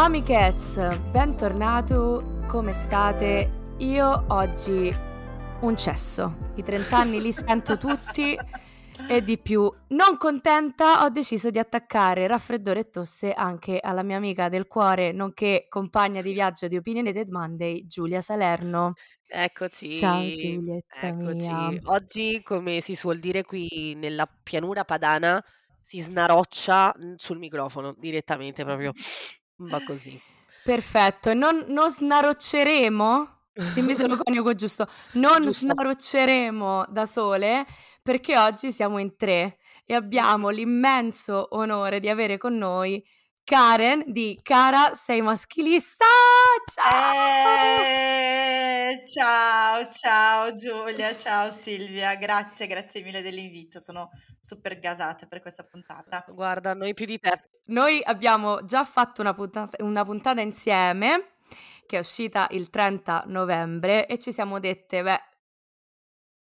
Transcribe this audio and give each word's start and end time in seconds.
Amichets, 0.00 0.96
bentornato, 1.10 2.38
come 2.46 2.72
state? 2.72 3.74
Io 3.78 4.26
oggi 4.28 4.94
un 5.62 5.76
cesso, 5.76 6.52
i 6.54 6.62
30 6.62 6.96
anni 6.96 7.20
li 7.20 7.32
sento 7.32 7.76
tutti 7.76 8.38
e 9.10 9.22
di 9.24 9.38
più. 9.38 9.70
Non 9.88 10.16
contenta, 10.16 11.02
ho 11.02 11.08
deciso 11.08 11.50
di 11.50 11.58
attaccare 11.58 12.28
raffreddore 12.28 12.80
e 12.80 12.90
tosse 12.90 13.32
anche 13.32 13.80
alla 13.80 14.04
mia 14.04 14.16
amica 14.16 14.48
del 14.48 14.68
cuore, 14.68 15.10
nonché 15.10 15.66
compagna 15.68 16.22
di 16.22 16.32
viaggio 16.32 16.68
di 16.68 16.76
Opinionated 16.76 17.28
Monday, 17.30 17.84
Giulia 17.88 18.20
Salerno. 18.20 18.92
Eccoci, 19.26 19.92
Ciao 19.92 20.22
Giulietta 20.32 21.08
eccoci. 21.08 21.52
mia. 21.52 21.80
Oggi, 21.86 22.40
come 22.44 22.80
si 22.80 22.94
suol 22.94 23.18
dire 23.18 23.42
qui 23.42 23.94
nella 23.96 24.30
pianura 24.44 24.84
padana, 24.84 25.44
si 25.80 25.98
snaroccia 26.00 26.94
mm, 26.96 27.14
sul 27.16 27.38
microfono 27.38 27.96
direttamente 27.98 28.62
proprio. 28.62 28.92
Va 29.58 29.80
così. 29.82 30.20
Perfetto, 30.62 31.34
non, 31.34 31.64
non 31.68 31.90
snarocceremo 31.90 33.36
Dimmi 33.74 33.92
se 33.94 34.06
lo 34.06 34.16
coniugo 34.16 34.54
giusto. 34.54 34.86
Non 35.14 35.42
Giusto. 35.42 35.66
snarocceremo 35.66 36.86
da 36.88 37.06
sole 37.06 37.66
perché 38.02 38.38
oggi 38.38 38.70
siamo 38.70 38.98
in 38.98 39.16
tre 39.16 39.58
e 39.84 39.94
abbiamo 39.94 40.48
l'immenso 40.50 41.48
onore 41.56 41.98
di 41.98 42.08
avere 42.08 42.38
con 42.38 42.56
noi 42.56 43.04
Karen 43.48 44.04
di 44.08 44.38
Cara 44.42 44.94
Sei 44.94 45.22
Maschilista. 45.22 46.04
Ciao! 46.70 47.80
Eh, 47.80 49.02
ciao, 49.06 49.86
ciao 49.86 50.52
Giulia, 50.52 51.16
ciao 51.16 51.50
Silvia, 51.50 52.14
grazie, 52.16 52.66
grazie 52.66 53.00
mille 53.00 53.22
dell'invito, 53.22 53.80
sono 53.80 54.10
super 54.38 54.78
gasata 54.78 55.26
per 55.26 55.40
questa 55.40 55.64
puntata. 55.64 56.26
Guarda, 56.28 56.74
noi 56.74 56.92
più 56.92 57.06
di 57.06 57.18
te. 57.18 57.48
Noi 57.68 58.02
abbiamo 58.04 58.66
già 58.66 58.84
fatto 58.84 59.22
una 59.22 59.32
puntata, 59.32 59.82
una 59.82 60.04
puntata 60.04 60.42
insieme 60.42 61.36
che 61.86 61.96
è 61.96 62.00
uscita 62.00 62.48
il 62.50 62.68
30 62.68 63.24
novembre 63.28 64.06
e 64.08 64.18
ci 64.18 64.30
siamo 64.30 64.60
dette, 64.60 65.02
beh, 65.02 65.20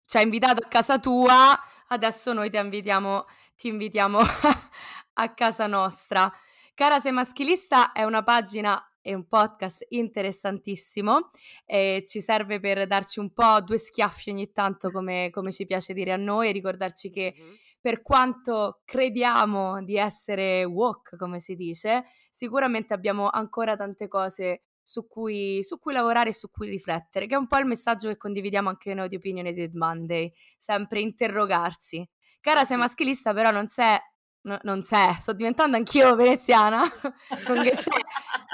ci 0.07 0.17
hai 0.17 0.23
invitato 0.23 0.65
a 0.65 0.69
casa 0.69 0.99
tua, 0.99 1.55
adesso 1.89 2.33
noi 2.33 2.49
ti 2.49 2.57
invitiamo, 2.57 3.27
ti 3.59 3.69
invitiamo 3.69 4.21
a 5.13 5.35
casa 5.35 5.67
nostra. 5.67 6.33
Cara 6.75 6.99
Sei 6.99 7.13
Maschilista 7.13 7.93
è 7.93 8.03
una 8.03 8.25
pagina 8.25 8.83
e 9.01 9.15
un 9.15 9.29
podcast 9.29 9.85
interessantissimo 9.91 11.31
e 11.65 12.03
ci 12.05 12.21
serve 12.21 12.59
per 12.59 12.87
darci 12.89 13.21
un 13.21 13.33
po' 13.33 13.61
due 13.61 13.79
schiaffi 13.79 14.31
ogni 14.31 14.51
tanto 14.51 14.91
come, 14.91 15.31
come 15.31 15.53
ci 15.53 15.67
piace 15.67 15.93
dire 15.93 16.11
a 16.11 16.17
noi 16.17 16.49
e 16.49 16.53
ricordarci 16.53 17.11
che 17.11 17.35
Mhm. 17.37 17.55
per 17.81 18.03
quanto 18.03 18.81
crediamo 18.85 19.85
di 19.85 19.97
essere 19.97 20.65
woke, 20.65 21.17
come 21.17 21.39
si 21.39 21.55
dice, 21.55 22.05
sicuramente 22.31 22.93
abbiamo 22.93 23.29
ancora 23.29 23.77
tante 23.77 24.09
cose 24.09 24.63
su 24.83 25.07
cui, 25.07 25.63
su 25.63 25.79
cui 25.79 25.93
lavorare 25.93 26.31
e 26.31 26.35
su 26.35 26.51
cui 26.51 26.69
riflettere, 26.69 27.27
che 27.27 27.35
è 27.35 27.39
un 27.39 27.47
po' 27.47 27.59
il 27.59 27.67
messaggio 27.67 28.09
che 28.09 28.17
condividiamo 28.17 28.69
anche 28.71 28.95
noi 28.95 29.09
di 29.09 29.17
Opinionated 29.17 29.75
Monday, 29.75 30.33
sempre 30.57 31.01
interrogarsi. 31.01 32.07
Cara, 32.41 32.65
sei 32.65 32.77
maschilista, 32.77 33.33
però 33.33 33.51
non 33.51 33.69
sei, 33.69 33.97
no- 34.45 34.61
non 34.63 34.83
sei, 34.83 35.15
sto 35.19 35.33
diventando 35.33 35.77
anch'io 35.77 36.15
veneziana, 36.15 36.83
non 37.49 37.63
che 37.63 37.75
sei, 37.75 38.01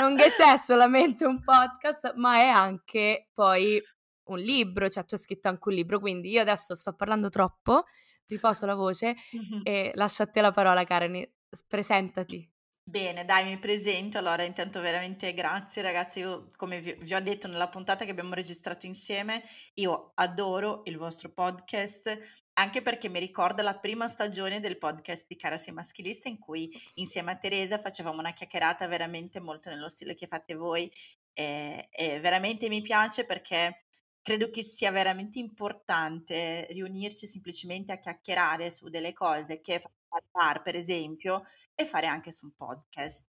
non 0.00 0.16
che 0.16 0.28
sei 0.30 0.58
solamente 0.58 1.24
un 1.24 1.42
podcast, 1.42 2.14
ma 2.16 2.36
è 2.36 2.48
anche 2.48 3.28
poi 3.32 3.80
un 4.24 4.38
libro, 4.38 4.88
cioè 4.88 5.04
tu 5.04 5.14
hai 5.14 5.20
scritto 5.20 5.48
anche 5.48 5.68
un 5.68 5.74
libro, 5.74 5.98
quindi 5.98 6.30
io 6.30 6.40
adesso 6.40 6.74
sto 6.74 6.94
parlando 6.94 7.28
troppo, 7.28 7.84
riposo 8.26 8.66
la 8.66 8.74
voce 8.74 9.14
e 9.64 9.90
lascio 9.94 10.22
a 10.22 10.26
te 10.26 10.40
la 10.40 10.52
parola, 10.52 10.84
Karen, 10.84 11.28
presentati. 11.66 12.48
Bene, 12.82 13.24
dai, 13.24 13.44
mi 13.44 13.58
presento. 13.58 14.18
Allora, 14.18 14.42
intanto 14.42 14.80
veramente 14.80 15.32
grazie 15.32 15.80
ragazzi. 15.80 16.20
Io, 16.20 16.48
come 16.56 16.80
vi, 16.80 16.96
vi 16.98 17.14
ho 17.14 17.20
detto 17.20 17.46
nella 17.46 17.68
puntata 17.68 18.04
che 18.04 18.10
abbiamo 18.10 18.34
registrato 18.34 18.86
insieme, 18.86 19.44
io 19.74 20.10
adoro 20.14 20.82
il 20.86 20.96
vostro 20.96 21.30
podcast, 21.30 22.18
anche 22.60 22.82
perché 22.82 23.08
mi 23.08 23.18
ricorda 23.18 23.62
la 23.62 23.78
prima 23.78 24.06
stagione 24.06 24.60
del 24.60 24.76
podcast 24.78 25.24
di 25.26 25.36
Cara 25.36 25.56
Sei 25.58 25.72
Maschilista, 25.72 26.28
in 26.28 26.38
cui 26.38 26.70
insieme 26.94 27.32
a 27.32 27.36
Teresa 27.36 27.78
facevamo 27.78 28.18
una 28.18 28.32
chiacchierata 28.32 28.86
veramente 28.86 29.40
molto 29.40 29.70
nello 29.70 29.88
stile 29.88 30.14
che 30.14 30.26
fate 30.26 30.54
voi. 30.54 30.90
E, 31.32 31.88
e 31.90 32.20
veramente 32.20 32.68
mi 32.68 32.82
piace 32.82 33.24
perché 33.24 33.86
credo 34.20 34.50
che 34.50 34.62
sia 34.62 34.90
veramente 34.90 35.38
importante 35.38 36.66
riunirci 36.70 37.26
semplicemente 37.26 37.92
a 37.92 37.98
chiacchierare 37.98 38.70
su 38.70 38.88
delle 38.90 39.12
cose 39.14 39.60
che 39.60 39.78
fa 39.80 39.90
al 40.08 40.22
bar, 40.30 40.60
per 40.62 40.76
esempio, 40.76 41.42
e 41.74 41.84
fare 41.86 42.06
anche 42.06 42.30
su 42.32 42.44
un 42.44 42.52
podcast. 42.54 43.26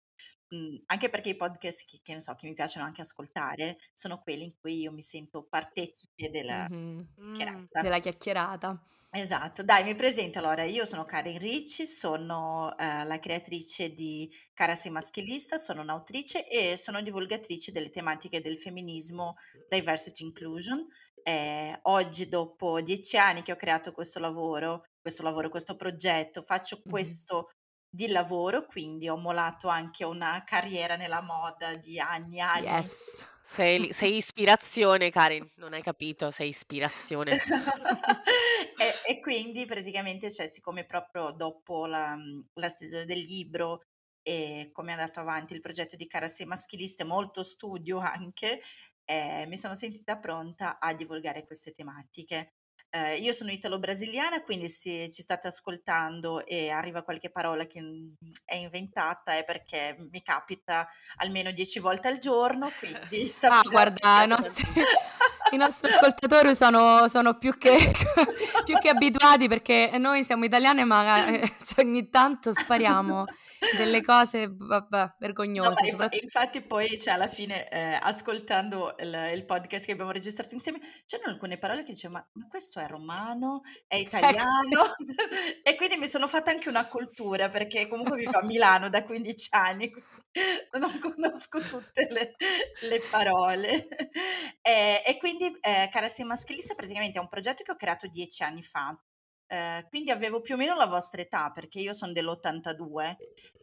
Mm, 0.52 0.78
anche 0.86 1.08
perché 1.08 1.28
i 1.28 1.36
podcast 1.36 1.84
che, 1.86 2.00
che 2.02 2.20
so, 2.20 2.34
che 2.34 2.48
mi 2.48 2.54
piacciono 2.54 2.84
anche 2.84 3.02
ascoltare 3.02 3.78
sono 3.92 4.18
quelli 4.20 4.42
in 4.44 4.54
cui 4.60 4.80
io 4.80 4.90
mi 4.90 5.02
sento 5.02 5.44
partecipe 5.46 6.30
della 6.30 6.66
Mhm. 6.68 7.06
Mm. 7.20 7.34
chiacchierata. 7.34 7.80
Della 7.82 7.98
chiacchierata. 8.00 8.84
Esatto, 9.12 9.64
dai, 9.64 9.82
mi 9.82 9.96
presento 9.96 10.38
allora, 10.38 10.62
io 10.62 10.84
sono 10.84 11.04
Karen 11.04 11.36
Ricci, 11.36 11.84
sono 11.84 12.72
eh, 12.78 13.04
la 13.04 13.18
creatrice 13.18 13.90
di 13.92 14.32
Cara 14.54 14.76
Sei 14.76 14.92
Maschilista, 14.92 15.58
sono 15.58 15.80
un'autrice 15.82 16.46
e 16.46 16.76
sono 16.76 17.02
divulgatrice 17.02 17.72
delle 17.72 17.90
tematiche 17.90 18.40
del 18.40 18.56
femminismo, 18.56 19.34
diversity 19.68 20.22
inclusion. 20.22 20.86
Eh, 21.24 21.76
oggi, 21.82 22.28
dopo 22.28 22.80
dieci 22.82 23.16
anni 23.16 23.42
che 23.42 23.50
ho 23.50 23.56
creato 23.56 23.90
questo 23.90 24.20
lavoro, 24.20 24.84
questo 25.00 25.24
lavoro, 25.24 25.48
questo 25.48 25.74
progetto, 25.74 26.40
faccio 26.42 26.84
Mhm. 26.84 26.86
questo 26.86 27.48
di 27.88 28.06
lavoro, 28.06 28.64
quindi 28.64 29.08
ho 29.08 29.16
molato 29.16 29.66
anche 29.66 30.04
una 30.04 30.44
carriera 30.44 30.94
nella 30.94 31.20
moda 31.20 31.74
di 31.74 31.98
anni 31.98 32.36
e 32.36 32.40
anni. 32.42 32.64
Yes. 32.64 33.24
Sei, 33.44 33.92
sei 33.92 34.16
ispirazione, 34.16 35.10
Karin. 35.10 35.48
Non 35.56 35.72
hai 35.72 35.82
capito? 35.82 36.30
Sei 36.30 36.48
ispirazione. 36.48 37.36
e, 38.80 39.12
e 39.12 39.20
quindi 39.20 39.66
praticamente, 39.66 40.30
cioè, 40.30 40.48
siccome 40.50 40.86
proprio 40.86 41.32
dopo 41.32 41.84
la, 41.84 42.16
la 42.54 42.68
stesura 42.70 43.04
del 43.04 43.20
libro 43.20 43.82
e 44.22 44.70
come 44.72 44.90
è 44.90 44.94
andato 44.94 45.20
avanti 45.20 45.52
il 45.52 45.60
progetto 45.60 45.96
di 45.96 46.06
Cara 46.06 46.28
Sei 46.28 46.46
Maschilista, 46.46 47.02
e 47.02 47.06
molto 47.06 47.42
studio 47.42 47.98
anche, 47.98 48.62
eh, 49.04 49.44
mi 49.48 49.58
sono 49.58 49.74
sentita 49.74 50.18
pronta 50.18 50.78
a 50.78 50.94
divulgare 50.94 51.44
queste 51.44 51.72
tematiche. 51.72 52.54
Eh, 52.92 53.18
io 53.18 53.32
sono 53.32 53.50
italo-brasiliana, 53.52 54.42
quindi 54.42 54.68
se 54.68 55.10
ci 55.12 55.22
state 55.22 55.46
ascoltando 55.46 56.44
e 56.46 56.70
arriva 56.70 57.02
qualche 57.02 57.30
parola 57.30 57.66
che 57.66 57.82
mm, 57.82 58.12
è 58.44 58.56
inventata 58.56 59.36
è 59.36 59.44
perché 59.44 59.96
mi 60.10 60.22
capita 60.22 60.88
almeno 61.16 61.52
dieci 61.52 61.78
volte 61.78 62.08
al 62.08 62.18
giorno, 62.18 62.70
quindi 62.78 63.30
Ah, 63.42 63.62
guarda, 63.62 64.20
che 64.20 64.26
nostri, 64.26 64.64
i 65.50 65.56
nostri 65.56 65.90
ascoltatori 65.90 66.54
sono, 66.54 67.08
sono 67.08 67.36
più, 67.38 67.56
che, 67.58 67.76
più 68.64 68.78
che 68.78 68.88
abituati 68.88 69.48
perché 69.48 69.90
noi 69.98 70.24
siamo 70.24 70.44
italiane, 70.44 70.84
ma 70.84 71.26
eh, 71.26 71.52
cioè, 71.64 71.84
ogni 71.84 72.08
tanto 72.08 72.52
spariamo 72.52 73.24
delle 73.76 74.02
cose, 74.02 74.50
vabbè, 74.56 75.00
No, 75.00 75.14
vergognose. 75.18 75.86
soprattutto- 75.90 76.22
infatti 76.22 76.60
poi 76.62 76.98
cioè, 76.98 77.14
alla 77.14 77.28
fine 77.28 77.68
eh, 77.68 77.98
ascoltando 78.00 78.94
il, 78.98 79.32
il 79.34 79.44
podcast 79.44 79.86
che 79.86 79.92
abbiamo 79.92 80.10
registrato 80.10 80.54
insieme 80.54 80.78
c'erano 81.06 81.32
alcune 81.32 81.58
parole 81.58 81.82
che 81.82 81.92
dicevo 81.92 82.14
ma, 82.14 82.28
ma 82.32 82.46
questo 82.48 82.80
è 82.80 82.86
romano, 82.86 83.62
è 83.86 83.96
italiano 84.40 84.94
e 85.62 85.74
quindi 85.76 85.96
mi 85.96 86.06
sono 86.06 86.26
fatta 86.28 86.50
anche 86.50 86.68
una 86.68 86.86
cultura 86.86 87.48
perché 87.48 87.86
comunque 87.86 88.16
vivo 88.16 88.38
a 88.38 88.44
Milano 88.44 88.88
da 88.88 89.02
15 89.02 89.48
anni 89.50 89.90
non 90.78 90.98
conosco 91.00 91.60
tutte 91.60 92.08
le, 92.10 92.34
le 92.88 93.00
parole. 93.10 93.88
E, 94.62 95.02
e 95.06 95.16
quindi 95.18 95.46
eh, 95.60 95.88
Cara 95.90 96.08
Sei 96.08 96.24
Maschilista 96.24 96.74
praticamente 96.74 97.18
è 97.18 97.20
un 97.22 97.28
progetto 97.28 97.62
che 97.62 97.72
ho 97.72 97.76
creato 97.76 98.06
dieci 98.06 98.42
anni 98.42 98.62
fa. 98.62 98.96
Eh, 99.46 99.86
quindi 99.88 100.10
avevo 100.10 100.40
più 100.40 100.54
o 100.54 100.56
meno 100.56 100.76
la 100.76 100.86
vostra 100.86 101.22
età 101.22 101.50
perché 101.50 101.80
io 101.80 101.92
sono 101.92 102.12
dell'82 102.12 103.16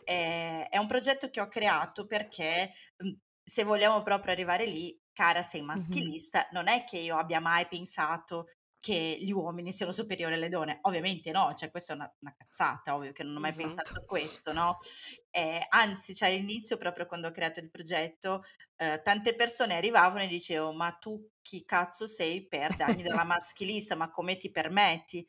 eh, 0.04 0.68
è 0.68 0.78
un 0.78 0.86
progetto 0.88 1.30
che 1.30 1.40
ho 1.40 1.48
creato 1.48 2.06
perché 2.06 2.74
mm, 3.04 3.14
se 3.42 3.64
vogliamo 3.64 4.04
proprio 4.04 4.34
arrivare 4.34 4.66
lì, 4.66 4.98
cara 5.14 5.42
sei 5.42 5.62
maschilista, 5.62 6.48
non 6.52 6.68
è 6.68 6.84
che 6.84 6.98
io 6.98 7.16
abbia 7.18 7.40
mai 7.40 7.66
pensato 7.68 8.50
che 8.88 9.18
gli 9.20 9.32
uomini 9.32 9.74
siano 9.74 9.92
superiori 9.92 10.36
alle 10.36 10.48
donne, 10.48 10.80
ovviamente 10.84 11.30
no, 11.32 11.54
cioè 11.54 11.70
questa 11.70 11.92
è 11.92 11.96
una, 11.98 12.10
una 12.22 12.34
cazzata, 12.38 12.96
ovvio 12.96 13.12
che 13.12 13.24
non 13.24 13.36
ho 13.36 13.40
mai 13.42 13.52
Esatto. 13.52 13.68
pensato 13.68 14.00
a 14.00 14.06
questo, 14.06 14.54
no? 14.54 14.78
Eh, 15.30 15.66
anzi, 15.68 16.16
cioè 16.16 16.30
all'inizio, 16.30 16.78
proprio 16.78 17.06
quando 17.06 17.28
ho 17.28 17.32
creato 17.32 17.60
il 17.60 17.70
progetto, 17.70 18.44
eh, 18.78 19.02
tante 19.04 19.36
persone 19.36 19.76
arrivavano 19.76 20.22
e 20.22 20.28
dicevano, 20.28 20.72
ma 20.72 20.92
tu 20.92 21.32
chi 21.42 21.66
cazzo 21.66 22.08
sei 22.08 22.48
per 22.48 22.78
darmi 22.78 23.04
della 23.04 23.26
maschilista, 23.26 23.96
ma 23.96 24.10
come 24.10 24.38
ti 24.38 24.52
permetti? 24.52 25.28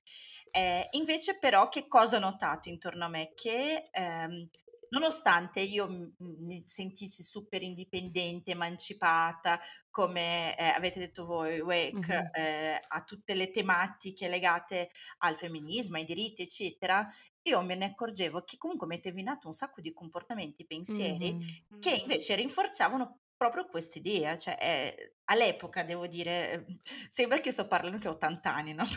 Eh, 0.52 0.86
invece 0.92 1.36
però 1.40 1.68
che 1.68 1.88
cosa 1.88 2.18
ho 2.18 2.20
notato 2.20 2.68
intorno 2.68 3.06
a 3.06 3.08
me? 3.08 3.32
Che 3.34 3.88
ehm, 3.90 4.48
nonostante 4.90 5.60
io 5.60 5.86
mi 6.18 6.62
sentissi 6.66 7.22
super 7.22 7.62
indipendente, 7.62 8.52
emancipata, 8.52 9.60
come 9.90 10.56
eh, 10.56 10.64
avete 10.64 10.98
detto 11.00 11.24
voi, 11.26 11.60
Wake, 11.60 11.98
Mhm. 11.98 12.30
eh, 12.32 12.80
a 12.86 13.02
tutte 13.04 13.34
le 13.34 13.50
tematiche 13.50 14.28
legate 14.28 14.90
al 15.18 15.36
femminismo, 15.36 15.96
ai 15.96 16.04
diritti, 16.04 16.42
eccetera, 16.42 17.08
io 17.42 17.62
me 17.62 17.74
ne 17.74 17.86
accorgevo 17.86 18.42
che 18.44 18.56
comunque 18.56 18.86
mettevo 18.86 19.18
in 19.18 19.28
atto 19.28 19.46
un 19.46 19.54
sacco 19.54 19.80
di 19.80 19.92
comportamenti, 19.92 20.66
pensieri 20.66 21.36
Mhm. 21.36 21.78
che 21.78 21.94
invece 21.94 22.34
rinforzavano 22.36 23.20
proprio 23.38 23.66
quest'idea, 23.66 24.36
cioè 24.36 24.56
eh, 24.60 25.14
all'epoca 25.26 25.82
devo 25.84 26.06
dire, 26.06 26.52
eh, 26.52 26.80
sembra 27.08 27.40
che 27.40 27.52
sto 27.52 27.66
parlando 27.66 27.96
che 27.98 28.08
ho 28.08 28.12
80 28.12 28.54
anni, 28.54 28.74
no? 28.74 28.84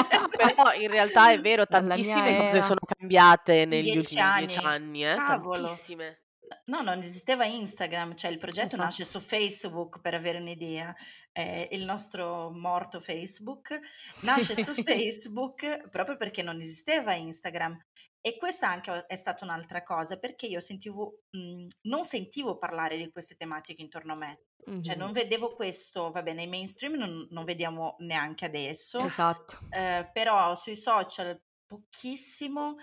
Però 0.36 0.72
in 0.80 0.90
realtà 0.90 1.32
è 1.32 1.38
vero, 1.40 1.66
tantissime 1.66 2.38
cose 2.38 2.60
sono 2.62 2.80
cambiate 2.86 3.66
negli 3.66 3.92
dieci 3.92 4.16
ultimi 4.16 4.46
dieci 4.46 4.58
anni, 4.58 4.74
anni, 4.74 5.06
eh, 5.06 5.14
cavolo. 5.14 5.66
tantissime. 5.66 6.20
No, 6.66 6.82
non 6.82 6.98
esisteva 6.98 7.44
Instagram, 7.46 8.14
cioè 8.14 8.30
il 8.30 8.38
progetto 8.38 8.76
nasce 8.76 9.02
Esatto. 9.02 9.18
su 9.18 9.26
Facebook 9.26 10.00
per 10.00 10.14
avere 10.14 10.38
un'idea. 10.38 10.94
Eh, 11.32 11.68
il 11.72 11.84
nostro 11.84 12.50
morto 12.50 13.00
Facebook 13.00 13.78
nasce 14.22 14.54
su 14.62 14.72
Sì. 14.72 14.82
Facebook 14.82 15.88
proprio 15.88 16.16
perché 16.16 16.42
non 16.42 16.60
esisteva 16.60 17.14
Instagram. 17.14 17.76
E 18.26 18.38
questa 18.38 18.70
anche 18.70 19.04
è 19.06 19.16
stata 19.16 19.44
un'altra 19.44 19.82
cosa, 19.82 20.16
perché 20.18 20.46
io 20.46 20.58
sentivo, 20.58 21.24
mh, 21.28 21.66
non 21.82 22.04
sentivo 22.04 22.56
parlare 22.56 22.96
di 22.96 23.10
queste 23.12 23.34
tematiche 23.34 23.82
intorno 23.82 24.14
a 24.14 24.16
me. 24.16 24.44
Cioè 24.80 24.96
non 24.96 25.12
vedevo 25.12 25.54
questo, 25.54 26.10
va 26.10 26.22
bene, 26.22 26.38
nei 26.38 26.46
mainstream 26.46 26.94
non, 26.94 27.26
non 27.32 27.44
vediamo 27.44 27.96
neanche 27.98 28.46
adesso, 28.46 29.00
Esatto. 29.00 29.58
eh, 29.68 30.08
però 30.10 30.54
sui 30.54 30.74
social 30.74 31.38
pochissimo. 31.66 32.76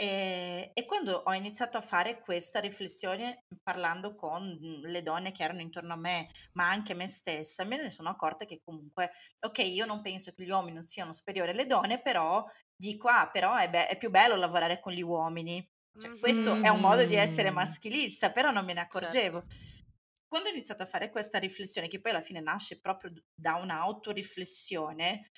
E, 0.00 0.70
e 0.74 0.84
quando 0.84 1.22
ho 1.24 1.32
iniziato 1.32 1.76
a 1.76 1.80
fare 1.80 2.20
questa 2.20 2.60
riflessione 2.60 3.46
parlando 3.64 4.14
con 4.14 4.44
mm, 4.44 4.84
le 4.84 5.02
donne 5.02 5.32
che 5.32 5.42
erano 5.42 5.60
intorno 5.60 5.94
a 5.94 5.96
me, 5.96 6.28
ma 6.52 6.70
anche 6.70 6.94
me 6.94 7.08
stessa, 7.08 7.64
me 7.64 7.82
ne 7.82 7.90
sono 7.90 8.08
accorta 8.08 8.44
che 8.44 8.60
comunque, 8.62 9.10
ok, 9.40 9.58
io 9.58 9.86
non 9.86 10.00
penso 10.00 10.30
che 10.30 10.44
gli 10.44 10.50
uomini 10.50 10.74
non 10.76 10.86
siano 10.86 11.12
superiori 11.12 11.50
alle 11.50 11.66
donne, 11.66 12.00
però 12.00 12.44
dico, 12.76 13.08
ah, 13.08 13.28
però 13.28 13.56
è, 13.56 13.68
be- 13.68 13.88
è 13.88 13.96
più 13.96 14.08
bello 14.08 14.36
lavorare 14.36 14.78
con 14.78 14.92
gli 14.92 15.02
uomini. 15.02 15.68
Cioè, 15.98 16.16
questo 16.20 16.62
è 16.62 16.68
un 16.68 16.78
modo 16.78 17.04
di 17.04 17.16
essere 17.16 17.50
maschilista, 17.50 18.30
però 18.30 18.52
non 18.52 18.64
me 18.64 18.74
ne 18.74 18.80
accorgevo. 18.82 19.40
Certo. 19.48 19.86
Quando 20.28 20.48
ho 20.48 20.52
iniziato 20.52 20.84
a 20.84 20.86
fare 20.86 21.10
questa 21.10 21.40
riflessione, 21.40 21.88
che 21.88 22.00
poi 22.00 22.12
alla 22.12 22.20
fine 22.20 22.40
nasce 22.40 22.78
proprio 22.78 23.12
da 23.34 23.56
un'autoriflessione, 23.56 25.30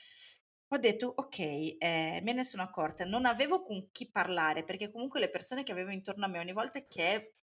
ho 0.72 0.78
detto, 0.78 1.12
ok, 1.17 1.38
eh, 1.38 2.20
me 2.22 2.32
ne 2.32 2.44
sono 2.44 2.62
accorta, 2.62 3.05
non 3.05 3.26
avevo 3.26 3.62
con 3.62 3.90
chi 3.90 4.08
parlare, 4.11 4.64
perché 4.64 4.90
comunque 4.90 5.19
le 5.20 5.31
persone 5.31 5.62
che 5.64 5.72
avevo 5.72 5.90
intorno 5.90 6.25
a 6.26 6.28
me 6.28 6.38
ogni 6.38 6.52
volta 6.52 6.87
che 6.87 7.34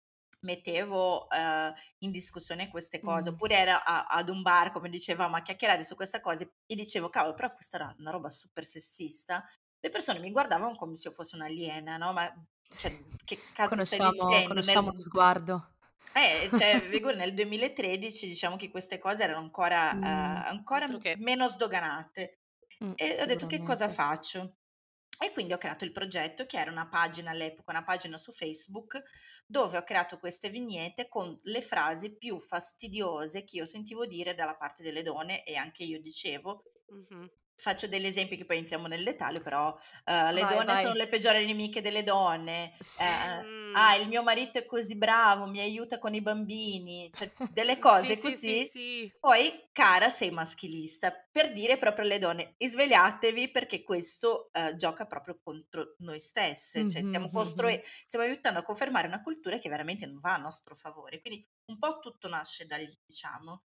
mettevo 0.42 1.30
eh, 1.30 1.74
in 2.00 2.12
discussione 2.12 2.70
queste 2.70 3.02
cose, 3.02 3.30
Mm. 3.30 3.34
oppure 3.34 3.56
era 3.56 3.84
a- 3.84 4.06
ad 4.06 4.30
un 4.30 4.42
bar, 4.42 4.72
come 4.72 4.90
dicevamo, 4.90 5.36
a 5.36 5.42
chiacchierare 5.42 5.84
su 5.84 5.96
queste 5.96 6.22
cose, 6.22 6.54
e 6.66 6.76
dicevo, 6.76 7.10
cavolo, 7.10 7.34
però 7.34 7.52
questa 7.54 7.78
era 7.78 7.96
una 8.00 8.12
roba 8.12 8.30
super 8.30 8.64
sessista, 8.64 9.44
le 9.80 9.90
persone 9.90 10.20
mi 10.20 10.32
guardavano 10.32 10.76
come 10.76 10.96
se 10.96 11.10
io 11.10 11.14
fossi 11.14 11.36
un'aliena, 11.36 11.98
no? 11.98 12.14
Ma 12.14 12.32
cioè, 12.68 12.98
che 13.26 13.50
cazzo 13.52 13.82
stai 13.82 14.00
Conosciamo, 14.00 14.02
dicendo? 14.02 14.50
conosciamo 14.50 14.88
Nel- 14.88 14.94
lo 14.94 15.00
sguardo. 15.00 15.74
eh, 16.14 16.52
cioè, 16.54 16.80
nel 17.16 17.34
2013 17.34 18.28
diciamo 18.28 18.56
che 18.56 18.70
queste 18.72 18.98
cose 19.00 19.24
erano 19.24 19.40
ancora, 19.40 19.94
Mm. 19.94 20.02
eh, 20.02 20.50
ancora 20.50 20.88
che. 20.98 21.16
meno 21.18 21.48
sdoganate. 21.48 22.40
Mm, 22.84 22.94
E 22.96 23.22
ho 23.22 23.26
detto 23.26 23.46
che 23.46 23.62
cosa 23.62 23.88
faccio? 23.90 24.58
E 25.20 25.32
quindi 25.32 25.54
ho 25.54 25.58
creato 25.58 25.84
il 25.86 25.92
progetto 25.92 26.46
che 26.46 26.58
era 26.60 26.72
una 26.72 26.88
pagina 26.90 27.32
all'epoca, 27.32 27.72
una 27.72 27.84
pagina 27.84 28.18
su 28.18 28.32
Facebook, 28.32 29.02
dove 29.48 29.78
ho 29.78 29.84
creato 29.84 30.20
queste 30.20 30.50
vignette 30.50 31.08
con 31.08 31.40
le 31.44 31.62
frasi 31.62 32.16
più 32.18 32.40
fastidiose 32.40 33.44
che 33.44 33.58
io 33.58 33.66
sentivo 33.66 34.06
dire 34.06 34.36
dalla 34.36 34.56
parte 34.58 34.84
delle 34.84 35.04
donne 35.04 35.44
e 35.44 35.56
anche 35.56 35.84
io 35.84 36.00
dicevo. 36.02 36.66
Mhm. 36.92 37.30
Faccio 37.60 37.88
degli 37.88 38.06
esempi 38.06 38.38
che 38.38 38.46
poi 38.46 38.58
entriamo 38.58 38.86
nel 38.86 39.04
dettaglio, 39.04 39.42
però 39.42 39.76
eh, 40.06 40.32
le 40.32 40.42
Vai, 40.42 40.56
donne 40.56 40.76
sono 40.76 40.90
vai. 40.90 40.98
le 40.98 41.08
peggiori 41.08 41.44
nemiche 41.44 41.82
delle 41.82 42.04
donne. 42.04 42.72
Sì. 42.80 43.02
eh, 43.02 43.72
ah, 43.74 43.96
il 43.96 44.08
mio 44.08 44.22
marito 44.22 44.60
è 44.60 44.66
così 44.66 44.96
bravo, 44.96 45.48
mi 45.48 45.60
aiuta 45.60 45.98
con 45.98 46.14
i 46.14 46.22
bambini, 46.22 47.10
cioè 47.12 47.32
delle 47.50 47.80
cose 47.80 48.16
sì, 48.16 48.22
così. 48.22 48.70
sì. 48.72 49.14
Poi, 49.20 49.70
cara, 49.72 50.10
sei 50.10 50.30
maschilista, 50.30 51.12
per 51.32 51.52
dire 51.52 51.80
proprio 51.80 52.06
alle 52.06 52.20
donne, 52.20 52.56
svegliatevi 52.58 53.50
perché 53.50 53.82
questo 53.84 54.50
eh, 54.52 54.76
gioca 54.76 55.06
proprio 55.06 55.40
contro 55.44 55.96
noi 56.00 56.20
stesse, 56.20 56.88
cioè 56.88 57.02
stiamo 57.02 57.32
costruendo, 57.32 57.82
mhm. 57.82 57.92
stiamo 58.06 58.26
aiutando 58.26 58.60
a 58.60 58.64
confermare 58.64 59.08
una 59.08 59.22
cultura 59.24 59.58
che 59.58 59.70
veramente 59.70 60.06
non 60.06 60.20
va 60.20 60.36
a 60.36 60.38
nostro 60.38 60.76
favore. 60.76 61.22
Quindi 61.22 61.44
un 61.66 61.80
po' 61.80 62.00
tutto 62.00 62.28
nasce 62.28 62.66
da 62.66 62.78
lì, 62.78 62.96
diciamo. 63.06 63.64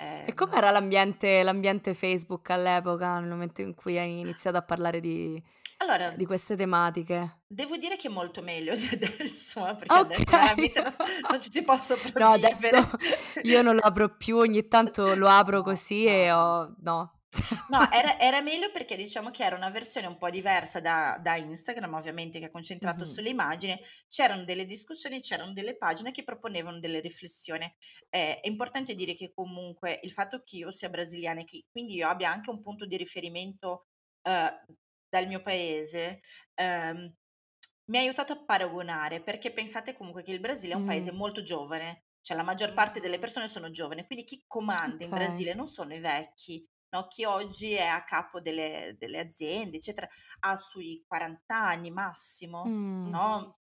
E 0.00 0.04
Ehm, 0.04 0.34
com'era 0.34 0.70
l'ambiente, 0.70 1.42
l'ambiente 1.42 1.94
Facebook 1.94 2.50
all'epoca, 2.50 3.18
nel 3.18 3.28
momento 3.30 3.62
in 3.62 3.74
cui 3.74 3.98
hai 3.98 4.20
iniziato 4.20 4.56
a 4.56 4.62
parlare 4.62 5.00
di, 5.00 5.42
allora, 5.78 6.10
di 6.10 6.24
queste 6.26 6.54
tematiche? 6.56 7.40
devo 7.46 7.76
dire 7.76 7.96
che 7.96 8.08
è 8.08 8.10
molto 8.10 8.42
meglio 8.42 8.74
di 8.76 8.88
adesso, 8.92 9.66
eh, 9.66 9.74
perché 9.74 10.00
Ok. 10.00 10.00
adesso 10.00 10.36
veramente 10.36 10.82
non, 10.82 10.94
non 11.30 11.40
ci 11.40 11.50
si 11.50 11.62
può 11.64 11.74
No, 11.74 12.30
adesso 12.32 12.76
sopravvivere. 12.76 12.96
io 13.42 13.62
non 13.62 13.74
lo 13.74 13.80
apro 13.80 14.08
più, 14.16 14.36
ogni 14.36 14.68
tanto 14.68 15.14
lo 15.14 15.28
apro 15.28 15.62
così 15.62 16.04
e 16.06 16.30
ho... 16.32 16.74
No. 16.80 17.17
No, 17.68 17.90
era, 17.90 18.18
era 18.18 18.40
meglio 18.40 18.70
perché 18.70 18.96
diciamo 18.96 19.30
che 19.30 19.44
era 19.44 19.54
una 19.56 19.68
versione 19.70 20.06
un 20.06 20.16
po' 20.16 20.30
diversa 20.30 20.80
da, 20.80 21.18
da 21.22 21.36
Instagram, 21.36 21.92
ovviamente, 21.94 22.38
che 22.38 22.46
è 22.46 22.50
concentrato 22.50 23.04
Mhm. 23.04 23.06
sulle 23.06 23.28
immagini. 23.28 23.78
C'erano 24.06 24.44
delle 24.44 24.64
discussioni, 24.64 25.20
c'erano 25.20 25.52
delle 25.52 25.76
pagine 25.76 26.10
che 26.10 26.24
proponevano 26.24 26.78
delle 26.80 27.00
riflessioni. 27.00 27.64
Eh, 28.08 28.40
è 28.40 28.48
importante 28.48 28.94
dire 28.94 29.14
che 29.14 29.30
comunque 29.34 30.00
il 30.02 30.10
fatto 30.10 30.42
che 30.42 30.56
io 30.56 30.70
sia 30.70 30.88
brasiliana 30.88 31.40
e 31.40 31.44
che 31.44 31.64
quindi 31.70 31.94
io 31.94 32.08
abbia 32.08 32.30
anche 32.30 32.50
un 32.50 32.60
punto 32.60 32.86
di 32.86 32.96
riferimento 32.96 33.86
eh, 34.22 34.62
dal 35.08 35.26
mio 35.26 35.40
paese, 35.40 36.20
ehm, 36.54 37.14
mi 37.86 37.96
ha 37.98 38.00
aiutato 38.00 38.32
a 38.34 38.44
paragonare, 38.44 39.22
perché 39.22 39.52
pensate 39.52 39.94
comunque 39.94 40.22
che 40.22 40.32
il 40.32 40.40
Brasile 40.40 40.74
è 40.74 40.76
un 40.76 40.84
paese 40.84 41.10
Mm, 41.10 41.12
molto 41.12 41.42
giovane, 41.42 42.04
cioè 42.20 42.36
la 42.36 42.42
maggior 42.42 42.74
parte 42.74 43.00
delle 43.00 43.18
persone 43.18 43.48
sono 43.48 43.70
giovani, 43.70 44.04
quindi 44.04 44.24
chi 44.24 44.44
comanda 44.46 45.04
in. 45.04 45.12
Brasile 45.12 45.54
non 45.54 45.66
sono 45.66 45.94
i 45.94 46.00
vecchi, 46.00 46.66
no? 46.90 47.06
Chi 47.08 47.24
oggi 47.24 47.72
è 47.74 47.86
a 47.86 48.04
capo 48.04 48.40
delle, 48.40 48.96
delle 48.98 49.18
aziende, 49.20 49.76
eccetera, 49.78 50.08
ha 50.40 50.56
sui 50.56 51.04
40 51.06 51.56
anni 51.56 51.90
massimo, 51.90 52.76
Mm, 53.04 53.10
no? 53.10 53.58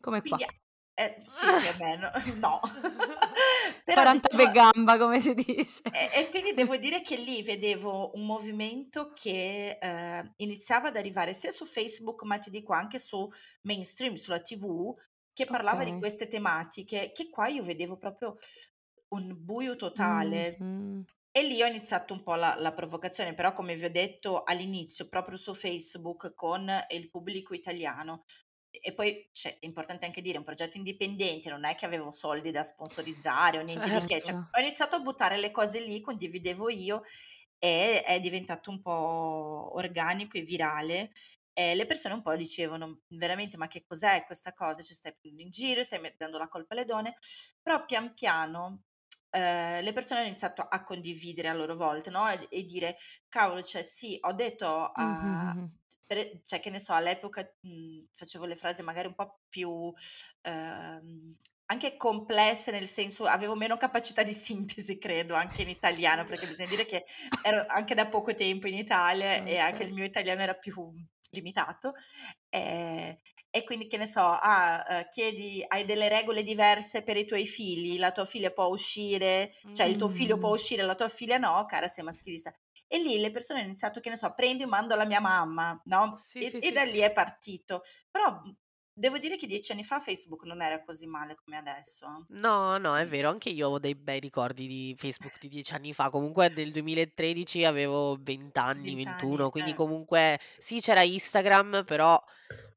Come 0.00 0.20
Quindi, 0.20 0.42
qua. 0.42 0.46
eh, 0.94 1.16
sì, 1.26 1.56
più 1.56 1.68
o 1.70 1.74
meno, 1.76 2.10
no. 2.36 2.60
Però 3.84 4.04
40 4.04 4.28
diciamo, 4.28 4.30
per 4.34 4.50
gamba, 4.50 4.98
come 4.98 5.20
si 5.20 5.34
dice. 5.34 5.82
e, 5.90 6.10
e 6.24 6.28
quindi 6.28 6.52
devo 6.52 6.76
dire 6.76 7.00
che 7.00 7.16
lì 7.16 7.42
vedevo 7.42 8.14
un 8.14 8.26
movimento 8.26 9.12
che 9.12 9.78
eh, 9.80 10.32
iniziava 10.36 10.88
ad 10.88 10.96
arrivare 10.96 11.32
sia 11.32 11.50
su 11.50 11.64
Facebook, 11.64 12.22
ma 12.22 12.38
ti 12.38 12.50
dico 12.50 12.72
anche 12.72 12.98
su 12.98 13.28
mainstream, 13.62 14.14
sulla 14.14 14.40
TV, 14.40 14.94
che 15.32 15.48
parlava 15.48 15.84
di 15.84 15.94
Ok. 15.94 15.96
queste 15.96 16.28
tematiche, 16.28 17.12
che 17.12 17.30
qua 17.30 17.46
io 17.48 17.62
vedevo 17.62 17.96
proprio 17.96 18.36
un 19.08 19.34
buio 19.38 19.76
totale. 19.76 20.66
Mhm. 20.68 21.06
E 21.36 21.42
lì 21.42 21.62
ho 21.62 21.66
iniziato 21.66 22.14
un 22.14 22.22
po' 22.22 22.34
la, 22.34 22.54
la 22.58 22.72
provocazione, 22.72 23.34
però 23.34 23.52
come 23.52 23.74
vi 23.76 23.84
ho 23.84 23.90
detto 23.90 24.42
all'inizio, 24.42 25.06
proprio 25.06 25.36
su 25.36 25.52
Facebook 25.52 26.32
con 26.32 26.66
il 26.88 27.10
pubblico 27.10 27.52
italiano. 27.52 28.24
E 28.70 28.94
poi 28.94 29.28
cioè, 29.32 29.58
è 29.58 29.66
importante 29.66 30.06
anche 30.06 30.22
dire, 30.22 30.38
un 30.38 30.44
progetto 30.44 30.78
indipendente, 30.78 31.50
non 31.50 31.64
è 31.66 31.74
che 31.74 31.84
avevo 31.84 32.10
soldi 32.10 32.50
da 32.52 32.62
sponsorizzare 32.62 33.58
o 33.58 33.62
niente 33.62 33.90
di 33.90 34.00
che. 34.06 34.22
Cioè, 34.22 34.32
Certo. 34.32 34.48
ho 34.50 34.60
iniziato 34.60 34.96
a 34.96 35.00
buttare 35.00 35.36
le 35.36 35.50
cose 35.50 35.78
lì, 35.80 36.00
condividevo 36.00 36.70
io 36.70 37.02
e 37.58 38.00
è 38.00 38.18
diventato 38.18 38.70
un 38.70 38.80
po' 38.80 39.76
organico 39.76 40.38
e 40.38 40.40
virale. 40.40 41.10
E 41.52 41.74
le 41.74 41.84
persone 41.84 42.14
un 42.14 42.22
po' 42.22 42.34
dicevano 42.34 43.00
veramente 43.08 43.58
ma 43.58 43.66
che 43.66 43.84
cos'è 43.86 44.24
questa 44.24 44.54
cosa? 44.54 44.82
Ci 44.82 44.94
stai 44.94 45.14
prendendo 45.14 45.42
in 45.42 45.50
giro, 45.50 45.82
stai 45.82 46.14
dando 46.16 46.38
la 46.38 46.48
colpa 46.48 46.72
alle 46.72 46.86
donne. 46.86 47.18
Però 47.60 47.84
pian 47.84 48.14
piano 48.14 48.84
eh, 49.36 49.82
le 49.82 49.92
persone 49.92 50.20
hanno 50.20 50.28
iniziato 50.28 50.62
a 50.62 50.82
condividere 50.84 51.48
a 51.48 51.54
loro 51.54 51.76
volta, 51.76 52.10
no? 52.10 52.28
E, 52.28 52.46
e 52.50 52.64
dire, 52.64 52.96
cavolo, 53.28 53.62
cioè 53.62 53.82
sì, 53.82 54.18
ho 54.22 54.32
detto 54.32 54.90
a... 54.94 55.54
Mhm. 55.54 55.70
per- 56.06 56.40
cioè 56.44 56.60
che 56.60 56.70
ne 56.70 56.78
so, 56.78 56.92
all'epoca 56.92 57.42
mh, 57.62 58.04
facevo 58.12 58.46
le 58.46 58.54
frasi 58.56 58.82
magari 58.82 59.08
un 59.08 59.14
po' 59.14 59.40
più 59.48 59.92
ehm, 60.42 61.34
anche 61.68 61.96
complesse, 61.96 62.70
nel 62.70 62.86
senso 62.86 63.24
avevo 63.24 63.56
meno 63.56 63.76
capacità 63.76 64.22
di 64.22 64.32
sintesi, 64.32 64.98
credo, 64.98 65.34
anche 65.34 65.62
in 65.62 65.68
italiano, 65.68 66.24
perché 66.24 66.46
bisogna 66.46 66.68
dire 66.68 66.84
che 66.86 67.04
ero 67.40 67.64
anche 67.68 67.94
da 67.94 68.06
poco 68.08 68.34
tempo 68.34 68.68
in 68.68 68.74
Italia 68.74 69.42
e 69.42 69.58
anche 69.58 69.82
il 69.82 69.92
mio 69.92 70.04
italiano 70.04 70.42
era 70.42 70.54
più 70.54 70.92
limitato. 71.30 71.92
eh, 72.48 73.20
e 73.56 73.64
quindi, 73.64 73.86
che 73.86 73.96
ne 73.96 74.06
so, 74.06 74.20
ah, 74.20 74.84
eh, 74.88 75.08
chiedi, 75.10 75.64
hai 75.66 75.84
delle 75.84 76.08
regole 76.08 76.42
diverse 76.42 77.02
per 77.02 77.16
i 77.16 77.24
tuoi 77.24 77.46
figli, 77.46 77.98
la 77.98 78.12
tua 78.12 78.24
figlia 78.24 78.50
può 78.50 78.66
uscire, 78.66 79.52
cioè 79.72 79.86
il 79.86 79.96
tuo 79.96 80.08
figlio 80.08 80.38
può 80.38 80.50
Mm. 80.50 80.52
uscire, 80.52 80.82
la 80.82 80.94
tua 80.94 81.08
figlia 81.08 81.38
no, 81.38 81.64
cara, 81.66 81.88
sei 81.88 82.04
maschilista. 82.04 82.52
E 82.86 82.98
lì 82.98 83.18
le 83.18 83.30
persone 83.30 83.60
hanno 83.60 83.68
iniziato, 83.68 84.00
che 84.00 84.10
ne 84.10 84.16
so, 84.16 84.32
prendo 84.34 84.62
e 84.62 84.66
mando 84.66 84.94
alla 84.94 85.06
mia 85.06 85.20
mamma, 85.20 85.80
no? 85.86 86.14
Sì, 86.16 86.38
E, 86.40 86.50
sì, 86.50 86.56
e 86.58 86.60
sì, 86.60 86.72
da 86.72 86.82
lì 86.84 86.98
è 86.98 87.12
partito. 87.12 87.82
Però 88.10 88.30
mh, 88.30 88.56
devo 88.92 89.18
dire 89.18 89.36
che 89.36 89.46
dieci 89.46 89.72
anni 89.72 89.82
fa 89.84 89.98
Facebook 90.00 90.44
non 90.44 90.62
era 90.62 90.82
così 90.84 91.06
male 91.06 91.34
come 91.34 91.56
adesso. 91.56 92.06
No, 92.28 92.78
no, 92.78 92.96
è 92.96 93.06
vero, 93.06 93.28
anche 93.28 93.48
io 93.50 93.68
ho 93.70 93.78
dei 93.78 93.94
bei 93.96 94.20
ricordi 94.20 94.66
di 94.66 94.94
Facebook 94.96 95.38
di 95.38 95.48
dieci 95.48 95.74
anni 95.74 95.92
fa. 95.92 96.10
Comunque 96.10 96.52
del 96.52 96.70
2013 96.70 97.64
avevo 97.64 98.16
20 98.20 98.58
anni, 98.58 98.94
20 98.94 99.08
anni, 99.08 99.26
21, 99.28 99.50
quindi 99.50 99.70
eh. 99.72 99.74
comunque 99.74 100.38
sì, 100.58 100.80
c'era 100.80 101.02
Instagram, 101.02 101.82
però 101.84 102.22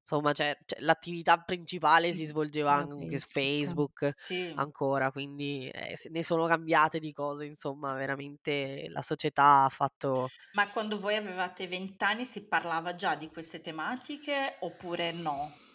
insomma, 0.10 0.34
cioè, 0.34 0.58
cioè, 0.66 0.80
l'attività 0.82 1.38
principale 1.38 2.14
si 2.14 2.26
svolgeva 2.26 2.74
anche 2.74 3.18
su 3.18 3.28
Facebook. 3.28 4.06
Facebook 4.06 4.14
Sì. 4.16 4.52
ancora, 4.56 5.12
quindi 5.12 5.70
eh, 5.70 5.96
ne 6.10 6.24
sono 6.24 6.48
cambiate 6.48 7.00
di 7.00 7.14
cose, 7.14 7.46
insomma, 7.46 7.94
veramente 7.94 8.88
la 8.90 9.02
società 9.04 9.66
ha 9.66 9.70
fatto... 9.70 10.28
Ma 10.54 10.70
quando 10.70 11.00
voi 11.00 11.16
avevate 11.16 11.68
20 11.68 12.04
anni 12.04 12.26
si 12.26 12.48
parlava 12.48 12.96
già 12.96 13.16
di 13.16 13.30
queste 13.30 13.62
tematiche 13.62 14.58
oppure 14.62 15.12
no? 15.12 15.68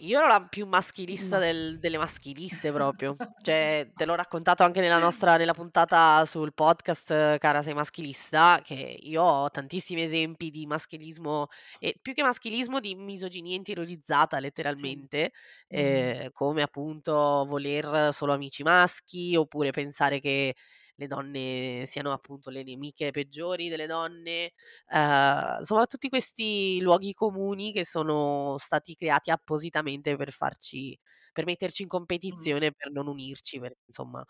Io 0.00 0.18
ero 0.18 0.28
la 0.28 0.42
più 0.46 0.66
maschilista 0.66 1.38
del- 1.38 1.78
delle 1.80 1.98
maschiliste 1.98 2.70
proprio. 2.72 3.16
Cioè, 3.40 3.90
te 3.96 4.04
l'ho 4.04 4.14
raccontato 4.14 4.62
anche 4.62 4.80
nella 4.80 4.98
nostra 4.98 5.36
nella 5.36 5.54
puntata 5.54 6.24
sul 6.24 6.52
podcast 6.54 7.10
eh, 7.10 7.36
Cara 7.40 7.62
sei 7.62 7.74
maschilista, 7.74 8.60
che 8.62 8.74
io 9.00 9.22
ho 9.22 9.50
tantissimi 9.50 10.02
esempi 10.02 10.50
di 10.50 10.66
maschilismo 10.66 11.48
e 11.80 11.98
più 12.00 12.12
che 12.14 12.22
maschilismo 12.22 12.78
di 12.80 12.94
misoginia 12.94 13.56
interiorizzata 13.56 14.36
Sì. 14.36 14.42
letteralmente, 14.42 15.32
Mhm. 15.70 15.78
eh, 15.80 16.30
come 16.32 16.62
appunto 16.62 17.12
voler 17.48 18.12
solo 18.12 18.32
amici 18.32 18.62
maschi 18.62 19.34
oppure 19.36 19.70
pensare 19.72 20.20
che 20.20 20.54
le 20.98 21.06
donne 21.06 21.84
siano 21.86 22.12
appunto 22.12 22.50
le 22.50 22.62
nemiche 22.64 23.10
peggiori 23.12 23.68
delle 23.68 23.86
donne, 23.86 24.52
eh, 24.92 25.56
insomma 25.60 25.86
tutti 25.86 26.08
questi 26.08 26.80
luoghi 26.80 27.14
comuni 27.14 27.72
che 27.72 27.84
sono 27.84 28.56
stati 28.58 28.94
creati 28.96 29.30
appositamente 29.30 30.16
per 30.16 30.32
farci, 30.32 30.98
per 31.32 31.44
metterci 31.44 31.82
in 31.82 31.88
competizione, 31.88 32.72
per 32.72 32.90
non 32.90 33.06
unirci, 33.08 33.60
perché 33.60 33.82
insomma 33.86 34.24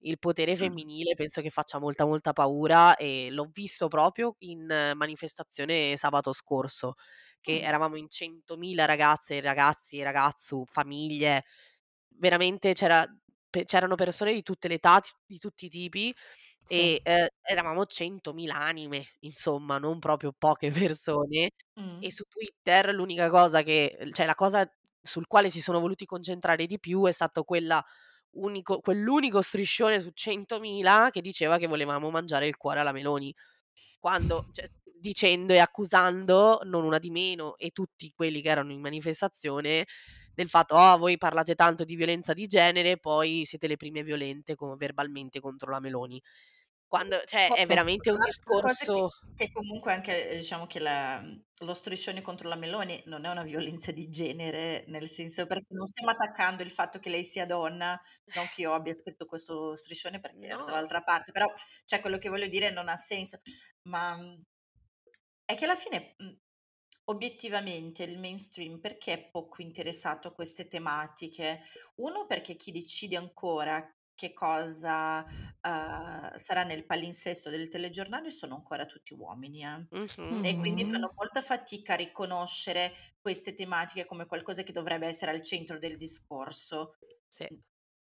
il 0.00 0.18
potere 0.18 0.54
femminile 0.56 1.14
penso 1.14 1.40
che 1.40 1.50
faccia 1.50 1.78
molta 1.80 2.04
molta 2.06 2.32
paura 2.32 2.96
e 2.96 3.28
l'ho 3.30 3.48
visto 3.52 3.88
proprio 3.88 4.36
in 4.40 4.66
manifestazione 4.94 5.96
sabato 5.96 6.32
scorso, 6.32 6.94
che 7.40 7.60
eravamo 7.60 7.96
in 7.96 8.08
100.000 8.08 8.84
ragazze 8.84 9.36
e 9.36 9.40
ragazzi 9.40 9.98
e 9.98 10.04
ragazzu, 10.04 10.64
famiglie, 10.66 11.44
veramente 12.18 12.72
c'era, 12.74 13.06
pe- 13.56 13.64
c'erano 13.64 13.94
persone 13.94 14.32
di 14.32 14.42
tutte 14.42 14.68
le 14.68 14.74
età, 14.74 15.00
di 15.26 15.38
tutti 15.38 15.66
i 15.66 15.68
tipi 15.68 16.14
Sì. 16.64 16.74
e 16.76 17.00
eh, 17.04 17.32
eravamo 17.42 17.86
100.000 17.86 18.56
anime, 18.56 19.06
insomma, 19.20 19.78
non 19.78 19.98
proprio 19.98 20.32
poche 20.36 20.70
persone. 20.90 21.50
E 21.98 22.12
su 22.12 22.24
Twitter 22.28 22.92
l'unica 22.94 23.30
cosa 23.30 23.62
che, 23.62 23.96
cioè 24.12 24.26
la 24.26 24.34
cosa 24.34 24.68
sul 25.00 25.26
quale 25.26 25.50
si 25.50 25.60
sono 25.60 25.80
voluti 25.80 26.04
concentrare 26.04 26.66
di 26.66 26.78
più 26.80 27.04
è 27.06 27.12
stato 27.12 27.44
quella 27.44 27.82
unico, 28.32 28.80
quell'unico 28.80 29.40
striscione 29.40 30.00
su 30.00 30.10
100.000 30.12 31.08
che 31.10 31.20
diceva 31.22 31.58
che 31.58 31.66
volevamo 31.68 32.10
mangiare 32.10 32.46
il 32.48 32.56
cuore 32.56 32.80
alla 32.80 32.92
Meloni. 32.92 33.34
Quando, 33.98 34.46
cioè, 34.52 34.68
dicendo 34.98 35.52
e 35.52 35.58
accusando 35.58 36.60
non 36.64 36.84
una 36.84 36.98
di 36.98 37.10
meno 37.10 37.56
e 37.56 37.70
tutti 37.70 38.10
quelli 38.14 38.40
che 38.42 38.48
erano 38.48 38.72
in 38.72 38.80
manifestazione 38.80 39.86
del 40.36 40.48
fatto, 40.48 40.76
oh, 40.76 40.98
voi 40.98 41.16
parlate 41.18 41.54
tanto 41.54 41.84
di 41.84 41.96
violenza 41.96 42.34
di 42.34 42.46
genere, 42.46 42.98
poi 42.98 43.44
siete 43.46 43.66
le 43.66 43.76
prime 43.76 44.02
violente 44.02 44.54
com- 44.54 44.76
verbalmente 44.76 45.40
contro 45.40 45.70
la 45.70 45.80
Meloni. 45.80 46.20
Quando, 46.86 47.20
cioè, 47.24 47.48
è 47.52 47.66
veramente 47.66 48.10
un 48.10 48.18
cosa 48.44 48.72
che 48.72 48.86
discorso... 48.86 49.08
che 49.34 49.50
comunque 49.52 49.92
anche, 49.92 50.30
ehm, 50.30 50.36
diciamo 50.36 50.66
che 50.66 50.78
la 50.78 51.22
lo 51.60 51.72
striscione 51.72 52.20
contro 52.20 52.48
la 52.50 52.54
Meloni 52.54 53.02
non 53.06 53.24
è 53.24 53.30
una 53.30 53.42
violenza 53.42 53.90
di 53.90 54.08
genere, 54.10 54.84
nel 54.88 55.08
senso 55.08 55.46
perché 55.46 55.68
non 55.70 55.86
stiamo 55.86 56.10
attaccando 56.10 56.62
il 56.62 56.70
fatto 56.70 56.98
che 56.98 57.08
lei 57.08 57.24
sia 57.24 57.46
donna, 57.46 57.98
non 58.34 58.46
che 58.54 58.60
io 58.62 58.74
abbia 58.74 58.92
scritto 58.92 59.24
questo 59.24 59.74
striscione 59.74 60.20
perché 60.20 60.48
No, 60.48 60.64
dall'altra 60.64 61.02
parte, 61.02 61.32
però 61.32 61.46
cioè 61.84 62.00
quello 62.00 62.18
che 62.18 62.28
voglio 62.28 62.46
dire 62.46 62.70
non 62.70 62.88
ha 62.88 62.96
senso. 62.96 63.40
Ma, 63.84 64.16
mhmm, 64.16 64.42
è 65.44 65.54
che 65.54 65.64
alla 65.64 65.76
fine, 65.76 66.14
mhmm, 66.18 66.38
obiettivamente 67.06 68.02
il 68.04 68.18
mainstream 68.18 68.80
perché 68.80 69.12
è 69.12 69.30
poco 69.30 69.62
interessato 69.62 70.28
a 70.28 70.32
queste 70.34 70.66
tematiche? 70.68 71.60
Uno 71.96 72.26
perché 72.26 72.56
chi 72.56 72.72
decide 72.72 73.16
ancora 73.16 73.90
che 74.14 74.32
cosa, 74.32 75.24
uhm, 75.24 76.36
sarà 76.36 76.62
nel 76.64 76.86
palinsesto 76.86 77.50
del 77.50 77.68
telegiornale 77.68 78.30
sono 78.30 78.54
ancora 78.54 78.86
tutti 78.86 79.12
uomini, 79.14 79.62
eh. 79.64 79.86
mhm, 79.90 80.08
E 80.40 80.56
quindi 80.56 80.84
Mhm. 80.84 80.90
fanno 80.90 81.12
molta 81.16 81.42
fatica 81.42 81.94
a 81.94 81.96
riconoscere 81.96 82.94
queste 83.20 83.54
tematiche 83.54 84.04
come 84.06 84.26
qualcosa 84.26 84.62
che 84.62 84.72
dovrebbe 84.72 85.06
essere 85.06 85.30
al 85.32 85.42
centro 85.42 85.78
del 85.78 85.96
discorso. 85.96 86.94
sì. 87.30 87.48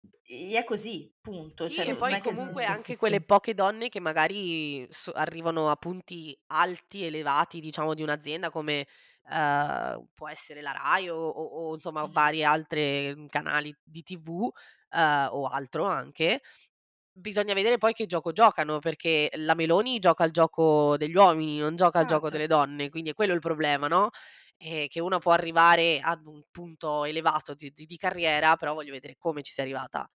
Mhmm, 0.02 0.10
e 0.52 0.58
è 0.58 0.64
così, 0.64 1.16
punto. 1.20 1.68
Sì, 1.68 1.70
Cioè, 1.70 1.88
e 1.88 1.96
poi 1.96 2.16
che 2.18 2.18
comunque 2.18 2.64
sì, 2.64 2.72
anche 2.72 2.96
sì, 2.96 2.96
quelle 2.96 3.20
sì. 3.20 3.20
poche 3.20 3.54
donne 3.54 3.88
che 3.90 4.00
magari 4.00 4.86
so- 4.90 5.12
arrivano 5.12 5.70
a 5.70 5.76
punti 5.76 6.36
alti, 6.48 7.04
elevati, 7.04 7.60
diciamo, 7.60 7.94
di 7.94 8.02
un'azienda 8.02 8.50
come 8.50 8.86
eh, 9.30 10.04
può 10.14 10.28
essere 10.28 10.62
la 10.62 10.72
Rai 10.72 11.08
o, 11.10 11.16
o- 11.16 11.68
o, 11.70 11.74
insomma 11.74 12.06
Mh-mh. 12.06 12.10
vari 12.10 12.42
altri 12.42 13.26
canali 13.28 13.72
di 13.84 14.02
TV 14.02 14.50
eh, 14.90 15.26
o 15.30 15.46
altro 15.46 15.84
anche. 15.86 16.40
Bisogna 17.12 17.54
vedere 17.54 17.76
poi 17.78 17.92
che 17.92 18.06
gioco 18.06 18.32
giocano, 18.32 18.78
perché 18.78 19.28
la 19.34 19.54
Meloni 19.54 19.98
gioca 19.98 20.24
al 20.24 20.30
gioco 20.30 20.96
degli 20.96 21.14
uomini, 21.16 21.58
non 21.58 21.76
gioca 21.76 21.98
al 21.98 22.06
gioco 22.06 22.30
Certo. 22.30 22.30
delle 22.30 22.46
donne, 22.46 22.88
quindi 22.88 23.10
è 23.10 23.14
quello 23.14 23.34
il 23.34 23.40
problema, 23.40 23.88
no? 23.88 24.10
Eh, 24.62 24.88
che 24.88 25.00
uno 25.00 25.18
può 25.18 25.32
arrivare 25.32 26.00
ad 26.00 26.26
un 26.26 26.42
punto 26.50 27.04
elevato 27.06 27.54
di, 27.54 27.72
di- 27.72 27.86
di 27.86 27.96
carriera, 27.96 28.56
però 28.56 28.74
voglio 28.74 28.92
vedere 28.92 29.16
come 29.16 29.40
ci 29.42 29.52
sia 29.52 29.62
arrivata. 29.62 30.10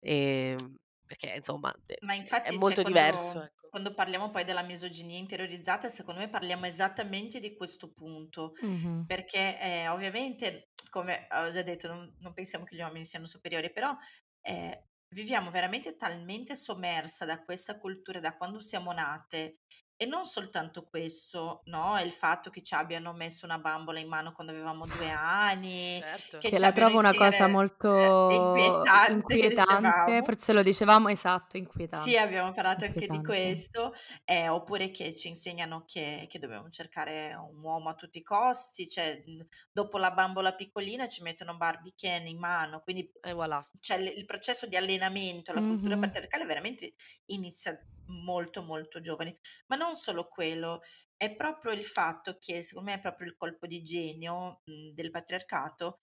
Ehm, 0.00 0.76
perché 1.04 1.34
insomma 1.36 1.74
eh, 1.86 1.98
Ma 2.02 2.14
è 2.40 2.52
infatti, 2.54 2.58
cioè, 2.60 2.78
molto 2.78 2.82
diverso, 2.84 3.40
quando 3.40 3.42
ecco. 3.42 3.70
quando 3.70 3.94
parliamo 3.94 4.30
poi 4.30 4.42
della 4.42 4.62
misoginia 4.64 5.16
interiorizzata, 5.16 5.88
secondo 5.88 6.18
me 6.20 6.28
parliamo 6.28 6.66
esattamente 6.66 7.38
di 7.38 7.54
questo 7.54 7.92
punto, 7.92 8.54
Mhm. 8.62 9.06
perché, 9.06 9.56
ehm, 9.60 9.92
ovviamente, 9.92 10.70
come 10.90 11.28
ho 11.30 11.50
già 11.52 11.62
detto, 11.62 11.86
non 11.86 12.16
non 12.18 12.32
pensiamo 12.34 12.64
che 12.64 12.74
gli 12.74 12.80
uomini 12.80 13.04
siano 13.04 13.26
superiori, 13.26 13.70
però, 13.72 13.96
ehm, 14.40 14.72
viviamo 15.14 15.50
veramente 15.52 15.94
talmente 15.96 16.56
sommersa 16.56 17.24
da 17.26 17.44
questa 17.44 17.78
cultura 17.78 18.18
da 18.18 18.36
quando 18.36 18.58
siamo 18.60 18.90
nate, 18.92 19.60
e 20.02 20.06
non 20.06 20.24
soltanto 20.24 20.84
questo, 20.86 21.60
no, 21.66 21.96
è 21.96 22.02
il 22.02 22.12
fatto 22.12 22.48
che 22.50 22.62
ci 22.62 22.74
abbiano 22.74 23.12
messo 23.12 23.44
una 23.44 23.58
bambola 23.58 24.00
in 24.00 24.08
mano 24.08 24.32
quando 24.32 24.52
avevamo 24.52 24.86
2 24.86 25.10
anni, 25.10 26.02
Certo. 26.02 26.44
che 26.44 26.50
Che 26.50 26.58
ci 26.58 26.70
la 26.70 26.72
trovo 26.72 26.98
una 26.98 27.14
cosa 27.14 27.46
eh, 27.46 27.48
molto 27.48 28.28
inquietante 28.28 29.12
inquietante, 29.12 30.22
forse 30.22 30.52
lo 30.52 30.62
dicevamo, 30.62 31.08
esatto, 31.08 31.56
Sì, 31.92 32.16
inquietante, 32.16 32.16
abbiamo 32.16 32.52
parlato 32.52 32.84
anche 32.84 33.08
di 33.08 33.20
questo, 33.20 33.92
ehm, 34.24 34.50
oppure 34.52 34.90
che 34.92 35.12
ci 35.14 35.26
insegnano 35.28 35.84
che 35.84 36.26
che 36.28 36.38
dobbiamo 36.38 36.68
cercare 36.70 37.34
un 37.34 37.60
uomo 37.62 37.88
a 37.88 37.94
tutti 37.94 38.18
i 38.18 38.22
costi, 38.22 38.86
cioè, 38.88 39.22
mhmm, 39.26 39.40
dopo 39.72 39.98
la 39.98 40.12
bambola 40.12 40.54
piccolina 40.54 41.08
ci 41.08 41.22
mettono 41.22 41.56
Barbie 41.56 41.92
Ken 41.96 42.26
in 42.28 42.38
mano, 42.38 42.80
quindi 42.82 43.12
E 43.22 43.32
voilà. 43.34 43.60
cioè 43.80 43.98
l 43.98 44.06
il 44.06 44.24
processo 44.24 44.66
di 44.66 44.76
allenamento 44.76 45.50
alla 45.50 45.64
cultura 45.64 45.96
Mhm. 45.96 45.98
patriarcale 45.98 46.44
veramente 46.46 46.94
inizia 47.26 47.76
molto, 48.06 48.62
molto 48.62 49.00
giovani. 49.00 49.36
Ma 49.66 49.74
non 49.76 49.89
solo 49.94 50.28
quello, 50.28 50.80
è 51.16 51.34
proprio 51.34 51.72
il 51.72 51.84
fatto 51.84 52.38
che, 52.38 52.62
secondo 52.62 52.90
me 52.90 52.96
è 52.96 53.00
proprio 53.00 53.26
il 53.28 53.36
colpo 53.36 53.66
di 53.66 53.82
genio, 53.82 54.62
mhmm, 54.64 54.94
del 54.94 55.10
patriarcato, 55.10 55.98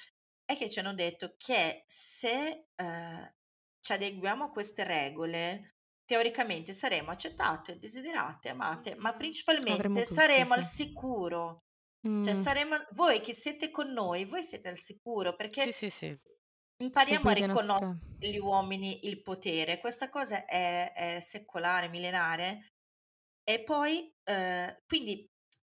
è 0.45 0.55
che 0.55 0.69
ci 0.69 0.79
hanno 0.79 0.93
detto 0.93 1.35
che 1.37 1.83
se, 1.85 2.67
ehm, 2.75 3.33
ci 3.79 3.93
adeguiamo 3.93 4.45
a 4.45 4.51
queste 4.51 4.83
regole, 4.83 5.75
teoricamente 6.05 6.73
saremo 6.73 7.11
accettate, 7.11 7.79
desiderate, 7.79 8.49
amate, 8.49 8.95
ma 8.95 9.13
principalmente 9.15 9.87
tutto, 9.87 10.05
saremo 10.05 10.53
al 10.53 10.63
sì. 10.63 10.83
sicuro. 10.83 11.63
Cioè 12.01 12.35
Mm. 12.35 12.41
saremo 12.41 12.75
voi 12.91 13.19
che 13.19 13.33
siete 13.33 13.69
con 13.69 13.91
noi, 13.91 14.23
voi 14.23 14.41
siete 14.41 14.69
al 14.69 14.77
sicuro, 14.77 15.35
perché 15.35 15.71
sì, 15.73 15.89
sì. 15.89 16.17
impariamo 16.77 17.29
a 17.29 17.33
riconoscere 17.33 17.85
nostri... 17.85 18.17
negli 18.19 18.37
uomini 18.37 19.07
il 19.07 19.21
potere. 19.21 19.79
Questa 19.79 20.07
cosa 20.07 20.45
è 20.45 20.93
è 20.93 21.19
secolare, 21.19 21.89
millenare 21.89 22.76
e 23.49 23.63
poi, 23.63 24.13
ehm, 24.25 24.77
quindi 24.85 25.25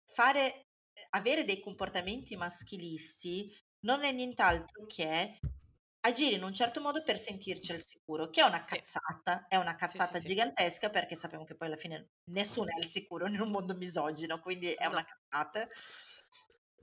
fare 0.06 0.42
ehm, 0.54 0.64
avere 1.12 1.44
dei 1.46 1.60
comportamenti 1.60 2.36
maschilisti 2.36 3.56
non 3.86 4.04
è 4.04 4.12
nient'altro 4.12 4.86
che 4.88 5.38
agire 6.02 6.36
in 6.36 6.44
un 6.44 6.54
certo 6.54 6.82
modo 6.82 7.04
per 7.04 7.18
sentirci 7.20 7.72
al 7.74 7.82
sicuro, 7.82 8.30
che 8.30 8.42
è 8.42 8.46
una 8.48 8.64
Sì, 8.64 8.78
cazzata, 8.80 9.46
è 9.48 9.58
una 9.58 9.76
sì, 9.86 10.00
sì, 10.00 10.14
cazzata 10.14 10.20
sì. 10.20 10.30
gigantesca 10.30 10.90
perché 10.90 11.16
sappiamo 11.16 11.44
che 11.46 11.56
poi 11.56 11.68
alla 11.68 11.78
fine 11.78 12.12
nessuno 12.32 12.68
è 12.70 12.78
al 12.84 12.86
sicuro 12.90 13.28
in 13.28 13.40
un 13.40 13.52
mondo 13.52 13.76
misogino, 13.76 14.40
quindi 14.40 14.72
è 14.74 14.88
una 14.88 15.04
No. 15.04 15.06
cazzata. 15.06 15.68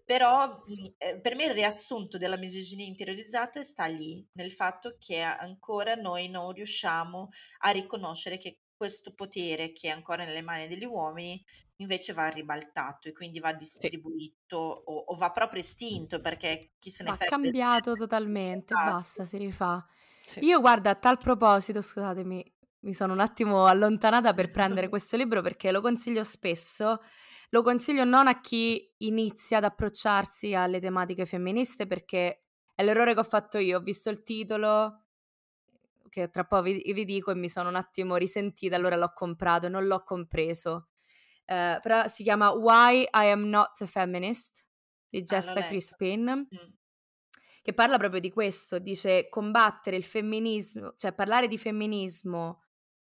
Però, 0.05 0.62
mhmm, 0.64 0.83
ehm, 0.99 1.21
per 1.21 1.35
me 1.35 1.45
il 1.47 1.52
riassunto 1.55 2.16
della 2.19 2.37
misoginia 2.37 2.87
interiorizzata 2.87 3.62
sta 3.62 3.87
lì, 3.87 4.25
nel 4.35 4.52
fatto 4.52 4.97
che 4.99 5.21
ancora 5.21 5.95
noi 5.97 6.28
non 6.28 6.52
riusciamo 6.52 7.28
a 7.62 7.71
riconoscere 7.71 8.38
che 8.38 8.61
questo 8.76 9.14
potere 9.14 9.73
che 9.73 9.88
è 9.88 9.90
ancora 9.90 10.25
nelle 10.25 10.42
mani 10.42 10.68
degli 10.68 10.85
uomini 10.85 11.42
invece 11.76 12.12
va 12.12 12.28
ribaltato 12.28 13.09
e 13.09 13.12
quindi 13.12 13.38
va 13.38 13.52
distribuito 13.52 14.56
o, 14.56 15.04
o 15.09 15.14
va 15.16 15.30
proprio 15.30 15.61
estinto 15.61 16.21
perché 16.21 16.73
chi 16.78 16.90
se 16.90 17.04
ne 17.04 17.12
frega 17.12 17.37
del 17.37 17.45
cambiato 17.45 17.95
totalmente, 17.95 18.73
Esatto. 18.75 18.90
basta, 18.90 19.25
si 19.25 19.37
rifà. 19.37 19.87
Sì. 20.26 20.40
Io 20.45 20.61
guarda, 20.61 20.90
a 20.90 20.95
tal 20.95 21.18
proposito, 21.18 21.83
scusatemi, 21.83 22.54
mi 22.80 22.95
sono 22.95 23.12
un 23.12 23.21
attimo 23.21 23.66
allontanata 23.66 24.33
per 24.33 24.50
prendere 24.50 24.88
questo 24.88 25.16
libro 25.16 25.42
perché 25.42 25.71
lo 25.71 25.80
consiglio 25.80 26.25
spesso. 26.25 27.00
Lo 27.50 27.62
consiglio 27.62 28.04
non 28.04 28.26
a 28.26 28.40
chi 28.40 28.92
inizia 28.99 29.59
ad 29.59 29.64
approcciarsi 29.64 30.54
alle 30.54 30.80
tematiche 30.80 31.26
femministe 31.26 31.87
perché 31.87 32.45
è 32.75 32.83
l'errore 32.83 33.14
che 33.14 33.21
ho 33.21 33.25
fatto 33.25 33.59
io. 33.59 33.78
Ho 33.78 33.83
visto 33.83 34.11
il 34.11 34.23
titolo, 34.23 35.05
che 36.16 36.30
tra 36.30 36.44
poco 36.44 36.62
vi, 36.62 36.82
vi 36.94 37.04
dico, 37.04 37.30
e 37.30 37.35
mi 37.35 37.49
sono 37.49 37.68
un 37.68 37.76
attimo 37.76 38.16
risentita, 38.16 38.75
allora 38.76 38.96
l'ho 38.96 39.12
comprato 39.14 39.68
non 39.68 39.87
l'ho 39.87 40.02
compreso. 40.02 40.88
Eh, 41.44 41.78
però 41.82 42.06
si 42.08 42.23
chiama 42.23 42.50
Why 42.52 43.02
I 43.02 43.30
Am 43.30 43.44
Not 43.49 43.80
a 43.82 43.87
Feminist 43.87 44.64
di 45.08 45.23
Ah, 45.28 45.37
Jessa 45.37 45.61
letto. 45.61 45.68
Crispin 45.68 46.49
Mm. 46.52 46.73
che 47.62 47.73
parla 47.75 47.99
proprio 47.99 48.20
di 48.20 48.30
questo, 48.30 48.78
dice 48.78 49.28
combattere 49.28 49.96
il 49.96 50.04
femminismo, 50.04 50.94
cioè 50.96 51.12
parlare 51.12 51.49
di 51.49 51.58
femminismo 51.58 52.62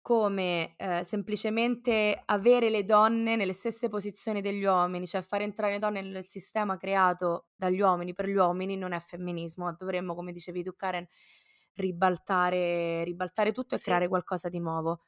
come 0.01 0.75
eh, 0.77 1.03
semplicemente 1.03 2.23
avere 2.27 2.71
le 2.71 2.85
donne 2.85 3.35
nelle 3.37 3.53
stesse 3.53 3.89
posizioni 3.89 4.41
degli 4.41 4.65
uomini, 4.65 5.07
cioè 5.07 5.21
fare 5.23 5.43
entrare 5.45 5.73
le 5.75 5.79
donne 5.81 6.01
nel 6.03 6.25
sistema 6.25 6.77
creato 6.77 7.49
dagli 7.57 7.81
uomini 7.81 8.15
per 8.15 8.27
gli 8.29 8.35
uomini 8.37 8.77
non 8.77 8.93
è 8.93 9.01
femminismo, 9.01 9.75
dovremmo, 9.75 10.15
come 10.15 10.31
dicevi 10.33 10.63
tu 10.63 10.75
Karen, 10.77 11.07
ribaltare, 11.77 13.05
ribaltare 13.05 13.53
tutto 13.53 13.75
e 13.77 13.79
Sì. 13.79 13.85
creare 13.85 14.09
qualcosa 14.09 14.49
di 14.49 14.59
nuovo. 14.61 15.01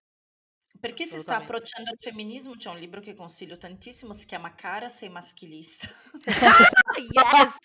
Per 0.81 0.95
chi 0.95 1.07
si 1.07 1.19
sta 1.19 1.37
approcciando 1.37 1.91
al 1.91 1.99
femminismo 1.99 2.55
c'è 2.57 2.71
un 2.71 2.79
libro 2.79 3.01
che 3.01 3.15
consiglio 3.15 3.57
tantissimo, 3.59 4.13
si 4.13 4.27
chiama 4.27 4.55
Cara 4.55 4.89
sei 4.89 5.09
maschilista. 5.09 5.89
yes! 7.13 7.57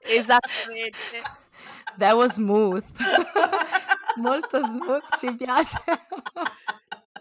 Esattamente. 0.00 1.22
That 1.98 2.14
was 2.16 2.34
smooth. 2.34 2.84
Molto 4.16 4.60
smooth, 4.60 5.16
ci 5.18 5.34
piace. 5.36 5.78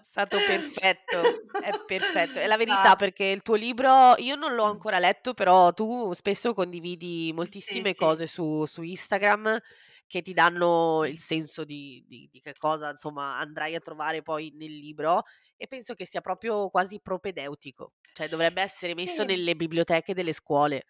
Stato 0.02 0.38
perfetto, 0.46 1.22
è 1.60 1.72
perfetto. 1.86 2.40
È 2.40 2.46
la 2.48 2.58
verità 2.58 2.92
Ah, 2.92 2.96
perché 2.96 3.26
il 3.26 3.42
tuo 3.42 3.56
libro 3.56 4.16
io 4.18 4.36
non 4.36 4.54
l'ho 4.54 4.66
ancora 4.66 5.00
letto, 5.00 5.34
però 5.34 5.74
tu 5.74 6.12
spesso 6.14 6.54
condividi 6.54 7.28
sì, 7.28 7.34
moltissime 7.34 7.94
sì. 7.94 7.96
cose 7.96 8.28
su, 8.28 8.66
su 8.66 8.82
Instagram 8.84 9.60
che 10.08 10.22
ti 10.22 10.34
danno 10.34 11.06
il 11.06 11.18
senso 11.18 11.64
di, 11.64 12.04
di- 12.08 12.30
di 12.32 12.40
che 12.42 12.54
cosa 12.58 12.92
insomma 12.92 13.38
andrai 13.40 13.76
a 13.76 13.80
trovare 13.80 14.22
poi 14.22 14.52
nel 14.56 14.72
libro 14.78 15.24
e 15.58 15.68
penso 15.68 15.94
che 15.96 16.06
sia 16.06 16.22
proprio 16.22 16.70
quasi 16.70 17.00
propedeutico, 17.02 17.94
cioè 18.14 18.28
dovrebbe 18.28 18.62
essere 18.62 18.94
messo 18.96 19.24
Sì. 19.24 19.26
nelle 19.26 19.56
biblioteche 19.56 20.14
delle 20.14 20.34
scuole. 20.34 20.84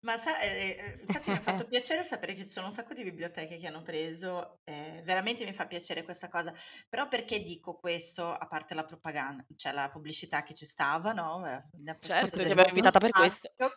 Ma 0.00 0.16
sa, 0.16 0.38
eh, 0.40 0.96
eh, 0.98 1.02
infatti 1.02 1.30
mi 1.30 1.36
ha 1.36 1.40
fatto 1.40 1.64
piacere 1.66 2.02
sapere 2.04 2.34
che 2.34 2.44
ci 2.44 2.50
sono 2.50 2.66
un 2.66 2.72
sacco 2.72 2.94
di 2.94 3.02
biblioteche 3.04 3.56
che 3.56 3.66
hanno 3.66 3.82
preso, 3.82 4.60
eh, 4.64 5.00
veramente 5.04 5.44
mi 5.44 5.52
fa 5.52 5.66
piacere 5.66 6.02
questa 6.02 6.28
cosa, 6.28 6.52
però 6.88 7.08
perché 7.08 7.42
dico 7.42 7.76
questo, 7.76 8.32
a 8.32 8.46
parte 8.46 8.74
la 8.74 8.84
propaganda, 8.84 9.44
cioè 9.56 9.72
la 9.72 9.90
pubblicità 9.90 10.42
che 10.42 10.54
ci 10.54 10.66
stava, 10.66 11.12
no? 11.12 11.46
Eh, 11.46 11.62
Certo, 12.00 12.36
ti 12.36 12.42
abbiamo 12.50 12.68
invitata 12.68 12.98
per 12.98 13.10
questo. 13.12 13.48
spazio. 13.48 13.74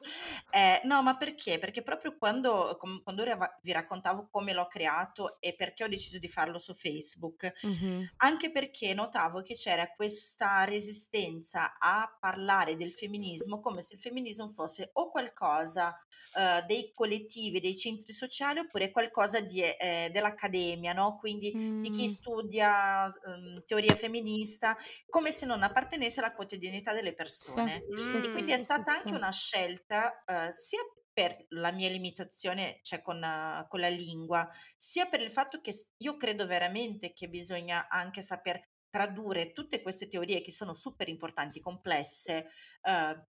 Eh, 0.50 0.82
no, 0.86 1.02
ma 1.04 1.16
perché? 1.18 1.60
Perché 1.60 1.82
proprio 1.84 2.18
quando, 2.18 2.76
com- 2.80 3.02
quando 3.04 3.24
vi 3.62 3.72
raccontavo 3.72 4.28
come 4.30 4.54
l'ho 4.54 4.68
creato 4.68 5.40
e 5.40 5.56
perché 5.56 5.84
ho 5.84 5.88
deciso 5.88 6.18
di 6.20 6.28
farlo 6.28 6.58
su 6.60 6.74
Facebook, 6.74 7.52
Mhm. 7.64 8.10
anche 8.18 8.52
perché 8.52 8.94
notavo 8.94 9.42
che 9.42 9.54
c'era 9.56 9.88
questa 9.94 10.64
resistenza 10.64 11.78
a 11.78 12.16
parlare 12.20 12.76
del 12.76 12.94
femminismo 12.94 13.60
come 13.60 13.82
se 13.82 13.96
il 13.96 14.00
femminismo 14.00 14.50
fosse 14.50 14.90
o 14.94 15.10
qualcosa 15.12 15.95
eh, 16.38 16.64
dei 16.66 16.92
collettivi, 16.94 17.60
dei 17.60 17.78
centri 17.78 18.12
sociali, 18.14 18.60
oppure 18.60 18.92
qualcosa 18.92 19.40
di, 19.42 19.62
eh, 19.62 20.10
dell'accademia, 20.12 20.94
no? 20.94 21.18
Quindi 21.18 21.56
di 21.80 21.90
chi 21.90 22.08
Mm, 22.08 22.16
studia 22.16 23.06
ehm, 23.08 23.64
teoria 23.66 23.96
femminista, 23.96 24.76
come 25.10 25.32
se 25.32 25.46
non 25.46 25.64
appartenesse 25.64 26.20
alla 26.20 26.34
quotidianità 26.34 26.94
delle 26.94 27.14
persone. 27.14 27.86
sì, 27.96 28.22
E 28.22 28.30
sì, 28.30 28.30
quindi 28.30 28.52
è 28.52 28.58
sì, 28.58 28.58
stata 28.58 28.92
anche 28.94 29.16
una 29.16 29.32
scelta 29.32 30.24
eh, 30.26 30.52
sia 30.52 30.80
per 31.14 31.46
la 31.50 31.72
mia 31.72 31.90
limitazione, 31.90 32.80
cioè 32.82 33.02
con, 33.02 33.24
eh, 33.24 33.66
con 33.70 33.80
la 33.80 33.88
lingua, 33.90 34.50
sia 34.76 35.06
per 35.08 35.22
il 35.22 35.32
fatto 35.32 35.62
che 35.62 35.74
io 35.98 36.18
credo 36.18 36.46
veramente 36.46 37.14
che 37.14 37.30
bisogna 37.30 37.88
anche 37.90 38.22
saper 38.22 38.70
tradurre 38.90 39.52
tutte 39.52 39.82
queste 39.82 40.08
teorie 40.08 40.42
che 40.42 40.52
sono 40.52 40.74
super 40.74 41.08
importanti, 41.10 41.60
complesse, 41.60 42.48
eh, 42.82 43.28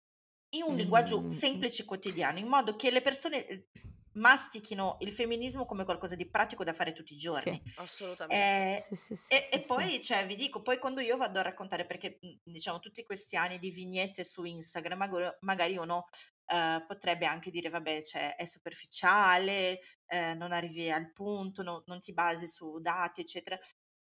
in 0.51 0.63
un 0.63 0.77
linguaggio 0.77 1.25
Mm, 1.25 1.31
semplice 1.31 1.83
e 1.83 1.85
quotidiano, 1.87 2.39
in 2.39 2.47
modo 2.49 2.77
che 2.77 2.91
le 2.91 3.03
persone 3.03 3.47
eh, 3.47 3.69
mastichino 4.15 4.97
il 5.01 5.13
femminismo 5.13 5.65
come 5.67 5.85
qualcosa 5.85 6.17
di 6.17 6.29
pratico 6.29 6.65
da 6.65 6.73
fare 6.73 6.93
tutti 6.93 7.13
i 7.15 7.17
Sì, 7.27 7.51
giorni. 7.51 7.63
Assolutamente. 7.77 8.69
Eh, 8.73 8.79
sì, 8.79 8.95
sì, 8.97 9.15
sì, 9.17 9.33
e, 9.33 9.49
sì, 9.53 9.59
e 9.59 9.61
sì. 9.61 9.65
poi, 9.65 10.03
cioè, 10.03 10.27
vi 10.27 10.35
dico, 10.37 10.61
poi 10.63 10.79
quando 10.79 11.01
io 11.01 11.17
vado 11.17 11.39
a 11.39 11.43
raccontare, 11.43 11.87
perché 11.87 12.19
mh, 12.21 12.51
diciamo 12.51 12.81
tutti 12.81 13.03
questi 13.05 13.37
anni 13.37 13.59
di 13.59 13.71
vignette 13.71 14.25
su 14.25 14.45
Instagram, 14.45 14.99
magari, 14.99 15.37
magari 15.41 15.77
uno 15.77 16.07
eh, 16.47 16.85
potrebbe 16.87 17.27
anche 17.27 17.51
dire, 17.51 17.69
vabbè, 17.69 18.03
cioè, 18.03 18.35
è 18.37 18.45
superficiale, 18.47 19.79
eh, 20.07 20.35
non 20.35 20.51
arrivi 20.53 20.91
al 20.91 21.13
punto, 21.13 21.63
no- 21.63 21.83
non 21.87 22.01
ti 22.01 22.13
basi 22.13 22.47
su 22.49 22.79
dati, 22.81 23.21
eccetera. 23.21 23.59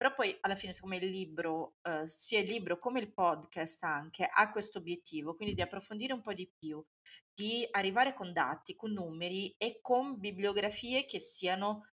Però 0.04 0.16
poi 0.16 0.38
alla 0.42 0.56
fine, 0.56 0.74
siccome 0.74 0.98
il 0.98 1.08
libro, 1.08 1.76
eh, 1.82 2.06
sia 2.06 2.42
il 2.42 2.48
libro 2.48 2.78
come 2.78 3.00
il 3.00 3.14
podcast 3.14 3.82
anche, 3.86 4.28
ha 4.30 4.52
questo 4.52 4.80
obiettivo, 4.80 5.34
quindi 5.34 5.56
di 5.56 5.62
approfondire 5.62 6.12
un 6.12 6.20
po' 6.20 6.34
di 6.34 6.52
più, 6.60 6.86
di 7.34 7.66
arrivare 7.72 8.14
con 8.14 8.34
dati, 8.34 8.76
con 8.76 8.92
numeri 8.92 9.56
e 9.58 9.80
con 9.82 10.20
bibliografie 10.20 11.06
che 11.06 11.20
siano 11.20 11.88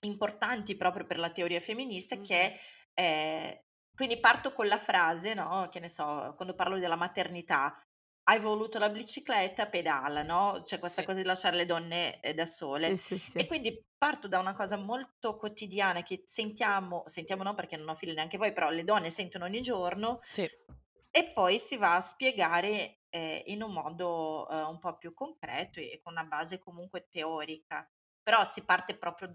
importanti 0.00 0.76
proprio 0.76 1.06
per 1.06 1.18
la 1.18 1.30
teoria 1.30 1.60
femminista 1.60 2.16
Mhm. 2.16 2.22
che 2.24 2.58
è, 2.94 3.64
quindi 3.94 4.18
parto 4.18 4.52
con 4.52 4.66
la 4.66 4.78
frase, 4.78 5.34
no? 5.34 5.68
Che 5.70 5.78
ne 5.78 5.88
so, 5.88 6.34
quando 6.34 6.56
parlo 6.56 6.80
della 6.80 6.96
maternità, 6.96 7.80
hai 8.24 8.38
voluto 8.40 8.78
la 8.78 8.90
bicicletta, 8.90 9.68
pedala, 9.68 10.22
no? 10.22 10.60
C'è 10.64 10.78
questa 10.78 11.02
Sì. 11.02 11.04
cosa 11.04 11.18
di 11.18 11.24
lasciare 11.24 11.56
le 11.56 11.66
donne 11.66 12.20
eh, 12.20 12.34
da 12.34 12.46
sole. 12.46 12.96
sì, 12.96 13.18
sì. 13.18 13.40
E 13.40 13.46
quindi 13.46 13.84
parto 13.96 14.28
da 14.28 14.38
una 14.38 14.54
cosa 14.54 14.76
molto 14.76 15.36
quotidiana 15.36 16.02
che 16.02 16.22
sentiamo, 16.26 17.02
sentiamo 17.06 17.42
no 17.42 17.54
perché 17.54 17.76
non 17.76 17.88
ho 17.88 17.94
figli 17.94 18.12
neanche 18.14 18.38
voi, 18.38 18.52
però 18.52 18.70
le 18.70 18.84
donne 18.84 19.10
sentono 19.10 19.44
ogni 19.46 19.60
giorno 19.62 20.20
Sì. 20.22 20.48
e 21.10 21.32
poi 21.32 21.58
si 21.58 21.76
va 21.76 21.96
a 21.96 22.00
spiegare 22.00 23.02
eh, 23.08 23.42
in 23.46 23.62
un 23.62 23.72
modo 23.72 24.48
eh, 24.48 24.62
un 24.64 24.78
po' 24.78 24.96
più 24.98 25.12
concreto 25.14 25.80
e 25.80 26.00
con 26.02 26.12
una 26.12 26.24
base 26.24 26.58
comunque 26.58 27.08
teorica. 27.08 27.88
Però 28.22 28.44
si 28.44 28.64
parte 28.64 28.96
proprio 28.96 29.34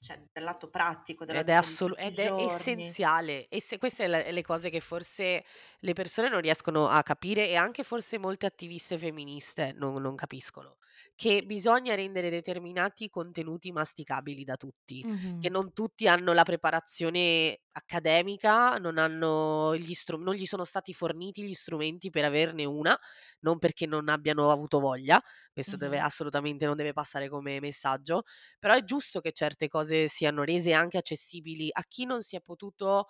cioè, 0.00 0.18
dal 0.32 0.44
lato 0.44 0.70
pratico 0.70 1.26
della 1.26 1.40
Ed 1.40 1.48
è, 1.50 1.52
assolu- 1.52 1.98
ed 1.98 2.18
è 2.18 2.32
essenziale. 2.32 3.48
E 3.48 3.60
se 3.60 3.76
queste 3.78 4.08
le, 4.08 4.32
le 4.32 4.42
cose 4.42 4.70
che 4.70 4.80
forse 4.80 5.44
le 5.78 5.92
persone 5.92 6.30
non 6.30 6.40
riescono 6.40 6.88
a 6.88 7.02
capire 7.02 7.48
e 7.48 7.56
anche 7.56 7.82
forse 7.82 8.16
molte 8.18 8.46
attiviste 8.46 8.96
femministe 8.96 9.72
non, 9.76 10.00
non 10.00 10.16
capiscono, 10.16 10.76
che 11.14 11.42
bisogna 11.46 11.94
rendere 11.94 12.30
determinati 12.30 13.08
contenuti 13.08 13.72
masticabili 13.72 14.44
da 14.44 14.56
tutti, 14.56 15.06
che 15.38 15.48
Mhm. 15.48 15.50
non 15.50 15.72
tutti 15.72 16.06
hanno 16.08 16.32
la 16.32 16.42
preparazione 16.44 17.60
accademica, 17.72 18.76
non, 18.78 18.98
hanno 18.98 19.76
gli 19.76 19.94
stru- 19.94 20.20
non 20.20 20.34
gli 20.34 20.46
sono 20.46 20.64
stati 20.64 20.92
forniti 20.94 21.42
gli 21.42 21.54
strumenti 21.54 22.10
per 22.10 22.24
averne 22.24 22.64
una, 22.64 22.98
non 23.40 23.58
perché 23.58 23.86
non 23.86 24.08
abbiano 24.08 24.50
avuto 24.50 24.80
voglia, 24.80 25.20
questo 25.52 25.76
deve, 25.76 25.98
Mhm. 25.98 26.00
assolutamente 26.00 26.66
non 26.66 26.76
deve 26.76 26.92
passare 26.92 27.28
come 27.28 27.60
messaggio, 27.60 28.22
però 28.58 28.74
è 28.74 28.84
giusto 28.84 29.20
che 29.20 29.32
certe 29.32 29.68
cose 29.68 30.08
siano 30.08 30.42
rese 30.44 30.72
anche 30.72 30.98
accessibili 30.98 31.68
a 31.72 31.82
chi 31.86 32.04
non 32.04 32.22
si 32.22 32.36
è 32.36 32.40
potuto 32.40 33.08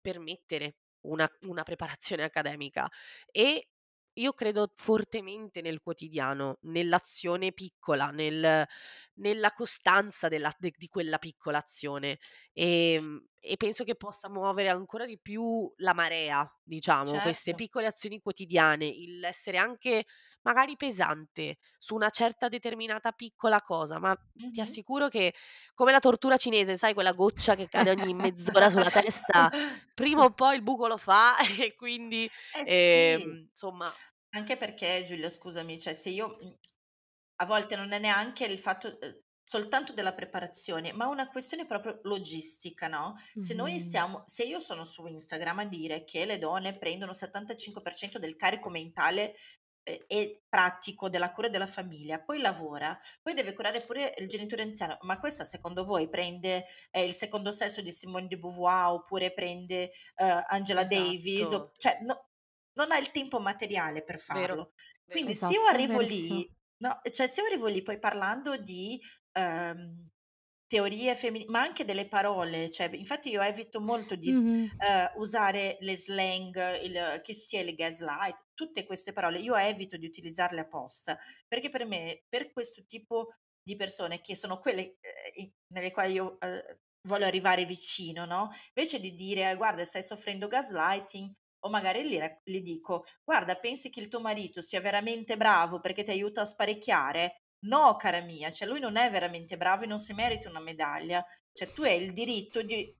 permettere 0.00 0.76
una, 1.02 1.28
una 1.46 1.62
preparazione 1.62 2.24
accademica 2.24 2.88
e 3.30 3.68
io 4.14 4.32
credo 4.32 4.72
fortemente 4.76 5.60
nel 5.62 5.80
quotidiano, 5.80 6.58
nell'azione 6.62 7.52
piccola, 7.52 8.10
nel- 8.10 8.66
nella 9.14 9.52
costanza 9.52 10.28
della- 10.28 10.54
de- 10.58 10.74
di 10.76 10.88
quella 10.88 11.18
piccola 11.18 11.58
azione 11.58 12.18
e, 12.52 13.00
e 13.38 13.56
penso 13.56 13.84
che 13.84 13.94
possa 13.96 14.28
muovere 14.28 14.68
ancora 14.68 15.06
di 15.06 15.18
più 15.20 15.72
la 15.76 15.94
marea, 15.94 16.48
diciamo, 16.62 17.20
queste 17.20 17.52
Certo. 17.52 17.54
piccole 17.54 17.86
azioni 17.86 18.20
quotidiane, 18.20 18.86
il 18.86 19.22
essere 19.24 19.56
anche 19.58 20.04
magari 20.42 20.76
pesante 20.76 21.58
su 21.78 21.94
una 21.94 22.10
certa 22.10 22.48
determinata 22.48 23.12
piccola 23.12 23.60
cosa, 23.62 23.98
ma 23.98 24.14
ti 24.50 24.60
Mhm. 24.60 24.60
assicuro 24.60 25.08
che 25.08 25.34
come 25.74 25.92
la 25.92 26.00
tortura 26.00 26.36
cinese, 26.36 26.76
sai, 26.76 26.94
quella 26.94 27.12
goccia 27.12 27.54
che 27.54 27.68
cade 27.68 27.90
ogni 27.90 28.14
mezz'ora 28.14 28.70
sulla 28.70 28.90
testa, 28.90 29.48
prima 29.94 30.24
o 30.24 30.32
poi 30.32 30.56
il 30.56 30.62
buco 30.62 30.86
lo 30.88 30.96
fa 30.96 31.36
e 31.60 31.74
quindi, 31.74 32.28
Eh 32.52 32.66
sì, 32.66 32.98
ehm, 33.02 33.48
insomma, 33.50 33.94
anche 34.30 34.56
perché 34.56 35.02
Giulia, 35.04 35.28
scusami, 35.28 35.78
cioè 35.80 35.92
se 35.94 36.10
io 36.10 36.28
mh, 36.40 36.58
a 37.36 37.46
volte 37.46 37.76
non 37.76 37.92
è 37.92 37.98
neanche 37.98 38.44
il 38.46 38.58
fatto, 38.58 39.00
eh, 39.00 39.24
soltanto 39.44 39.92
della 39.92 40.14
preparazione, 40.14 40.92
ma 40.92 41.06
una 41.08 41.28
questione 41.28 41.66
proprio 41.66 42.00
logistica, 42.04 42.86
no? 42.88 43.14
Se 43.36 43.54
noi 43.54 43.78
stiamo, 43.80 44.22
se 44.26 44.44
io 44.44 44.60
sono 44.60 44.84
su 44.84 45.06
Instagram 45.06 45.60
a 45.60 45.64
dire 45.66 46.04
che 46.04 46.24
le 46.26 46.38
donne 46.38 46.78
prendono 46.78 47.12
il 47.12 47.16
75% 47.16 48.18
del 48.18 48.36
carico 48.36 48.70
mentale 48.70 49.34
eh, 49.82 50.04
e 50.06 50.42
pratico 50.48 51.08
della 51.08 51.32
cura 51.32 51.48
della 51.48 51.66
famiglia, 51.66 52.20
poi 52.20 52.40
lavora, 52.40 52.98
poi 53.22 53.34
deve 53.34 53.52
curare 53.54 53.82
pure 53.84 54.14
il 54.18 54.28
genitore 54.28 54.62
anziano, 54.62 54.98
ma 55.02 55.18
questa 55.18 55.44
secondo 55.44 55.84
voi 55.84 56.08
prende 56.08 56.64
eh, 56.90 57.04
il 57.04 57.14
secondo 57.14 57.50
sesso 57.52 57.80
di 57.82 57.90
Simone 57.90 58.26
de 58.26 58.38
Beauvoir 58.38 58.88
oppure 58.92 59.32
prende 59.32 59.90
eh, 60.16 60.44
Angela 60.48 60.84
Davis? 60.84 61.40
o- 61.40 61.44
Esatto. 61.44 61.72
cioè, 61.76 61.98
no- 62.02 62.28
non 62.74 62.92
ha 62.92 62.98
il 62.98 63.10
tempo 63.10 63.40
materiale 63.40 64.02
per 64.02 64.18
farlo. 64.18 64.40
vero. 64.40 64.72
Quindi 65.08 65.34
se 65.34 65.52
io 65.52 65.60
Esatto, 65.60 65.74
arrivo 65.74 66.00
lì, 66.00 66.54
no, 66.78 67.00
cioè 67.10 67.26
se 67.28 67.40
io 67.40 67.46
arrivo 67.46 67.66
lì 67.66 67.82
poi 67.82 67.98
parlando 67.98 68.56
di 68.56 69.00
ehm, 69.32 70.08
teorie 70.70 71.16
femminili, 71.16 71.50
ma 71.50 71.60
anche 71.62 71.84
delle 71.84 72.06
parole, 72.08 72.70
cioè, 72.70 72.88
infatti 72.94 73.30
io 73.30 73.40
evito 73.42 73.80
molto 73.80 74.14
di 74.14 74.30
Mhm. 74.30 74.80
eh, 74.86 75.10
usare 75.16 75.76
le 75.80 75.96
slang, 75.96 76.56
il, 76.82 77.20
che 77.22 77.34
sia 77.34 77.60
il 77.60 77.74
gaslight, 77.74 78.46
tutte 78.54 78.84
queste 78.86 79.12
parole, 79.12 79.40
io 79.40 79.56
evito 79.56 79.96
di 79.96 80.06
utilizzarle 80.06 80.60
apposta, 80.60 81.18
perché 81.48 81.70
per 81.70 81.86
me, 81.86 82.22
per 82.28 82.52
questo 82.52 82.84
tipo 82.86 83.34
di 83.62 83.74
persone 83.76 84.20
che 84.20 84.36
sono 84.36 84.58
quelle 84.60 84.96
eh, 85.34 85.52
nelle 85.74 85.90
quali 85.90 86.12
io 86.14 86.38
eh, 86.40 86.80
voglio 87.08 87.24
arrivare 87.26 87.64
vicino, 87.64 88.24
no? 88.24 88.50
Invece 88.74 89.00
di 89.00 89.14
dire 89.14 89.54
guarda 89.56 89.84
stai 89.84 90.02
soffrendo 90.04 90.46
gaslighting, 90.48 91.32
o 91.62 91.68
magari 91.68 92.08
gli, 92.08 92.18
gli 92.44 92.60
dico 92.62 93.04
guarda 93.24 93.56
pensi 93.56 93.90
che 93.90 94.00
il 94.00 94.08
tuo 94.08 94.20
marito 94.20 94.62
sia 94.62 94.80
veramente 94.80 95.36
bravo 95.36 95.80
perché 95.80 96.02
ti 96.04 96.10
aiuta 96.10 96.42
a 96.42 96.44
sparecchiare? 96.46 97.39
No, 97.62 97.96
cara 97.96 98.20
mia, 98.22 98.50
cioè 98.50 98.66
lui 98.68 98.80
non 98.80 98.96
è 98.96 99.10
veramente 99.10 99.56
bravo 99.56 99.84
e 99.84 99.86
non 99.86 99.98
si 99.98 100.14
merita 100.14 100.48
una 100.48 100.60
medaglia, 100.60 101.24
cioè 101.52 101.70
tu 101.72 101.82
hai 101.82 102.02
il 102.02 102.12
diritto 102.12 102.62
di, 102.62 102.96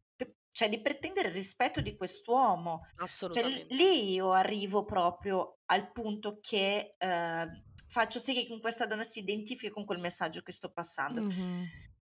cioè, 0.53 0.69
di 0.69 0.81
pretendere 0.81 1.29
il 1.29 1.35
rispetto 1.35 1.81
di 1.81 1.97
quest'uomo. 1.97 2.83
Cioè, 2.85 3.05
Assolutamente. 3.05 3.75
lì 3.75 4.13
io 4.13 4.33
arrivo 4.33 4.85
proprio 4.85 5.61
al 5.67 5.91
punto 5.93 6.39
che 6.41 6.97
eh, 6.99 7.63
faccio 7.87 8.19
sì 8.19 8.35
che 8.35 8.61
questa 8.61 8.87
donna 8.87 9.03
si 9.05 9.21
identifichi 9.21 9.73
con 9.73 9.85
quel 9.85 10.01
messaggio 10.01 10.43
che 10.43 10.53
sto 10.53 10.71
passando. 10.71 11.23
Mhm. 11.23 11.65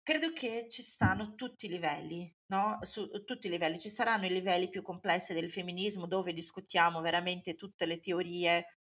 Credo 0.03 0.33
che 0.33 0.67
ci 0.69 0.83
stanno 0.83 1.35
tutti 1.35 1.67
i 1.67 1.69
livelli, 1.69 2.33
no? 2.47 2.79
Su 2.83 3.07
tutti 3.25 3.47
i 3.47 3.51
livelli. 3.51 3.79
Ci 3.79 3.91
saranno 3.91 4.27
i 4.27 4.33
livelli 4.33 4.69
più 4.69 4.83
complessi 4.83 5.35
del 5.35 5.51
femminismo 5.51 6.07
dove 6.07 6.33
discutiamo 6.33 7.01
veramente 7.01 7.55
tutte 7.55 7.87
le 7.87 8.01
teorie 8.01 8.80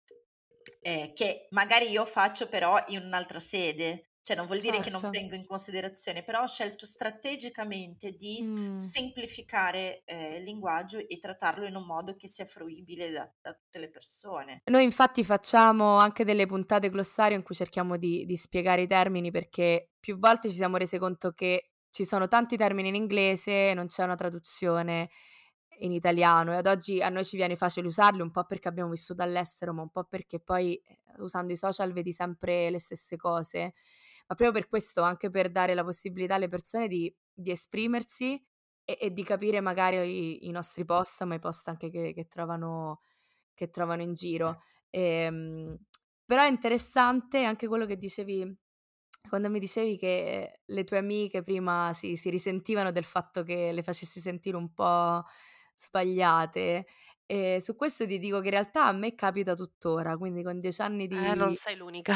eh, 0.81 1.11
che 1.13 1.47
magari 1.51 1.89
io 1.89 2.05
faccio 2.05 2.47
però 2.47 2.81
in 2.87 3.03
un'altra 3.03 3.39
sede. 3.39 4.09
Cioè 4.23 4.37
non 4.37 4.45
vuol 4.45 4.61
dire 4.61 4.79
che 4.79 4.89
non 4.89 5.01
Certo. 5.01 5.17
tengo 5.19 5.35
in 5.35 5.45
considerazione, 5.45 6.23
però 6.23 6.43
ho 6.43 6.47
scelto 6.47 6.85
strategicamente 6.85 8.11
di 8.11 8.41
Mm. 8.41 8.75
semplificare 8.77 10.03
eh, 10.05 10.37
il 10.37 10.43
linguaggio 10.43 10.97
e 10.97 11.19
trattarlo 11.19 11.65
in 11.65 11.75
un 11.75 11.85
modo 11.85 12.15
che 12.15 12.27
sia 12.29 12.45
fruibile 12.45 13.11
da, 13.11 13.29
da 13.41 13.53
tutte 13.53 13.79
le 13.79 13.89
persone. 13.89 14.61
Noi 14.65 14.83
infatti 14.85 15.25
facciamo 15.25 15.97
anche 15.97 16.23
delle 16.23 16.45
puntate 16.45 16.89
glossario 16.89 17.35
in 17.35 17.43
cui 17.43 17.53
cerchiamo 17.53 17.97
di, 17.97 18.23
di 18.25 18.35
spiegare 18.37 18.83
i 18.83 18.87
termini 18.87 19.29
perché 19.29 19.89
più 19.99 20.17
volte 20.17 20.49
ci 20.49 20.55
siamo 20.55 20.77
resi 20.77 20.97
conto 20.97 21.31
che 21.33 21.71
ci 21.89 22.05
sono 22.05 22.27
tanti 22.29 22.55
termini 22.55 22.87
in 22.89 22.95
inglese 22.95 23.69
e 23.69 23.73
non 23.73 23.87
c'è 23.87 24.03
una 24.03 24.15
traduzione 24.15 25.09
in 25.83 25.91
italiano 25.91 26.53
e 26.53 26.57
ad 26.57 26.67
oggi 26.67 27.01
a 27.01 27.09
noi 27.09 27.23
ci 27.25 27.35
viene 27.35 27.55
facile 27.55 27.87
usarli 27.87 28.21
un 28.21 28.31
po' 28.31 28.45
perché 28.45 28.67
abbiamo 28.67 28.89
vissuto 28.89 29.21
all'estero 29.21 29.73
ma 29.73 29.81
un 29.81 29.89
po' 29.89 30.05
perché 30.05 30.39
poi 30.39 30.75
eh, 30.75 30.99
usando 31.17 31.53
i 31.53 31.55
social 31.55 31.91
vedi 31.91 32.11
sempre 32.11 32.69
le 32.69 32.79
stesse 32.79 33.17
cose 33.17 33.73
ma 34.27 34.35
proprio 34.35 34.51
per 34.51 34.67
questo 34.67 35.01
anche 35.01 35.29
per 35.29 35.51
dare 35.51 35.73
la 35.73 35.83
possibilità 35.83 36.35
alle 36.35 36.47
persone 36.47 36.87
di, 36.87 37.13
di 37.33 37.51
esprimersi 37.51 38.41
e, 38.85 38.97
e 38.99 39.11
di 39.11 39.23
capire 39.23 39.59
magari 39.59 39.97
i, 39.97 40.47
i 40.47 40.51
nostri 40.51 40.85
post 40.85 41.23
ma 41.23 41.35
i 41.35 41.39
post 41.39 41.67
anche 41.67 41.89
che, 41.89 42.13
che 42.13 42.27
trovano 42.27 43.01
che 43.55 43.69
trovano 43.69 44.01
in 44.01 44.13
giro. 44.13 44.61
Ehm, 44.89 45.77
però 46.25 46.41
è 46.43 46.47
interessante 46.47 47.43
anche 47.43 47.67
quello 47.67 47.85
che 47.85 47.97
dicevi 47.97 48.57
quando 49.29 49.49
mi 49.49 49.59
dicevi 49.59 49.97
che 49.97 50.61
le 50.65 50.83
tue 50.83 50.97
amiche 50.97 51.43
prima 51.43 51.93
si, 51.93 52.17
si 52.17 52.29
risentivano 52.29 52.91
del 52.91 53.03
fatto 53.05 53.43
che 53.43 53.71
le 53.71 53.83
facessi 53.83 54.19
sentire 54.19 54.57
un 54.57 54.73
po' 54.73 55.23
sbagliate. 55.75 56.85
E 57.25 57.59
su 57.61 57.75
questo 57.75 58.05
ti 58.05 58.19
dico 58.19 58.39
che 58.39 58.45
in 58.47 58.51
realtà 58.51 58.85
a 58.85 58.91
me 58.91 59.15
capita 59.15 59.55
tuttora, 59.55 60.17
quindi 60.17 60.43
con 60.43 60.59
dieci 60.59 60.81
anni 60.81 61.07
Eh, 61.09 61.33
non 61.35 61.49
di, 61.49 61.55
sei 61.55 61.75
l'unica. 61.77 62.13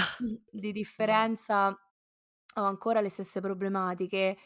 di 0.50 0.72
differenza 0.72 1.67
ho 2.56 2.63
ancora 2.63 3.02
le 3.02 3.10
stesse 3.10 3.39
problematiche. 3.41 4.38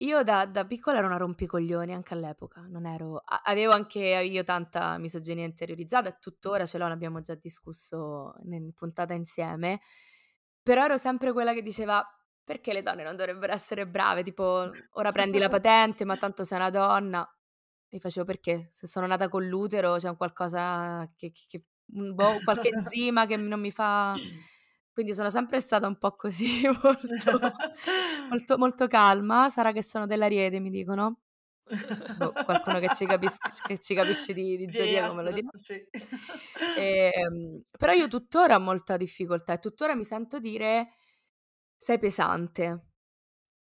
Io 0.00 0.22
da, 0.22 0.46
da 0.46 0.64
piccola 0.64 0.98
ero 0.98 1.08
una 1.08 1.16
rompicoglioni 1.16 1.92
anche 1.92 2.14
all'epoca, 2.14 2.60
non 2.68 2.86
ero, 2.86 3.20
avevo 3.44 3.72
anche 3.72 3.98
io 4.00 4.44
tanta 4.44 4.96
misoginia 4.98 5.44
interiorizzata 5.44 6.08
e 6.08 6.18
tuttora 6.20 6.66
ce 6.66 6.78
l'ho, 6.78 6.86
ne 6.86 6.92
abbiamo 6.92 7.20
già 7.20 7.34
discusso 7.34 8.34
in 8.44 8.72
puntata 8.74 9.14
insieme, 9.14 9.80
però 10.62 10.84
ero 10.84 10.96
sempre 10.96 11.32
quella 11.32 11.52
che 11.52 11.62
diceva 11.62 12.04
perché 12.44 12.72
le 12.72 12.82
donne 12.82 13.02
non 13.02 13.16
dovrebbero 13.16 13.52
essere 13.52 13.88
brave, 13.88 14.22
tipo 14.22 14.70
ora 14.92 15.10
prendi 15.12 15.38
la 15.38 15.48
patente 15.50 16.04
ma 16.04 16.16
tanto 16.16 16.44
sei 16.44 16.58
una 16.58 16.70
donna. 16.70 17.28
E 17.90 17.98
facevo 17.98 18.26
perché 18.26 18.66
se 18.70 18.86
sono 18.86 19.06
nata 19.06 19.28
con 19.28 19.46
l'utero 19.46 19.96
c'è 19.96 20.08
un 20.08 20.16
qualcosa 20.16 21.10
che, 21.16 21.30
che- 21.32 21.44
che- 21.48 21.64
boh, 21.84 22.38
qualche 22.44 22.68
enzima 22.68 23.26
che 23.26 23.36
non 23.36 23.60
mi 23.60 23.70
fa... 23.70 24.14
Quindi 24.92 25.14
sono 25.14 25.30
sempre 25.30 25.60
stata 25.60 25.86
un 25.86 25.96
po' 25.96 26.16
così, 26.16 26.62
molto, 26.82 27.38
molto, 28.30 28.58
molto 28.58 28.86
calma. 28.88 29.48
Sarà 29.48 29.70
che 29.72 29.82
sono 29.82 30.06
dell'Ariete, 30.06 30.58
mi 30.58 30.70
dicono. 30.70 31.20
Boh, 32.16 32.32
qualcuno 32.44 32.80
che 32.80 32.88
ci, 32.96 33.06
capis- 33.06 33.38
che 33.64 33.78
ci 33.78 33.94
capisce 33.94 34.32
di, 34.32 34.56
di 34.56 34.66
Di 34.66 34.72
zodiaco 34.72 35.14
me 35.14 35.22
lo 35.22 35.32
dirà. 35.32 35.48
sì. 35.58 35.80
Ehm, 36.78 37.62
però 37.78 37.92
io 37.92 38.08
tuttora 38.08 38.56
ho 38.56 38.60
molta 38.60 38.96
difficoltà 38.96 39.52
e 39.54 39.58
tuttora 39.58 39.94
mi 39.94 40.04
sento 40.04 40.38
dire 40.38 40.94
sei 41.76 41.98
pesante. 41.98 42.87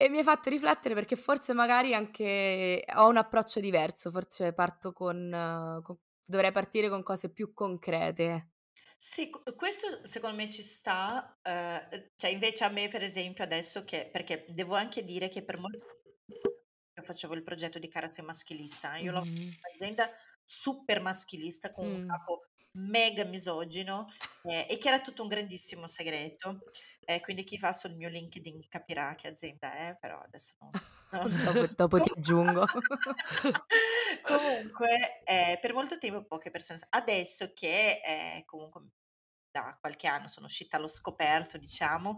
E 0.02 0.10
mi 0.10 0.18
hai 0.18 0.24
fatto 0.24 0.50
riflettere 0.50 0.96
perché 0.96 1.16
forse 1.16 1.54
magari 1.54 1.94
anche 1.94 2.84
ho 2.96 3.08
un 3.08 3.18
approccio 3.18 3.60
diverso, 3.60 4.12
forse 4.12 4.52
parto 4.54 4.92
con, 4.92 5.32
eh, 5.32 5.82
con- 5.84 5.98
dovrei 6.26 6.52
partire 6.52 6.90
con 6.90 7.04
cose 7.04 7.32
più 7.32 7.54
concrete. 7.54 8.50
Sì, 8.98 9.30
questo 9.56 10.06
secondo 10.06 10.36
me 10.38 10.50
ci 10.50 10.62
sta, 10.62 11.40
eh, 11.44 12.14
cioè 12.16 12.32
invece 12.32 12.64
a 12.64 12.70
me 12.70 12.88
per 12.88 13.04
esempio 13.04 13.44
adesso 13.44 13.84
che, 13.84 14.10
perché 14.12 14.46
devo 14.50 14.74
anche 14.76 15.04
dire 15.04 15.30
che 15.30 15.44
per 15.44 15.58
molto 15.60 15.78
tempo 16.26 16.50
io 16.96 17.04
facevo 17.04 17.34
il 17.36 17.44
progetto 17.44 17.78
di 17.80 17.88
Cara 17.88 18.08
Sei 18.08 18.24
Maschilista, 18.26 18.96
io 18.98 19.12
lavoro 19.12 19.30
in 19.30 19.42
Mhm. 19.42 19.58
un'azienda 19.72 20.12
super 20.44 21.02
maschilista 21.02 21.72
con 21.72 21.86
un 21.88 22.00
Mm. 22.00 22.04
capo 22.04 22.40
mega 22.74 23.24
misogino 23.26 24.08
eh, 24.44 24.66
e 24.70 24.78
che 24.78 24.88
era 24.88 25.00
tutto 25.00 25.22
un 25.22 25.28
grandissimo 25.28 25.88
segreto, 25.88 26.62
eh, 27.06 27.22
quindi 27.22 27.44
chi 27.44 27.58
va 27.58 27.74
sul 27.74 27.96
mio 27.96 28.10
LinkedIn 28.10 28.68
capirà 28.70 29.14
che 29.16 29.28
azienda 29.28 29.74
è, 29.74 29.98
però 30.00 30.20
adesso 30.20 30.54
no. 30.60 30.72
no. 31.12 31.30
Dopo, 31.44 31.66
dopo 31.76 32.02
ti 32.02 32.12
aggiungo. 32.16 32.66
Comunque, 34.24 35.24
eh, 35.24 35.58
per 35.60 35.74
molto 35.74 35.98
tempo 35.98 36.24
poche 36.24 36.50
persone. 36.50 36.80
Adesso 36.90 37.52
che 37.54 38.00
eh, 38.04 38.44
comunque 38.46 38.82
da 39.52 39.78
qualche 39.80 40.08
anno 40.08 40.28
sono 40.28 40.48
uscita 40.48 40.78
allo 40.78 40.88
scoperto, 40.88 41.58
diciamo, 41.58 42.18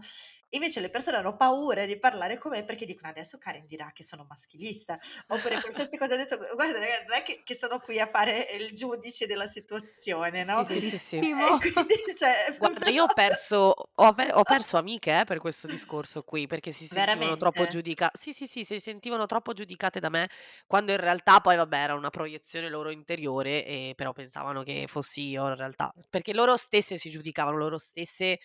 invece 0.55 0.79
le 0.79 0.89
persone 0.89 1.17
hanno 1.17 1.35
paura 1.35 1.85
di 1.85 1.97
parlare 1.97 2.37
con 2.37 2.51
me 2.51 2.63
perché 2.63 2.85
dicono 2.85 3.09
adesso 3.09 3.37
Karen 3.37 3.65
dirà 3.67 3.91
che 3.93 4.03
sono 4.03 4.25
maschilista, 4.27 4.97
oppure 5.27 5.59
qualsiasi 5.59 5.97
cosa 5.97 6.13
ho 6.13 6.17
detto, 6.17 6.37
guarda 6.55 6.79
ragazzi, 6.79 7.05
non 7.07 7.17
è 7.17 7.23
che, 7.23 7.41
che 7.43 7.55
sono 7.55 7.79
qui 7.79 7.99
a 7.99 8.05
fare 8.05 8.47
il 8.59 8.73
giudice 8.73 9.25
della 9.25 9.47
situazione, 9.47 10.43
no? 10.43 10.63
Sì, 10.63 10.79
sì, 10.79 10.97
sì, 10.97 11.19
quindi, 11.19 12.15
cioè, 12.15 12.33
Guarda, 12.57 12.89
io 12.89 13.03
ho 13.03 13.13
perso, 13.13 13.73
ho, 13.93 14.15
ho 14.15 14.43
perso 14.43 14.77
amiche 14.77 15.19
eh, 15.19 15.23
per 15.25 15.39
questo 15.39 15.67
discorso 15.67 16.21
qui, 16.23 16.47
perché 16.47 16.71
si 16.71 16.87
sentivano 16.87 17.37
troppo 17.37 17.65
veramente. 17.65 17.69
giudicate. 17.69 18.17
Sì, 18.17 18.33
sì, 18.33 18.47
sì, 18.47 18.63
si 18.63 18.79
sentivano 18.79 19.25
troppo 19.25 19.53
giudicate 19.53 19.99
da 19.99 20.09
me, 20.09 20.29
quando 20.65 20.91
in 20.91 20.99
realtà 20.99 21.39
poi, 21.41 21.55
vabbè, 21.55 21.77
era 21.77 21.93
una 21.95 22.09
proiezione 22.09 22.69
loro 22.69 22.89
interiore, 22.89 23.65
e 23.65 23.93
però 23.95 24.13
pensavano 24.13 24.63
che 24.63 24.85
fossi 24.87 25.29
io 25.29 25.47
in 25.47 25.55
realtà. 25.55 25.91
Perché 26.09 26.33
loro 26.33 26.57
stesse 26.57 26.97
si 26.97 27.09
giudicavano, 27.09 27.57
loro 27.57 27.77
stesse 27.77 28.39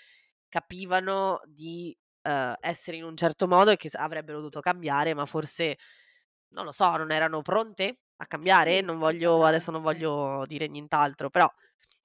capivano 0.49 1.41
di 1.47 1.97
eh, 2.23 2.55
essere 2.61 2.97
in 2.97 3.05
un 3.05 3.17
certo 3.17 3.47
modo 3.49 3.71
e 3.71 3.77
che 3.77 3.91
avrebbero 3.93 4.39
dovuto 4.39 4.61
cambiare, 4.61 5.15
ma 5.15 5.27
forse, 5.27 5.77
non 6.55 6.65
lo 6.65 6.73
so, 6.73 6.97
non 6.97 7.11
erano 7.11 7.43
pronte 7.43 7.99
a 8.17 8.27
cambiare. 8.27 8.79
Sì, 8.79 8.85
Non 8.85 8.99
voglio, 8.99 9.45
adesso 9.45 9.71
non 9.71 9.83
voglio 9.83 10.45
dire 10.47 10.67
nient'altro, 10.69 11.31
però 11.31 11.49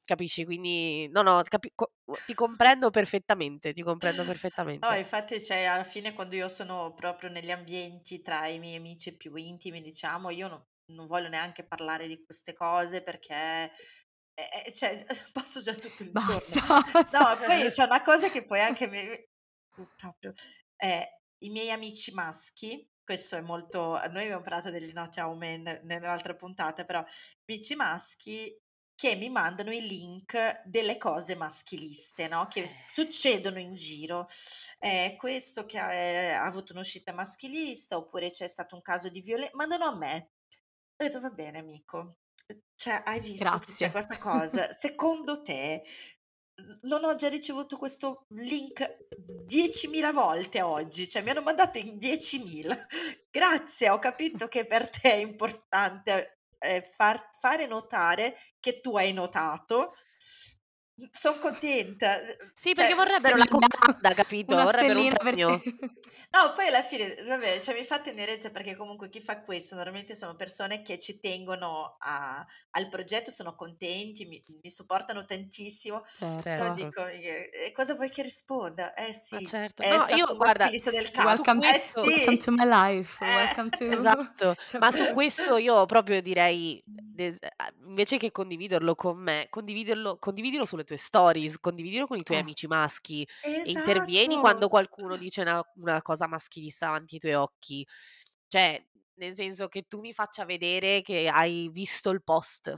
capisci? 0.04 0.46
Quindi, 0.46 1.08
no, 1.10 1.22
no, 1.22 1.42
capi- 1.44 1.72
co- 1.76 1.94
ti 2.26 2.34
comprendo 2.34 2.90
perfettamente, 2.90 3.74
ti 3.74 3.82
comprendo 3.82 4.24
No, 4.24 4.28
perfettamente. 4.28 4.98
infatti, 4.98 5.42
cioè, 5.42 5.64
alla 5.64 5.84
fine 5.84 6.14
quando 6.14 6.36
io 6.36 6.48
sono 6.48 6.94
proprio 6.94 7.30
negli 7.30 7.52
ambienti 7.52 8.22
tra 8.22 8.48
i 8.48 8.60
miei 8.60 8.76
amici 8.76 9.16
più 9.16 9.36
intimi, 9.36 9.82
diciamo, 9.82 10.30
io 10.30 10.48
non, 10.48 10.64
non 10.92 11.08
voglio 11.08 11.28
neanche 11.30 11.66
parlare 11.66 12.08
di 12.08 12.24
queste 12.24 12.54
cose 12.54 13.02
perché 13.02 13.72
eh, 14.34 14.50
eh, 14.66 14.74
cioè, 14.74 15.04
passo 15.34 15.62
già 15.62 15.74
tutto 15.74 16.04
il 16.04 16.12
giorno. 16.14 16.56
Basta. 17.10 17.18
No, 17.18 17.44
poi 17.46 17.70
c'è 17.72 17.84
una 17.86 18.02
cosa 18.02 18.30
che 18.30 18.46
poi 18.46 18.60
anche 18.60 18.88
mi... 18.88 19.00
proprio... 19.98 20.34
eh, 20.78 21.20
i 21.40 21.50
miei 21.50 21.70
amici 21.72 22.12
maschi, 22.14 22.88
questo 23.04 23.36
è 23.36 23.42
molto, 23.42 23.92
noi 24.10 24.24
abbiamo 24.24 24.42
parlato 24.42 24.70
delle 24.72 24.92
note 24.94 25.20
a 25.20 25.30
Omen 25.30 25.82
nell'altra 25.84 26.36
puntata, 26.36 26.86
però 26.86 27.04
amici 27.48 27.76
maschi 27.76 28.58
che 28.96 29.16
mi 29.16 29.30
mandano 29.30 29.72
i 29.74 29.86
link 29.86 30.62
delle 30.64 30.98
cose 30.98 31.36
maschiliste, 31.36 32.28
no? 32.30 32.48
Che 32.48 32.62
Eh. 32.62 32.70
succedono 32.88 33.60
in 33.60 33.74
giro. 33.74 34.26
Eh, 34.80 35.16
questo 35.18 35.66
che 35.66 35.78
ha, 35.78 35.92
eh, 35.94 36.32
ha 36.32 36.44
avuto 36.46 36.72
un'uscita 36.74 37.12
maschilista, 37.14 37.98
oppure 37.98 38.30
c'è 38.30 38.48
stato 38.48 38.74
un 38.76 38.82
caso 38.82 39.10
di 39.10 39.20
violenza, 39.22 39.52
mandano 39.56 39.86
a 39.86 39.96
me. 39.98 40.32
Ho 40.98 41.04
detto, 41.04 41.20
va 41.20 41.30
bene, 41.30 41.60
amico. 41.60 42.20
Cioè, 42.76 43.02
hai 43.06 43.20
visto 43.20 43.60
che 43.60 43.74
c'è 43.74 43.92
questa 43.92 44.18
cosa? 44.20 44.72
Secondo 44.72 45.42
te 45.42 45.84
non 46.84 47.04
ho 47.04 47.16
già 47.16 47.28
ricevuto 47.30 47.78
questo 47.78 48.26
link 48.30 49.08
10.000 49.46 50.12
volte 50.12 50.62
oggi? 50.62 51.08
Cioè, 51.08 51.22
mi 51.22 51.30
hanno 51.30 51.42
mandato 51.42 51.78
in 51.78 51.98
10.000. 51.98 52.86
Grazie, 53.30 53.90
ho 53.90 54.00
capito 54.00 54.48
che 54.48 54.66
per 54.66 54.90
te 54.90 55.12
è 55.12 55.16
importante 55.16 56.40
eh, 56.60 56.82
far- 56.82 57.30
fare 57.34 57.68
notare 57.68 58.38
che 58.60 58.80
tu 58.82 58.96
hai 58.98 59.14
notato. 59.14 59.94
Sono 61.12 61.40
contenta. 61.40 62.20
Sì, 62.54 62.72
perché 62.74 62.94
Cioè, 62.94 62.96
vorrebbero 62.96 63.36
la 63.36 63.48
condanna, 63.48 64.14
capito? 64.14 64.56
Vorrebbero 64.56 65.02
un 65.02 65.14
premio. 65.14 65.62
No, 66.32 66.52
poi 66.54 66.68
alla 66.68 66.82
fine, 66.82 67.16
vabbè, 67.28 67.60
cioè 67.62 67.74
mi 67.76 67.86
fa 67.86 68.02
tenerezza 68.02 68.50
perché 68.50 68.76
comunque 68.76 69.10
chi 69.10 69.22
fa 69.22 69.42
questo 69.42 69.76
normalmente 69.76 70.16
sono 70.16 70.36
persone 70.36 70.82
che 70.82 70.98
ci 70.98 71.20
tengono 71.20 71.96
a- 72.00 72.46
al 72.72 72.90
progetto, 72.90 73.32
sono 73.32 73.56
contenti, 73.56 74.26
mi, 74.26 74.44
mi 74.62 74.70
supportano 74.70 75.26
tantissimo. 75.26 76.04
Certo. 76.18 76.72
dico, 76.72 77.06
eh, 77.06 77.50
e 77.68 77.72
cosa 77.72 77.96
vuoi 77.96 78.10
che 78.10 78.22
risponda? 78.22 78.94
Eh 78.94 79.14
Ma 79.30 79.40
sì, 79.40 79.46
certo. 79.46 79.82
è 79.82 79.88
No, 79.88 80.00
stato 80.00 80.16
io 80.16 80.36
guarda, 80.36 80.70
del 80.70 81.12
cazzo. 81.12 81.22
Welcome, 81.22 81.60
Eh 81.60 81.70
questo 81.72 82.02
welcome 82.02 82.38
to 82.38 82.52
sì, 82.52 82.52
my 82.52 82.66
life. 82.66 83.24
eh, 83.26 83.30
Welcome 83.34 83.70
to... 83.72 83.86
Esatto, 83.92 84.56
Cioè, 84.64 84.80
ma 84.80 84.92
su 84.92 85.10
questo 85.10 85.58
io 85.58 85.86
proprio 85.86 86.22
direi, 86.22 86.82
des- 86.86 87.38
ah, 87.58 87.72
invece 87.86 88.18
che 88.18 88.32
condividerlo 88.32 88.96
con 88.96 89.18
me, 89.18 89.48
condividerlo, 89.50 90.18
condividilo 90.20 90.66
sulle 90.66 90.84
tue 90.86 90.98
stories, 90.98 91.60
condividilo 91.60 92.08
con 92.08 92.18
i 92.18 92.24
tuoi 92.24 92.38
eh, 92.38 92.42
amici 92.42 92.68
maschi 92.68 93.28
e 93.64 93.70
intervieni 93.72 94.38
esatto. 94.38 94.40
quando 94.40 94.68
qualcuno 94.70 95.18
dice 95.18 95.42
una, 95.42 95.62
una 95.76 96.02
cosa 96.02 96.28
maschilista 96.28 96.88
davanti 96.88 97.16
ai 97.16 97.20
tuoi 97.22 97.34
occhi. 97.34 97.86
Cioè, 98.48 98.84
nel 99.16 99.36
senso 99.36 99.68
che 99.68 99.84
tu 99.84 100.00
mi 100.02 100.14
faccia 100.14 100.46
vedere 100.46 101.02
che 101.02 101.28
hai 101.28 101.70
visto 101.70 102.10
il 102.12 102.24
post 102.24 102.78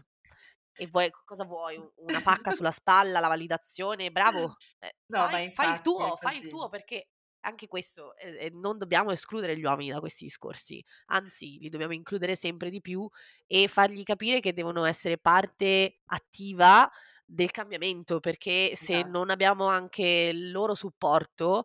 e 0.79 0.87
vuoi, 0.87 1.09
cosa 1.25 1.43
vuoi? 1.43 1.75
Un- 1.77 1.91
Una 1.95 2.21
pacca 2.21 2.51
sulla 2.61 2.71
spalla, 2.71 3.19
la 3.19 3.27
validazione, 3.27 4.11
bravo, 4.11 4.53
eh, 4.79 4.95
No, 5.07 5.19
ma 5.19 5.29
fai, 5.29 5.49
fai 5.51 5.69
il 5.69 5.71
infatti 5.73 5.81
tuo, 5.81 6.15
fai 6.15 6.37
il 6.37 6.47
tuo 6.47 6.69
perché 6.69 7.09
anche 7.41 7.67
questo, 7.67 8.15
eh, 8.17 8.49
non 8.51 8.77
dobbiamo 8.77 9.11
escludere 9.11 9.57
gli 9.57 9.63
uomini 9.63 9.91
da 9.91 9.99
questi 9.99 10.25
discorsi, 10.25 10.83
anzi 11.07 11.57
li 11.59 11.69
dobbiamo 11.69 11.93
includere 11.93 12.35
sempre 12.35 12.69
di 12.69 12.81
più 12.81 13.07
e 13.45 13.67
fargli 13.67 14.03
capire 14.03 14.39
che 14.39 14.53
devono 14.53 14.85
essere 14.85 15.17
parte 15.17 15.99
attiva 16.07 16.89
del 17.27 17.51
cambiamento, 17.51 18.19
perché 18.19 18.75
se 18.75 19.03
Esatto. 19.03 19.03
non 19.03 19.29
abbiamo 19.29 19.67
anche 19.67 20.03
il 20.33 20.51
loro 20.51 20.75
supporto 20.75 21.63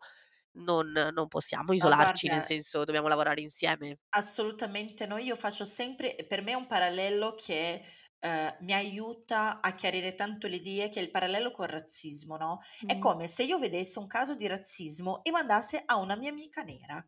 non, 0.54 0.90
non 1.14 1.28
possiamo 1.28 1.72
No, 1.82 1.90
isolarci, 1.90 2.28
nel 2.28 2.42
guarda, 2.42 2.44
senso 2.44 2.84
dobbiamo 2.84 3.08
lavorare 3.08 3.40
insieme. 3.42 3.98
Assolutamente 4.14 5.06
no, 5.06 5.16
io 5.16 5.36
faccio 5.36 5.64
sempre, 5.64 6.14
per 6.28 6.42
me 6.42 6.52
è 6.52 6.54
un 6.54 6.66
parallelo 6.66 7.34
che 7.34 7.82
eh, 8.18 8.56
mi 8.60 8.72
aiuta 8.74 9.60
a 9.62 9.74
chiarire 9.74 10.14
tanto 10.14 10.48
le 10.48 10.56
idee, 10.56 10.90
che 10.90 11.00
è 11.00 11.02
il 11.02 11.10
parallelo 11.10 11.50
col 11.50 11.68
razzismo, 11.68 12.36
no? 12.36 12.60
È 12.84 12.96
mm, 12.96 12.98
come 12.98 13.26
se 13.26 13.42
io 13.44 13.58
vedessi 13.58 13.98
un 13.98 14.06
caso 14.06 14.34
di 14.34 14.46
razzismo 14.46 15.22
e 15.24 15.30
mandasse 15.30 15.82
a 15.86 15.96
una 15.96 16.14
mia 16.16 16.28
amica 16.30 16.62
nera. 16.62 17.02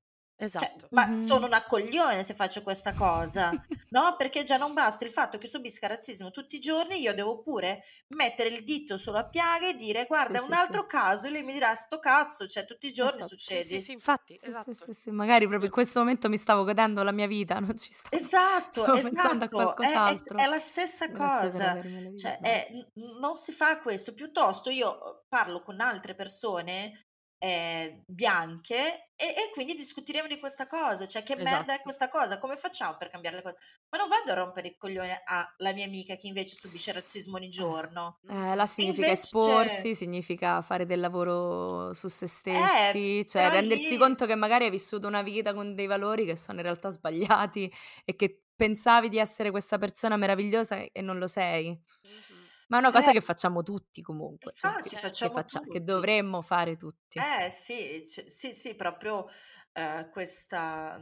Cioè, 0.56 0.76
Esatto. 0.76 0.88
ma 0.90 1.06
mhm. 1.06 1.20
sono 1.20 1.46
una 1.46 1.64
coglione 1.66 2.22
se 2.22 2.34
faccio 2.34 2.62
questa 2.62 2.94
cosa, 2.94 3.52
no? 3.90 4.14
Perché 4.16 4.42
già 4.44 4.56
non 4.56 4.72
basta 4.74 5.04
il 5.04 5.10
fatto 5.10 5.38
che 5.38 5.46
subisca 5.48 5.86
razzismo 5.88 6.30
tutti 6.30 6.56
i 6.56 6.60
giorni, 6.60 7.00
io 7.00 7.14
devo 7.14 7.40
pure 7.42 7.82
mettere 8.16 8.48
il 8.50 8.62
dito 8.64 8.96
sulla 8.96 9.28
piaga 9.28 9.68
e 9.68 9.74
dire, 9.74 10.06
Sì, 10.06 10.06
guarda, 10.06 10.38
è 10.38 10.42
un 10.42 10.52
sì, 10.52 10.54
sì. 10.54 10.60
altro 10.60 10.86
caso, 10.86 11.26
e 11.26 11.30
lei 11.30 11.42
mi 11.42 11.52
dirà, 11.52 11.74
sto 11.74 11.98
cazzo, 11.98 12.46
cioè 12.46 12.64
tutti 12.64 12.86
i 12.88 12.92
giorni 12.92 13.22
Esatto. 13.22 13.36
Sì, 13.36 13.62
sì, 13.62 13.78
succedi. 13.78 13.80
sì, 13.80 13.92
infatti, 13.92 14.38
Sì, 14.38 14.52
sì, 14.52 14.72
esatto. 14.72 14.72
sì, 14.72 14.92
sì, 14.92 15.10
magari 15.10 15.46
proprio 15.46 15.66
in 15.66 15.72
questo 15.72 15.98
momento 16.00 16.28
mi 16.28 16.36
stavo 16.38 16.64
godendo 16.64 17.02
la 17.02 17.12
mia 17.12 17.26
vita, 17.26 17.58
non 17.58 17.76
ci 17.76 17.92
stavo, 17.92 18.16
Esatto, 18.16 18.82
stavo 18.82 18.98
pensando 19.00 19.44
a 19.44 19.48
esatto, 19.48 19.78
è, 19.78 20.02
è- 20.02 20.22
qualcos'altro. 20.28 20.36
è 20.36 20.46
la 20.46 20.58
stessa 20.60 21.06
Grazie 21.06 21.50
per 21.50 21.72
cosa, 21.72 21.78
cioè 22.14 22.38
è- 22.40 22.68
n- 22.70 23.18
non 23.18 23.34
si 23.34 23.50
fa 23.52 23.80
questo, 23.80 24.14
piuttosto 24.14 24.70
io 24.70 24.94
eh, 25.22 25.24
parlo 25.28 25.62
con 25.62 25.80
altre 25.80 26.14
persone 26.14 27.08
eh, 27.44 28.02
bianche 28.06 29.10
e, 29.14 29.24
e 29.26 29.50
quindi 29.52 29.74
discuteremo 29.74 30.26
di 30.26 30.38
questa 30.38 30.66
cosa, 30.66 31.06
cioè 31.06 31.22
che 31.22 31.36
merda 31.36 31.74
è 31.74 31.76
Esatto. 31.76 31.82
questa 31.82 32.08
cosa, 32.08 32.38
come 32.38 32.56
facciamo 32.56 32.96
per 32.96 33.10
cambiare 33.10 33.36
le 33.36 33.42
cose? 33.42 33.56
Ma 33.90 33.98
non 33.98 34.08
vado 34.08 34.30
a 34.32 34.34
rompere 34.34 34.68
il 34.68 34.76
coglione 34.76 35.22
alla 35.24 35.72
mia 35.74 35.84
amica 35.86 36.16
che 36.16 36.26
invece 36.26 36.56
subisce 36.56 36.92
razzismo 36.92 37.36
ogni 37.36 37.50
Eh, 37.50 37.50
giorno. 37.50 38.20
Eh, 38.28 38.54
là 38.54 38.64
significa 38.66 39.12
invece, 39.12 39.12
esporsi, 39.12 39.94
significa 39.94 40.62
fare 40.62 40.86
del 40.86 41.00
lavoro 41.00 41.92
su 41.92 42.08
se 42.08 42.24
eh, 42.24 42.28
stessi, 42.28 43.26
cioè 43.28 43.48
però 43.48 43.48
rendersi 43.48 43.96
lì... 43.96 43.98
conto 43.98 44.24
che 44.26 44.34
magari 44.34 44.64
hai 44.64 44.70
vissuto 44.70 45.06
una 45.06 45.22
vita 45.22 45.52
con 45.52 45.74
dei 45.74 45.86
valori 45.86 46.24
che 46.24 46.36
sono 46.36 46.58
in 46.58 46.64
realtà 46.64 46.88
sbagliati 46.88 47.70
e 48.04 48.16
che 48.16 48.44
pensavi 48.56 49.08
di 49.10 49.18
essere 49.18 49.50
questa 49.50 49.76
persona 49.78 50.16
meravigliosa 50.16 50.76
e 50.90 51.00
non 51.02 51.18
lo 51.18 51.26
sei. 51.26 51.78
mhm. 52.04 52.33
Ma 52.68 52.76
è 52.76 52.80
una 52.80 52.90
cosa 52.92 53.10
Eh, 53.10 53.12
che 53.12 53.20
facciamo 53.20 53.62
tutti 53.62 54.02
comunque, 54.02 54.52
cioè 54.54 54.76
che, 54.78 54.90
Certo. 54.90 54.96
che 55.18 55.30
facciamo 55.30 55.30
faccia- 55.30 55.64
che 55.68 55.82
tutti. 55.82 55.82
dovremmo 55.82 56.40
fare 56.42 56.76
tutti. 56.76 57.24
Eh 57.26 57.50
sì, 57.52 58.02
c- 58.04 58.28
sì, 58.28 58.52
sì, 58.54 58.74
proprio 58.74 59.26
eh, 59.72 60.08
questa, 60.10 60.98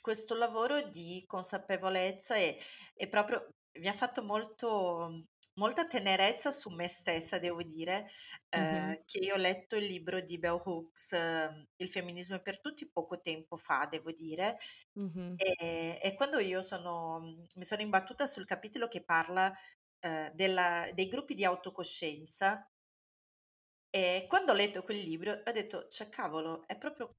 questo 0.00 0.34
lavoro 0.34 0.82
di 0.88 1.24
consapevolezza 1.26 2.36
e, 2.36 2.58
e 2.94 3.08
proprio 3.08 3.48
mi 3.80 3.88
ha 3.88 3.92
fatto 3.94 4.22
molto, 4.22 5.24
molta 5.54 5.86
tenerezza 5.86 6.50
su 6.50 6.68
me 6.70 6.86
stessa, 6.88 7.38
devo 7.38 7.62
dire, 7.62 8.08
Mhm, 8.54 8.94
eh, 8.94 9.02
che 9.06 9.18
io 9.18 9.34
ho 9.34 9.36
letto 9.38 9.76
il 9.76 9.86
libro 9.86 10.20
di 10.20 10.38
Bell 10.38 10.60
Hooks, 10.62 11.12
eh, 11.14 11.68
Il 11.76 11.88
femminismo 11.88 12.36
è 12.36 12.42
per 12.42 12.60
tutti, 12.60 12.90
poco 12.90 13.20
tempo 13.20 13.56
fa, 13.56 13.86
devo 13.90 14.12
dire, 14.12 14.58
mhm, 14.94 15.36
e, 15.36 15.98
e 16.02 16.14
quando 16.14 16.38
io 16.38 16.62
sono, 16.62 17.20
mi 17.56 17.64
sono 17.64 17.82
imbattuta 17.82 18.26
sul 18.26 18.44
capitolo 18.44 18.86
che 18.88 19.02
parla 19.04 19.52
eh, 20.04 20.30
della- 20.34 20.88
dei 20.94 21.08
gruppi 21.08 21.34
di 21.34 21.44
autocoscienza, 21.44 22.68
e 23.90 24.26
quando 24.28 24.52
ho 24.52 24.54
letto 24.56 24.82
quel 24.82 24.98
libro 24.98 25.32
ho 25.44 25.52
detto, 25.52 25.86
cioè 25.88 26.08
cavolo, 26.08 26.66
è 26.66 26.76
proprio 26.76 27.14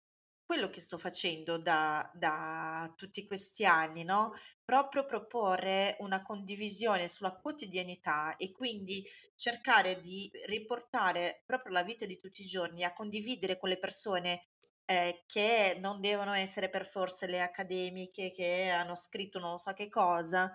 quello 0.46 0.70
che 0.70 0.80
sto 0.82 0.98
facendo 0.98 1.58
da, 1.58 2.10
da 2.14 2.94
tutti 2.98 3.26
questi 3.26 3.66
anni, 3.66 4.04
no? 4.04 4.34
Proprio 4.64 5.06
proporre 5.06 5.96
una 6.00 6.22
condivisione 6.22 7.08
sulla 7.08 7.32
quotidianità 7.36 8.36
e 8.36 8.52
quindi 8.52 9.04
cercare 9.36 10.00
di 10.02 10.30
riportare 10.48 11.42
proprio 11.46 11.74
la 11.74 11.82
vita 11.84 12.06
di 12.06 12.20
tutti 12.20 12.42
i 12.42 12.46
giorni, 12.46 12.84
a 12.84 12.94
condividere 12.94 13.58
con 13.58 13.70
le 13.70 13.80
persone 13.80 14.46
eh, 14.86 15.24
che 15.26 15.78
non 15.80 16.00
devono 16.02 16.34
essere 16.34 16.70
per 16.70 16.86
forza 16.86 17.26
le 17.26 17.42
accademiche, 17.42 18.32
che 18.32 18.70
hanno 18.70 18.96
scritto 18.96 19.40
non 19.40 19.58
so 19.58 19.74
che 19.74 19.90
cosa, 19.90 20.52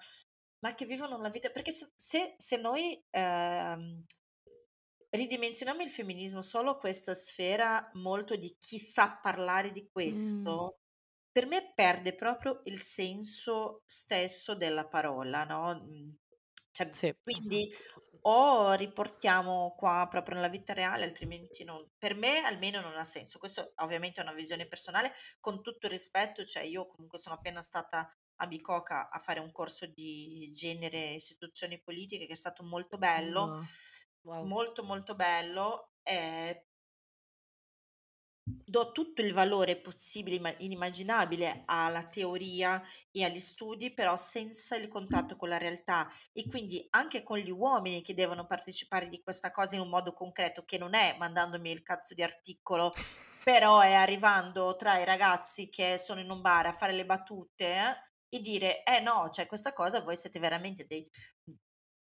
ma 0.61 0.75
che 0.75 0.85
vivono 0.87 1.19
la 1.21 1.29
vita. 1.29 1.51
Perché 1.51 1.73
se, 1.73 1.93
se- 1.97 2.35
se 2.39 2.57
noi 2.57 3.03
ehm, 3.11 4.05
ridimensioniamo 5.11 5.83
il 5.83 5.91
femminismo 5.91 6.41
solo 6.43 6.79
questa 6.79 7.15
sfera 7.15 7.91
molto 7.95 8.37
di 8.37 8.57
chi 8.59 8.79
sa 8.79 9.19
parlare 9.21 9.71
di 9.71 9.89
mm, 10.05 10.71
questo, 10.71 10.79
per 11.33 11.47
me 11.47 11.73
perde 11.75 12.15
proprio 12.15 12.61
il 12.65 12.81
senso 12.81 13.83
stesso 13.87 14.55
della 14.55 14.87
parola, 14.87 15.45
no? 15.45 15.75
Mm, 15.83 16.11
Cioè, 16.73 16.89
Sì. 16.91 17.15
quindi 17.23 17.69
esatto. 17.73 18.21
o 18.23 18.73
riportiamo 18.75 19.75
qua 19.77 20.07
proprio 20.11 20.37
nella 20.37 20.49
vita 20.49 20.73
reale, 20.75 21.05
altrimenti 21.05 21.65
non, 21.65 21.79
per 21.99 22.15
me 22.15 22.41
almeno 22.45 22.81
non 22.81 22.97
ha 22.97 23.05
senso. 23.05 23.39
Questo 23.39 23.73
ovviamente 23.77 24.21
è 24.21 24.25
una 24.25 24.35
visione 24.35 24.67
personale, 24.69 25.13
con 25.41 25.63
tutto 25.63 25.87
il 25.87 25.93
rispetto, 25.93 26.45
cioè 26.45 26.63
io 26.65 26.87
comunque 26.87 27.19
sono 27.19 27.35
appena 27.37 27.63
stata 27.63 28.09
a 28.41 28.47
Bicocca 28.47 29.11
a 29.11 29.19
fare 29.19 29.41
un 29.41 29.53
corso 29.53 29.87
di 29.87 30.51
genere 30.53 30.99
e 31.11 31.15
istituzioni 31.15 31.81
politiche 31.81 32.27
che 32.27 32.33
è 32.33 32.37
stato 32.37 32.63
molto 32.63 32.97
bello, 32.99 33.53
Wow. 33.53 33.63
Wow. 34.23 34.45
molto 34.47 34.83
molto 34.83 35.15
bello. 35.15 35.93
eh, 36.03 36.65
do 38.65 38.93
tutto 38.93 39.21
il 39.23 39.33
valore 39.33 39.77
possibile, 39.81 40.37
imma- 40.37 40.55
inimmaginabile 40.59 41.63
alla 41.67 42.07
teoria 42.07 42.83
e 43.11 43.25
agli 43.25 43.39
studi, 43.41 43.93
però 43.93 44.17
senza 44.17 44.77
il 44.77 44.89
contatto 44.89 45.37
con 45.37 45.49
la 45.49 45.59
realtà 45.59 46.09
e 46.33 46.47
quindi 46.49 46.87
anche 46.91 47.23
con 47.23 47.39
gli 47.39 47.51
uomini 47.51 48.03
che 48.03 48.15
devono 48.15 48.47
partecipare 48.47 49.09
di 49.09 49.21
questa 49.23 49.51
cosa 49.51 49.75
in 49.77 49.83
un 49.83 49.89
modo 49.89 50.13
concreto, 50.13 50.65
che 50.65 50.79
non 50.79 50.95
è 50.95 51.17
mandandomi 51.19 51.71
il 51.71 51.83
cazzo 51.83 52.15
di 52.15 52.23
articolo, 52.23 52.91
però 53.43 53.81
è 53.81 53.93
arrivando 53.93 54.75
tra 54.77 54.99
i 54.99 55.05
ragazzi 55.05 55.69
che 55.69 55.99
sono 55.99 56.21
in 56.21 56.31
un 56.31 56.41
bar 56.41 56.67
a 56.67 56.73
fare 56.73 56.93
le 56.93 57.07
battute 57.07 58.10
e 58.31 58.41
dire, 58.41 58.83
eh 58.85 59.01
no, 59.01 59.29
cioè 59.31 59.47
questa 59.47 59.73
cosa 59.75 60.01
voi 60.01 60.17
siete 60.17 60.39
veramente 60.39 60.87
dei... 60.87 61.09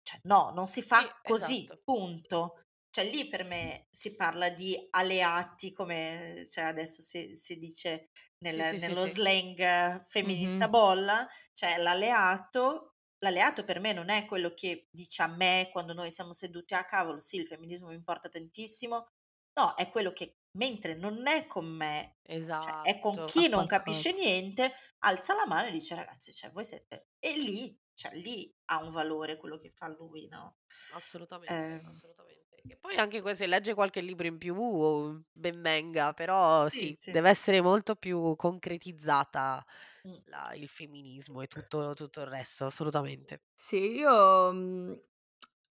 Cioè, 0.03 0.21
no, 0.25 0.51
non 0.55 0.67
si 0.67 0.83
Sì, 0.83 0.83
fa 0.83 1.21
così, 1.23 1.77
esatto. 1.77 1.83
punto. 1.83 2.61
cioè 2.91 3.11
lì 3.11 3.29
per 3.29 3.45
me 3.45 3.87
si 3.91 4.15
parla 4.15 4.49
di 4.51 4.87
alleati, 4.91 5.73
come 5.73 6.45
cioè 6.51 6.65
adesso 6.65 7.03
si, 7.03 7.35
si 7.37 7.59
dice 7.59 8.09
nel- 8.39 8.57
Sì, 8.57 8.63
sì, 8.65 8.79
sì, 8.79 8.95
nello 8.95 9.05
sì. 9.13 9.15
slang 9.15 10.03
femminista 10.07 10.69
Mhm. 10.69 10.71
bolla, 10.71 11.29
cioè 11.53 11.77
l'alleato, 11.79 12.95
l'alleato 13.19 13.65
per 13.65 13.81
me 13.81 13.93
non 13.93 14.09
è 14.09 14.25
quello 14.27 14.55
che 14.55 14.87
dice 14.91 15.23
a 15.23 15.27
me 15.27 15.69
quando 15.73 15.93
noi 15.93 16.11
siamo 16.11 16.33
seduti 16.33 16.73
a 16.75 16.85
cavolo, 16.87 17.19
sì, 17.19 17.37
il 17.37 17.47
femminismo 17.47 17.89
mi 17.89 17.95
importa 17.97 18.29
tantissimo, 18.31 19.09
no, 19.55 19.75
è 19.75 19.91
quello 19.91 20.13
che 20.13 20.39
mentre 20.57 20.95
non 20.95 21.27
è 21.27 21.47
con 21.47 21.67
me, 21.67 22.17
cioè 22.25 22.81
è 22.83 22.99
con 22.99 23.13
Esatto. 23.13 23.25
chi 23.27 23.43
Fa 23.45 23.49
non 23.57 23.67
capisce 23.67 24.11
qualcosa. 24.13 24.31
niente, 24.39 24.73
alza 25.01 25.35
la 25.35 25.47
mano 25.47 25.69
e 25.69 25.73
dice 25.73 25.95
ragazzi, 25.95 26.33
cioè 26.33 26.51
voi 26.51 26.65
siete... 26.65 27.09
E 27.19 27.37
lì, 27.37 27.79
cioè 27.95 28.15
lì 28.15 28.53
ha 28.67 28.83
un 28.83 28.91
valore 28.91 29.37
quello 29.37 29.59
che 29.59 29.71
fa 29.71 29.89
lui, 29.89 30.27
no? 30.29 30.59
Assolutamente, 30.95 31.53
Eh, 31.55 31.87
assolutamente. 31.87 32.45
E 32.69 32.77
poi 32.79 32.97
anche 32.97 33.21
que- 33.23 33.35
se 33.35 33.47
legge 33.47 33.75
qualche 33.75 34.01
libro 34.01 34.27
in 34.27 34.39
più, 34.39 34.57
oh, 34.57 35.23
ben 35.31 35.63
venga, 35.63 36.13
però 36.13 36.69
sì, 36.69 36.79
sì, 36.79 36.97
sì. 36.99 37.11
deve 37.13 37.31
essere 37.31 37.61
molto 37.61 37.95
più 37.95 38.35
concretizzata 38.37 39.65
Mm. 40.07 40.15
la- 40.27 40.53
il 40.55 40.69
femminismo 40.69 41.41
e 41.43 41.47
tutto, 41.49 41.95
tutto 41.95 42.21
il 42.21 42.27
resto, 42.27 42.65
assolutamente. 42.67 43.43
Sì, 43.55 43.97
io 43.97 44.53
mm, 44.53 44.93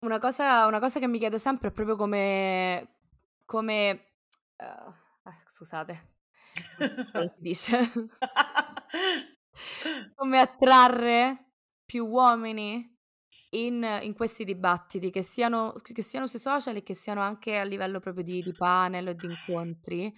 una 0.02 0.20
cosa, 0.20 0.66
una 0.68 0.80
cosa 0.80 1.00
che 1.00 1.08
mi 1.08 1.20
chiedo 1.20 1.38
sempre 1.38 1.70
è 1.70 1.72
proprio 1.72 1.96
come, 1.98 2.96
come 3.46 4.15
eh, 4.58 5.32
scusate, 5.48 6.14
come 7.12 7.32
si 7.36 7.42
dice? 7.42 7.80
come 10.16 10.40
attrarre 10.40 11.52
più 11.86 12.06
uomini 12.06 12.94
in, 13.52 14.00
in 14.02 14.14
questi 14.14 14.44
dibattiti, 14.44 15.12
che 15.12 15.22
siano, 15.22 15.74
che 15.82 16.02
siano 16.02 16.28
sui 16.28 16.40
social 16.40 16.76
e 16.78 16.84
che 16.84 16.94
siano 16.94 17.22
anche 17.22 17.58
a 17.58 17.64
livello 17.64 18.00
proprio 18.00 18.24
di, 18.24 18.42
di 18.42 18.54
panel 18.54 19.10
o 19.10 19.14
di 19.14 19.26
incontri, 19.28 20.14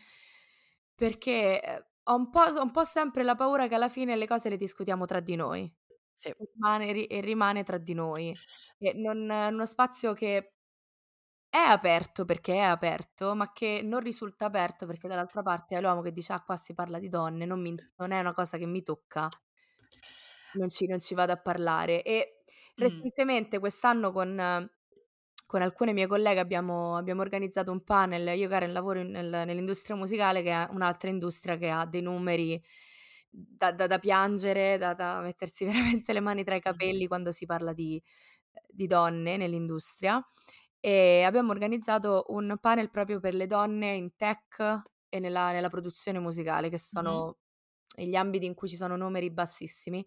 perché 0.95 1.61
eh, 1.61 1.85
ho 2.03 2.15
un 2.15 2.29
po', 2.29 2.41
ho 2.41 2.61
un 2.63 2.71
po' 2.71 2.83
sempre 2.83 3.23
la 3.23 3.35
paura 3.35 3.67
che 3.67 3.75
alla 3.75 3.89
fine 3.89 4.15
le 4.15 4.27
cose 4.27 4.49
le 4.49 4.57
discutiamo 4.57 5.05
tra 5.05 5.19
di 5.19 5.35
noi 5.35 5.71
Sì, 6.13 6.29
e 6.29 6.35
rimane, 6.55 6.91
ri- 6.91 7.05
e 7.07 7.21
rimane 7.21 7.63
tra 7.63 7.77
di 7.77 7.93
noi. 7.93 8.35
E 8.79 8.93
non, 8.93 9.29
uno 9.29 9.65
spazio 9.65 10.13
che 10.13 10.55
è 11.49 11.57
aperto 11.57 12.25
perché 12.25 12.53
è 12.55 12.59
aperto, 12.59 13.35
ma 13.35 13.51
che 13.53 13.81
non 13.83 13.99
risulta 14.01 14.45
aperto 14.45 14.85
perché 14.85 15.07
dall'altra 15.07 15.41
parte 15.41 15.75
è 15.77 15.81
l'uomo 15.81 16.01
che 16.01 16.11
dice 16.11 16.33
ah 16.33 16.41
qua 16.43 16.55
si 16.57 16.73
parla 16.73 16.99
di 16.99 17.09
donne, 17.09 17.45
non, 17.45 17.61
mi- 17.61 17.75
non 17.97 18.11
è 18.11 18.19
una 18.19 18.33
cosa 18.33 18.57
che 18.57 18.65
mi 18.65 18.81
tocca, 18.83 19.27
non 20.53 20.69
ci, 20.69 20.85
non 20.87 20.99
ci 20.99 21.13
vado 21.13 21.31
a 21.33 21.37
parlare. 21.37 22.03
E 22.03 22.43
Mm. 22.77 23.07
recentemente 23.09 23.59
quest'anno 23.59 24.11
con, 24.11 24.69
con 25.45 25.61
alcune 25.61 25.93
mie 25.93 26.07
colleghe 26.07 26.39
abbiamo, 26.39 26.95
abbiamo 26.97 27.21
organizzato 27.21 27.71
un 27.71 27.83
panel, 27.83 28.37
io 28.37 28.47
Karen 28.49 28.71
lavoro 28.73 28.99
in- 28.99 29.11
nel- 29.11 29.43
nell'industria 29.45 29.95
musicale 29.95 30.41
che 30.43 30.51
è 30.51 30.67
un'altra 30.71 31.09
industria 31.09 31.57
che 31.57 31.69
ha 31.69 31.85
dei 31.85 32.01
numeri 32.01 32.61
da, 33.29 33.71
da- 33.71 33.87
da 33.87 33.99
piangere, 33.99 34.77
da, 34.77 34.93
da 34.93 35.19
mettersi 35.21 35.65
veramente 36.01 36.13
le 36.13 36.19
mani 36.21 36.43
tra 36.43 36.55
i 36.55 36.61
capelli 36.61 37.07
quando 37.07 37.31
si 37.31 37.45
parla 37.45 37.73
di, 37.73 38.01
di 38.69 38.87
donne 38.87 39.37
nell'industria 39.37 40.23
e 40.87 41.23
abbiamo 41.23 41.51
organizzato 41.51 42.23
un 42.29 42.57
panel 42.61 42.89
proprio 42.89 43.19
per 43.19 43.33
le 43.33 43.45
donne 43.45 43.95
in 43.95 44.15
tech 44.15 44.83
e 45.09 45.19
nella, 45.19 45.51
nella 45.51 45.67
produzione 45.67 46.17
musicale, 46.17 46.69
che 46.69 46.79
sono 46.79 47.39
gli 47.93 48.15
ambiti 48.15 48.45
in 48.45 48.53
cui 48.53 48.69
ci 48.69 48.77
sono 48.77 48.95
numeri 48.95 49.29
bassissimi. 49.29 50.05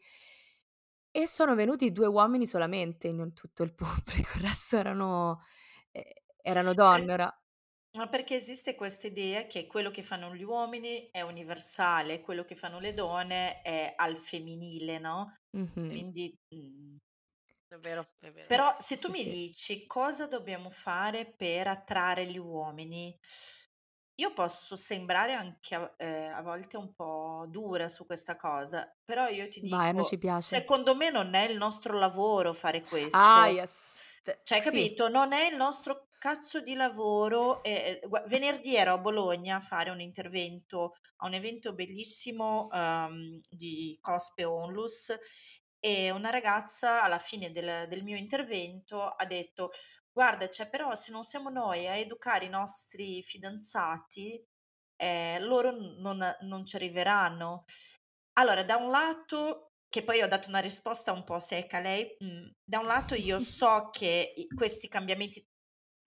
E 1.13 1.27
sono 1.27 1.55
venuti 1.55 1.93
due 1.93 2.07
uomini 2.07 2.47
solamente 2.47 3.09
in 3.09 3.35
tutto 3.35 3.63
il 3.63 3.75
pubblico, 3.75 4.39
il 4.39 4.43
resto 4.43 4.79
erano, 4.79 5.43
eh, 5.91 6.23
erano 6.41 6.73
donne. 6.73 7.05
Per- 7.05 7.15
Ora, 7.15 7.43
Ma 7.99 8.09
perché 8.09 8.37
esiste 8.37 8.75
questa 8.75 9.09
idea 9.09 9.47
che 9.47 9.67
quello 9.67 9.91
che 9.91 10.03
fanno 10.03 10.35
gli 10.35 10.45
uomini 10.45 11.11
è 11.11 11.21
universale, 11.23 12.21
quello 12.23 12.45
che 12.45 12.55
fanno 12.55 12.81
le 12.81 12.95
donne 12.95 13.63
è 13.63 13.93
al 13.97 14.17
femminile, 14.17 14.99
no? 14.99 15.33
mhm. 15.53 15.73
Sì. 15.77 15.89
Quindi, 15.89 16.35
mm, 16.55 16.97
è 17.75 17.79
vero, 17.79 18.15
è 18.21 18.31
vero. 18.33 18.47
però 18.47 18.77
Sì, 18.77 18.81
se 18.81 18.99
tu 18.99 19.09
sì, 19.09 19.13
mi 19.13 19.25
sì. 19.25 19.29
dici 19.29 19.87
cosa 19.87 20.27
dobbiamo 20.27 20.71
fare 20.71 21.33
per 21.35 21.69
attrarre 21.69 22.27
gli 22.27 22.37
uomini, 22.39 23.17
io 24.17 24.33
posso 24.35 24.77
sembrare 24.77 25.33
anche 25.35 25.75
a, 25.75 25.95
eh, 25.97 26.27
a 26.27 26.43
volte 26.43 26.77
un 26.77 26.93
po' 26.95 27.47
dura 27.49 27.89
su 27.89 28.05
questa 28.07 28.37
cosa, 28.37 28.95
però 29.05 29.29
io 29.29 29.49
ti 29.49 29.61
Vai, 29.63 29.89
a 29.89 29.93
noi 29.93 30.05
ci 30.05 30.19
dico, 30.19 30.19
piace. 30.19 30.57
secondo 30.57 30.95
me 30.95 31.11
non 31.11 31.33
è 31.35 31.49
il 31.49 31.57
nostro 31.57 31.99
lavoro 31.99 32.53
fare 32.53 32.85
Ah, 33.13 33.47
questo. 33.47 33.49
yes. 33.49 34.19
T- 34.23 34.41
Cioè, 34.43 34.61
sì, 34.61 34.61
capito? 34.61 35.09
Non 35.09 35.33
è 35.33 35.47
il 35.51 35.57
nostro 35.57 36.09
cazzo 36.19 36.61
di 36.61 36.75
lavoro. 36.75 37.63
eh, 37.63 38.01
eh, 38.03 38.09
venerdì 38.29 38.77
ero 38.77 38.93
a 38.95 38.99
Bologna 38.99 39.57
a 39.57 39.61
fare 39.61 39.89
un 39.91 40.01
intervento 40.01 40.93
a 41.19 41.27
un 41.27 41.33
evento 41.35 41.73
bellissimo 41.75 42.69
ehm, 42.71 43.41
di 43.49 43.97
Cospe 44.03 44.45
Onlus 44.45 45.15
e 45.81 46.11
una 46.11 46.31
ragazza 46.31 47.03
alla 47.03 47.19
fine 47.19 47.51
del, 47.51 47.89
del 47.89 48.05
mio 48.05 48.17
intervento 48.17 49.03
ha 49.09 49.25
detto: 49.25 49.71
Guarda, 50.13 50.49
cioè, 50.49 50.69
però 50.69 50.95
se 50.95 51.13
non 51.13 51.25
siamo 51.25 51.51
noi 51.51 51.87
a 51.89 51.97
educare 51.97 52.45
i 52.45 52.49
nostri 52.49 53.23
fidanzati, 53.23 54.45
eh, 54.97 55.39
loro 55.41 55.71
non, 55.99 56.37
non 56.43 56.67
ci 56.67 56.77
arriveranno. 56.77 57.65
Allora, 58.35 58.63
da 58.65 58.77
un 58.77 58.91
lato, 58.91 59.73
che 59.89 60.03
poi 60.05 60.23
ho 60.23 60.29
dato 60.29 60.49
una 60.49 60.61
risposta 60.61 61.13
un 61.13 61.25
po' 61.25 61.41
secca 61.41 61.79
a 61.79 61.81
lei, 61.81 62.17
mm, 62.23 62.49
da 62.65 62.79
un 62.81 62.87
lato 62.87 63.15
io 63.15 63.39
so 63.41 63.91
che 63.91 64.33
questi 64.55 64.89
cambiamenti 64.89 65.45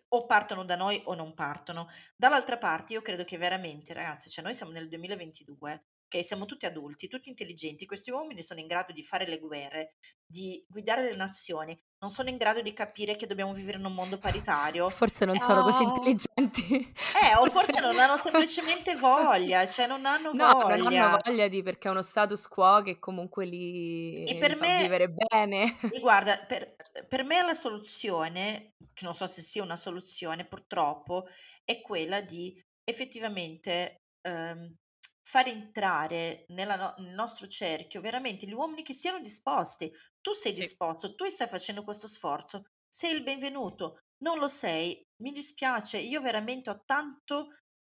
o 0.09 0.25
partono 0.25 0.63
da 0.63 0.75
noi 0.75 1.01
o 1.05 1.15
non 1.15 1.33
partono. 1.33 1.87
Dall'altra 2.15 2.57
parte 2.57 2.93
io 2.93 3.01
credo 3.01 3.23
che 3.23 3.37
veramente, 3.37 3.93
ragazzi, 3.93 4.29
cioè 4.29 4.43
noi 4.43 4.53
siamo 4.53 4.71
nel 4.71 4.87
2022, 4.87 5.85
ok? 6.17 6.23
Siamo 6.23 6.45
tutti 6.45 6.65
adulti, 6.65 7.07
tutti 7.07 7.29
intelligenti, 7.29 7.85
questi 7.85 8.11
uomini 8.11 8.41
sono 8.41 8.59
in 8.59 8.67
grado 8.67 8.93
di 8.93 9.03
fare 9.03 9.27
le 9.27 9.39
guerre, 9.39 9.95
di 10.25 10.63
guidare 10.67 11.03
le 11.03 11.15
nazioni, 11.15 11.77
non 11.99 12.09
sono 12.11 12.29
in 12.29 12.37
grado 12.37 12.61
di 12.61 12.73
capire 12.73 13.15
che 13.15 13.25
dobbiamo 13.27 13.53
vivere 13.53 13.77
in 13.77 13.85
un 13.85 13.93
mondo 13.93 14.17
paritario. 14.17 14.89
Forse 14.89 15.25
non 15.25 15.39
sono 15.39 15.63
così 15.63 15.83
Ah. 15.83 15.87
intelligenti. 15.87 16.93
Eh, 17.23 17.35
o 17.37 17.45
forse 17.49 17.79
non 17.79 17.97
hanno 17.99 18.17
semplicemente 18.17 18.95
voglia, 18.97 19.67
cioè 19.69 19.87
non 19.87 20.05
hanno 20.05 20.31
No, 20.33 20.51
non 20.51 20.77
voglia. 20.81 21.05
hanno 21.11 21.19
voglia 21.23 21.47
di 21.47 21.61
perché 21.63 21.87
è 21.87 21.91
uno 21.91 22.01
status 22.01 22.47
quo 22.47 22.81
che 22.83 22.99
comunque 22.99 23.45
li, 23.45 24.25
E 24.25 24.33
li 24.33 24.37
per 24.39 24.55
fa 24.57 24.65
me, 24.65 24.81
vivere 24.81 25.09
bene. 25.09 25.77
e 25.91 25.99
guarda, 25.99 26.37
per, 26.45 26.75
per 27.07 27.23
me 27.23 27.41
la 27.41 27.53
soluzione, 27.53 28.73
che 28.93 29.05
non 29.05 29.15
so 29.15 29.25
se 29.27 29.41
sia 29.41 29.63
una 29.63 29.77
soluzione, 29.77 30.45
purtroppo, 30.45 31.25
è 31.63 31.81
quella 31.81 32.21
di 32.21 32.61
effettivamente 32.83 34.01
ehm, 34.27 34.75
far 35.25 35.47
entrare 35.47 36.45
nella 36.49 36.75
no- 36.75 36.93
nel 36.97 37.13
nostro 37.13 37.47
cerchio 37.47 38.01
veramente 38.01 38.45
gli 38.45 38.53
uomini 38.53 38.83
che 38.83 38.93
siano 38.93 39.19
disposti. 39.19 39.91
Tu 40.21 40.31
sei 40.33 40.53
Sì. 40.53 40.53
disposto, 40.53 41.15
tu 41.15 41.25
stai 41.25 41.47
facendo 41.47 41.83
questo 41.83 42.07
sforzo, 42.07 42.63
sei 42.87 43.13
il 43.15 43.23
benvenuto. 43.23 44.03
Non 44.17 44.37
lo 44.39 44.47
sei, 44.47 45.05
mi 45.21 45.31
dispiace, 45.31 45.97
io 45.97 46.21
veramente 46.21 46.69
ho 46.69 46.83
tanto, 46.85 47.49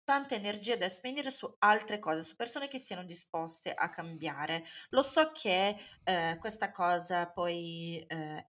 tanta 0.03 0.36
energia 0.36 0.75
da 0.75 0.89
spendere 0.89 1.31
su 1.31 1.53
altre 1.59 1.99
cose, 1.99 2.23
su 2.23 2.36
persone 2.36 2.67
che 2.67 2.77
siano 2.77 3.03
disposte 3.05 3.73
a 3.73 3.89
cambiare. 3.89 4.65
Lo 4.89 5.01
so 5.01 5.31
che 5.31 5.77
eh, 6.03 6.38
questa 6.39 6.71
cosa 6.71 7.31
poi 7.31 8.03
eh, 8.07 8.42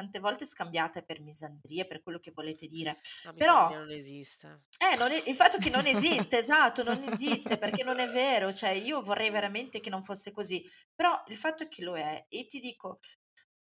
tante 0.00 0.18
volte 0.18 0.46
scambiata 0.46 1.02
per 1.02 1.20
misandria, 1.20 1.84
per 1.84 2.02
quello 2.02 2.18
che 2.20 2.32
volete 2.32 2.66
dire, 2.66 3.00
La 3.24 3.32
però 3.32 3.68
non 3.70 3.90
esiste. 3.90 4.62
eh, 4.78 4.96
non 4.96 5.12
è- 5.12 5.22
il 5.26 5.34
fatto 5.34 5.58
che 5.58 5.70
non 5.70 5.86
esiste, 5.86 6.38
esatto, 6.40 6.82
non 6.82 7.02
esiste 7.02 7.58
perché 7.58 7.82
non 7.82 7.98
è 7.98 8.08
vero, 8.08 8.52
cioè 8.52 8.70
io 8.70 9.02
vorrei 9.02 9.30
veramente 9.30 9.80
che 9.80 9.90
non 9.90 10.02
fosse 10.02 10.32
così, 10.32 10.64
però 10.94 11.22
il 11.28 11.36
fatto 11.36 11.64
è 11.64 11.68
che 11.68 11.82
lo 11.82 11.96
è 11.96 12.26
e 12.28 12.46
ti 12.46 12.60
dico, 12.60 13.00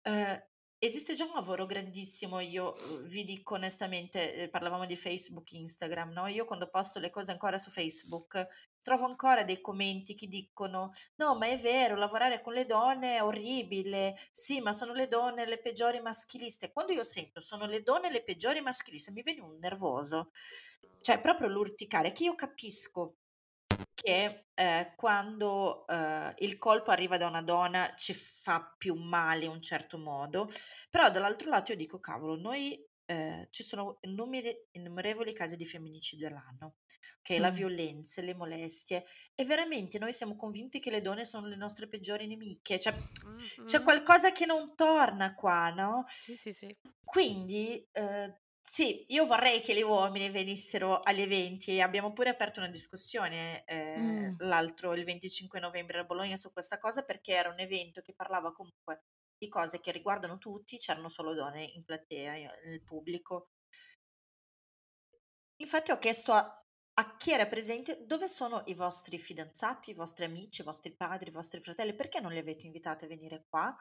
eh, 0.03 0.49
esiste 0.79 1.15
già 1.15 1.25
un 1.25 1.33
lavoro 1.35 1.67
grandissimo, 1.67 2.41
io 2.41 2.75
eh, 2.77 3.03
vi 3.09 3.25
dico 3.25 3.55
onestamente, 3.55 4.35
eh, 4.35 4.49
parlavamo 4.49 4.87
di 4.87 4.97
Facebook, 4.97 5.53
Instagram, 5.53 6.11
no? 6.13 6.27
Io 6.29 6.45
quando 6.45 6.69
posto 6.71 6.99
le 7.01 7.11
cose 7.11 7.33
ancora 7.33 7.59
su 7.59 7.71
Facebook 7.71 8.47
trovo 8.83 9.07
ancora 9.07 9.45
dei 9.45 9.61
commenti 9.61 10.15
che 10.15 10.27
dicono 10.27 10.93
no, 11.17 11.37
ma 11.37 11.47
è 11.47 11.59
vero, 11.59 11.97
lavorare 11.97 12.41
con 12.41 12.53
le 12.53 12.67
donne 12.67 13.17
è 13.17 13.23
orribile, 13.23 14.17
sì, 14.31 14.61
ma 14.61 14.73
sono 14.73 14.93
le 14.93 15.09
donne 15.09 15.47
le 15.47 15.61
peggiori 15.61 16.01
maschiliste. 16.01 16.73
Quando 16.73 16.93
io 16.93 17.05
sento 17.05 17.41
sono 17.41 17.67
le 17.67 17.83
donne 17.83 18.11
le 18.11 18.23
peggiori 18.23 18.61
maschiliste, 18.61 19.13
mi 19.13 19.23
viene 19.23 19.41
un 19.41 19.59
nervoso, 19.59 20.31
cioè 21.01 21.21
proprio 21.21 21.49
l'urticare, 21.49 22.13
che 22.13 22.25
io 22.25 22.35
capisco 22.35 23.17
che 23.95 24.47
eh, 24.55 24.95
quando 24.97 25.87
eh, 25.87 26.35
il 26.39 26.59
colpo 26.59 26.91
arriva 26.91 27.17
da 27.17 27.27
una 27.27 27.43
donna 27.43 27.95
ci 27.97 28.15
fa 28.15 28.75
più 28.79 28.95
male 28.95 29.45
in 29.45 29.51
un 29.51 29.63
certo 29.63 29.99
modo, 29.99 30.51
però 30.89 31.11
dall'altro 31.11 31.49
lato 31.49 31.73
io 31.73 31.77
dico, 31.79 32.01
cavolo, 32.01 32.37
noi 32.37 32.83
eh, 33.11 33.49
ci 33.51 33.63
sono 33.65 33.99
innumere- 34.03 34.69
innumerevoli 34.73 35.33
casi 35.33 35.57
di 35.57 35.67
femminicidio 35.67 36.29
all'anno, 36.29 36.77
ok? 37.19 37.39
La 37.39 37.51
Mm. 37.51 37.55
violenza, 37.55 38.23
le 38.23 38.35
molestie, 38.35 39.05
e 39.35 39.45
veramente 39.45 39.99
noi 39.99 40.13
siamo 40.13 40.37
convinti 40.37 40.79
che 40.81 40.91
le 40.91 41.01
donne 41.03 41.25
sono 41.25 41.47
le 41.49 41.57
nostre 41.57 41.89
peggiori 41.89 42.27
nemiche, 42.27 42.79
cioè 42.79 42.95
c'è 43.65 43.83
qualcosa 43.83 44.33
che 44.33 44.47
non 44.47 44.75
torna 44.77 45.35
qua, 45.35 45.71
no? 45.71 46.05
Sì, 46.09 46.37
sì, 46.37 46.53
sì. 46.53 46.77
Quindi, 47.05 47.87
eh, 47.93 48.39
Sì, 48.63 49.05
io 49.09 49.27
vorrei 49.27 49.61
che 49.63 49.75
le 49.75 49.83
uomini 49.83 50.31
venissero 50.31 51.01
agli 51.01 51.23
eventi 51.23 51.73
e 51.73 51.81
abbiamo 51.81 52.13
pure 52.13 52.29
aperto 52.31 52.61
una 52.61 52.69
discussione 52.69 53.65
eh, 53.65 53.99
Mm. 53.99 54.35
l'altro, 54.39 54.93
il 54.95 55.03
25 55.05 55.59
novembre 55.59 55.99
a 55.99 56.05
Bologna 56.05 56.37
su 56.37 56.53
questa 56.53 56.79
cosa 56.79 57.03
perché 57.03 57.33
era 57.35 57.49
un 57.51 57.59
evento 57.59 58.01
che 58.01 58.13
parlava 58.15 58.53
comunque 58.53 59.03
di 59.41 59.49
cose 59.49 59.81
che 59.81 59.91
riguardano 59.93 60.39
tutti, 60.39 60.79
c'erano 60.79 61.09
solo 61.09 61.35
donne 61.35 61.65
in 61.65 61.85
platea, 61.85 62.37
io- 62.37 62.51
nel 62.65 62.83
pubblico. 62.85 63.49
Infatti 65.57 65.91
ho 65.91 65.99
chiesto 65.99 66.33
a, 66.33 66.65
a 66.95 67.17
chi 67.17 67.33
era 67.33 67.47
presente 67.47 68.05
dove 68.07 68.29
sono 68.29 68.63
i 68.67 68.75
vostri 68.75 69.19
fidanzati, 69.19 69.91
i 69.91 69.95
vostri 69.95 70.25
amici, 70.25 70.61
i 70.63 70.65
vostri 70.65 70.95
padri, 70.95 71.29
i 71.29 71.33
vostri 71.33 71.61
fratelli, 71.61 71.95
perché 71.95 72.21
non 72.21 72.33
li 72.33 72.39
avete 72.39 72.67
invitati 72.67 73.05
a 73.05 73.09
venire 73.09 73.45
qua? 73.49 73.75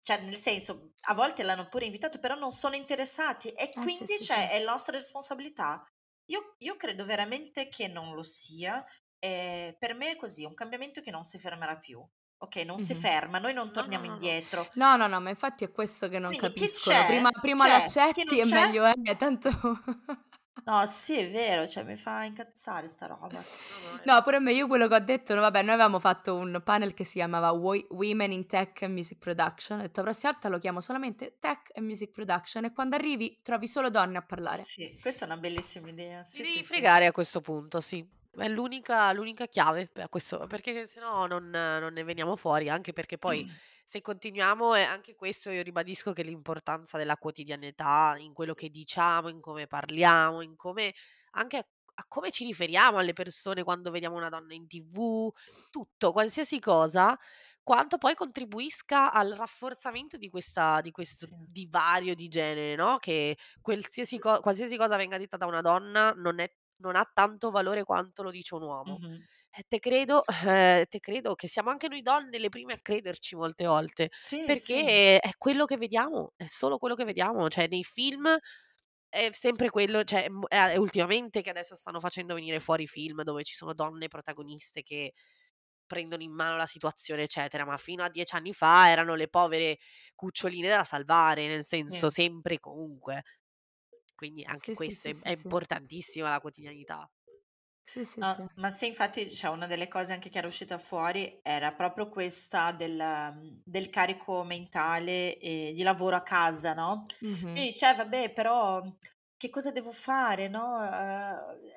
Cioè, 0.00 0.22
nel 0.22 0.36
senso, 0.36 0.92
a 1.02 1.14
volte 1.14 1.42
l'hanno 1.42 1.68
pure 1.68 1.84
invitato, 1.86 2.18
però 2.18 2.34
non 2.34 2.52
sono 2.52 2.76
interessati 2.76 3.50
e 3.50 3.76
Eh 3.76 3.88
sì, 3.88 4.06
quindi 4.06 4.06
sì, 4.06 4.24
cioè, 4.24 4.48
sì. 4.48 4.50
è 4.50 4.62
nostra 4.64 4.92
responsabilità. 4.96 5.84
Io, 6.30 6.54
io 6.58 6.76
credo 6.76 7.04
veramente 7.04 7.68
che 7.68 7.88
non 7.88 8.14
lo 8.14 8.22
sia. 8.22 8.84
eh, 9.20 9.76
per 9.78 9.94
me 9.94 10.12
è 10.12 10.16
così, 10.16 10.44
un 10.44 10.54
cambiamento 10.54 11.00
che 11.00 11.10
non 11.10 11.24
si 11.24 11.38
fermerà 11.38 11.78
più. 11.78 12.06
Ok, 12.40 12.56
non 12.64 12.78
si 12.78 12.94
Mhm. 12.94 13.00
ferma, 13.00 13.38
noi 13.38 13.52
non 13.52 13.66
No, 13.66 13.72
torniamo 13.72 14.04
no, 14.04 14.10
no, 14.10 14.14
indietro. 14.14 14.68
No, 14.74 14.94
no, 14.96 15.06
no, 15.08 15.20
ma 15.20 15.28
infatti 15.28 15.64
è 15.64 15.72
questo 15.72 16.08
che 16.08 16.18
non 16.20 16.30
Quindi 16.30 16.52
chi 16.52 16.60
capiscono. 16.60 17.04
Prima, 17.04 17.30
prima 17.30 17.64
chi 17.64 17.70
l'accetti 17.70 18.38
e 18.38 18.44
meglio 18.46 18.84
è, 18.84 19.16
tanto... 19.16 19.50
no, 20.64 20.86
sì, 20.86 21.18
è 21.18 21.30
vero, 21.30 21.66
cioè 21.66 21.82
mi 21.82 21.96
fa 21.96 22.22
incazzare 22.24 22.86
sta 22.88 23.06
roba. 23.06 23.28
No, 24.04 24.22
pure 24.22 24.36
a 24.36 24.38
me, 24.38 24.52
io 24.52 24.68
quello 24.68 24.86
che 24.86 24.94
ho 24.94 24.98
detto, 25.00 25.34
no, 25.34 25.40
vabbè, 25.40 25.62
noi 25.62 25.72
avevamo 25.74 25.98
fatto 25.98 26.36
un 26.36 26.60
panel 26.64 26.94
che 26.94 27.04
si 27.04 27.14
chiamava 27.14 27.50
Wo- 27.50 27.86
Women 27.90 28.30
in 28.32 28.46
Tech 28.46 28.82
and 28.82 28.92
Music 28.92 29.18
Production, 29.18 29.80
ho 29.80 29.82
detto 29.82 30.00
la 30.00 30.06
prossima 30.10 30.30
volta 30.32 30.48
lo 30.48 30.58
chiamo 30.58 30.80
solamente 30.80 31.36
Tech 31.40 31.70
and 31.74 31.84
Music 31.84 32.12
Production 32.12 32.64
e 32.64 32.72
quando 32.72 32.94
arrivi 32.96 33.40
trovi 33.42 33.66
solo 33.66 33.90
donne 33.90 34.18
a 34.18 34.22
parlare. 34.22 34.62
Sì, 34.62 34.96
questa 35.00 35.24
è 35.24 35.28
una 35.28 35.36
bellissima 35.36 35.88
idea. 35.88 36.22
Ti 36.22 36.30
Sì, 36.30 36.36
devi 36.38 36.52
sì, 36.52 36.58
sì. 36.58 36.64
fregare 36.64 37.06
a 37.06 37.12
questo 37.12 37.40
punto, 37.40 37.80
sì. 37.80 38.08
È 38.38 38.48
l'unica, 38.48 39.12
l'unica 39.12 39.46
chiave 39.46 39.88
per 39.88 40.08
questo, 40.08 40.46
perché 40.46 40.86
sennò 40.86 41.26
non, 41.26 41.48
non 41.50 41.92
ne 41.92 42.04
veniamo 42.04 42.36
fuori, 42.36 42.68
anche 42.68 42.92
perché 42.92 43.18
poi 43.18 43.44
se 43.84 44.00
continuiamo, 44.00 44.74
e 44.74 44.82
anche 44.82 45.14
questo 45.16 45.50
io 45.50 45.62
ribadisco 45.62 46.12
che 46.12 46.22
l'importanza 46.22 46.98
della 46.98 47.16
quotidianità 47.16 48.14
in 48.18 48.32
quello 48.34 48.54
che 48.54 48.68
diciamo, 48.70 49.28
in 49.28 49.40
come 49.40 49.66
parliamo, 49.66 50.42
in 50.42 50.56
come 50.56 50.94
anche 51.32 51.56
a, 51.56 51.66
a 51.94 52.04
come 52.06 52.30
ci 52.30 52.44
riferiamo 52.44 52.98
alle 52.98 53.12
persone 53.12 53.64
quando 53.64 53.90
vediamo 53.90 54.16
una 54.16 54.28
donna 54.28 54.54
in 54.54 54.66
tv, 54.68 55.30
tutto, 55.70 56.12
qualsiasi 56.12 56.60
cosa, 56.60 57.18
quanto 57.62 57.98
poi 57.98 58.14
contribuisca 58.14 59.12
al 59.12 59.32
rafforzamento 59.32 60.16
di, 60.16 60.30
questa, 60.30 60.80
di 60.80 60.90
questo 60.90 61.26
Sì. 61.26 61.34
divario 61.46 62.14
di 62.14 62.28
genere, 62.28 62.74
no? 62.76 62.98
Che 62.98 63.36
qualsiasi, 63.60 64.18
co- 64.18 64.40
qualsiasi 64.40 64.76
cosa 64.76 64.96
venga 64.96 65.18
detta 65.18 65.36
da 65.36 65.46
una 65.46 65.60
donna 65.60 66.12
non, 66.16 66.38
è, 66.40 66.50
non 66.78 66.96
ha 66.96 67.08
tanto 67.12 67.50
valore 67.50 67.84
quanto 67.84 68.22
lo 68.22 68.30
dice 68.30 68.54
un 68.54 68.62
uomo. 68.62 69.00
Mhm. 69.00 69.28
E 69.50 69.64
te 69.68 69.78
credo, 69.80 70.22
eh, 70.46 70.86
te 70.88 71.00
credo 71.00 71.34
che 71.34 71.48
siamo 71.48 71.70
anche 71.70 71.88
noi 71.88 72.02
donne 72.02 72.38
le 72.38 72.48
prime 72.50 72.74
a 72.74 72.78
crederci 72.80 73.34
molte 73.36 73.66
volte, 73.66 74.10
Sì, 74.14 74.54
sì. 74.56 74.84
perché 74.84 75.18
è 75.20 75.30
quello 75.38 75.64
che 75.64 75.76
vediamo, 75.76 76.32
è 76.36 76.46
solo 76.46 76.78
quello 76.78 76.94
che 76.94 77.04
vediamo, 77.04 77.48
cioè 77.48 77.66
nei 77.68 77.84
film 77.84 78.36
è 79.10 79.30
sempre 79.32 79.70
quello, 79.70 80.04
cioè 80.04 80.28
è 80.48 80.76
ultimamente 80.76 81.40
che 81.42 81.50
adesso 81.50 81.74
stanno 81.74 82.00
facendo 82.00 82.34
venire 82.34 82.60
fuori 82.60 82.86
film 82.86 83.22
dove 83.22 83.42
ci 83.44 83.54
sono 83.54 83.72
donne 83.74 84.08
protagoniste 84.08 84.82
che 84.82 85.12
prendono 85.86 86.22
in 86.22 86.32
mano 86.32 86.56
la 86.56 86.66
situazione, 86.66 87.22
eccetera, 87.24 87.64
ma 87.64 87.76
fino 87.78 88.02
a 88.04 88.10
dieci 88.10 88.34
anni 88.36 88.52
fa 88.52 88.90
erano 88.90 89.14
le 89.14 89.28
povere 89.28 89.78
cuccioline 90.14 90.68
da 90.68 90.84
salvare, 90.84 91.46
nel 91.48 91.64
senso 91.64 92.10
Sì. 92.10 92.10
sempre 92.10 92.54
e 92.56 92.60
comunque. 92.60 93.22
Quindi 94.18 94.42
anche 94.44 94.70
Sì, 94.70 94.74
sì, 94.74 94.92
questo 94.92 95.06
sì, 95.06 95.10
è, 95.10 95.14
sì, 95.14 95.28
è 95.28 95.30
sì. 95.30 95.48
importantissima 95.48 96.28
la 96.30 96.40
quotidianità. 96.40 97.08
Sì, 97.84 98.04
sì, 98.04 98.22
No, 98.22 98.36
sì. 98.36 98.46
ma 98.56 98.70
se 98.70 98.86
infatti 98.86 99.28
cioè, 99.32 99.50
una 99.50 99.66
delle 99.66 99.86
cose 99.86 100.12
anche 100.12 100.28
che 100.28 100.38
era 100.38 100.48
uscita 100.48 100.76
fuori 100.76 101.38
era 101.42 101.72
proprio 101.72 102.08
questa 102.08 102.72
del, 102.72 102.98
um, 103.00 103.62
del 103.64 103.90
carico 103.90 104.42
mentale 104.42 105.38
e 105.38 105.72
di 105.74 105.82
lavoro 105.82 106.16
a 106.16 106.22
casa, 106.22 106.74
no? 106.74 107.06
Mhm. 107.20 107.52
Quindi 107.52 107.70
dice, 107.72 107.90
"Eh, 107.90 107.94
vabbè, 107.94 108.32
però 108.32 108.82
che 109.36 109.50
cosa 109.50 109.70
devo 109.70 109.92
fare, 109.92 110.48
no? 110.48 110.82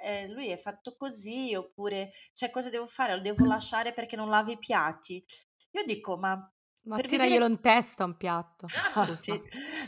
Eh, 0.02 0.24
eh, 0.24 0.28
lui 0.30 0.48
è 0.50 0.58
fatto 0.58 0.96
così, 0.96 1.54
oppure, 1.56 2.12
cioè, 2.34 2.50
cosa 2.50 2.70
devo 2.72 2.88
fare? 2.88 3.16
Lo 3.16 3.22
devo 3.22 3.46
lasciare 3.46 3.94
perché 3.94 4.16
non 4.16 4.28
lava 4.30 4.52
i 4.52 4.58
piatti? 4.58 5.24
Io 5.74 5.84
dico, 5.86 6.18
ma 6.18 6.52
Ma 6.84 6.96
per 6.96 7.08
tiraglielo 7.08 7.46
vedere... 7.46 7.54
in 7.54 7.62
testa 7.62 8.04
un 8.06 8.18
piatto, 8.18 8.66
Ah, 8.96 9.16
sì. 9.16 9.32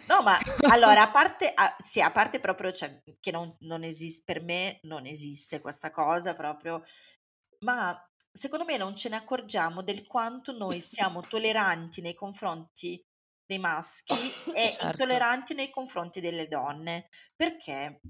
No, 0.08 0.22
ma 0.22 0.38
allora, 0.70 1.04
a 1.04 1.12
parte, 1.12 1.52
a- 1.54 1.76
sì, 1.84 2.02
a 2.02 2.12
parte 2.12 2.40
proprio, 2.40 2.72
cioè, 2.72 3.02
che 3.20 3.32
non, 3.32 3.56
non 3.62 3.84
esiste, 3.84 4.24
per 4.24 4.44
me 4.44 4.80
non 4.84 5.06
esiste 5.08 5.60
questa 5.60 5.90
cosa 5.90 6.36
proprio, 6.36 6.84
ma 7.60 7.98
secondo 8.32 8.66
me 8.66 8.78
non 8.78 8.96
ce 8.96 9.10
ne 9.10 9.16
accorgiamo 9.16 9.82
del 9.82 10.06
quanto 10.06 10.52
noi 10.52 10.82
siamo 10.82 11.22
tolleranti 11.28 12.02
nei 12.02 12.14
confronti 12.14 13.04
dei 13.46 13.60
maschi 13.60 14.14
e 14.54 14.72
Certo. 14.72 14.86
intolleranti 14.86 15.54
nei 15.56 15.70
confronti 15.72 16.22
delle 16.22 16.48
donne, 16.48 17.10
perché 17.36 18.02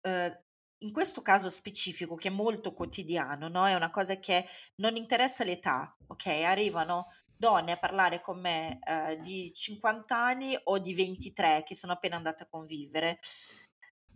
eh, 0.00 0.40
in 0.80 0.92
questo 0.92 1.22
caso 1.22 1.48
specifico, 1.48 2.16
che 2.16 2.28
è 2.28 2.30
molto 2.30 2.74
quotidiano, 2.74 3.48
no? 3.48 3.66
È 3.66 3.74
una 3.74 3.90
cosa 3.90 4.16
che 4.18 4.46
non 4.76 4.96
interessa 4.96 5.42
l'età, 5.44 5.96
ok? 6.08 6.26
Arrivano 6.44 7.06
donne 7.36 7.72
a 7.72 7.78
parlare 7.78 8.20
con 8.20 8.40
me 8.40 8.78
eh, 8.82 9.18
di 9.20 9.52
50 9.52 10.16
anni 10.16 10.58
o 10.64 10.78
di 10.78 10.94
23 10.94 11.62
che 11.64 11.74
sono 11.74 11.92
appena 11.92 12.16
andate 12.16 12.44
a 12.44 12.48
convivere. 12.48 13.18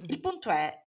Il 0.08 0.20
punto 0.20 0.50
è, 0.50 0.84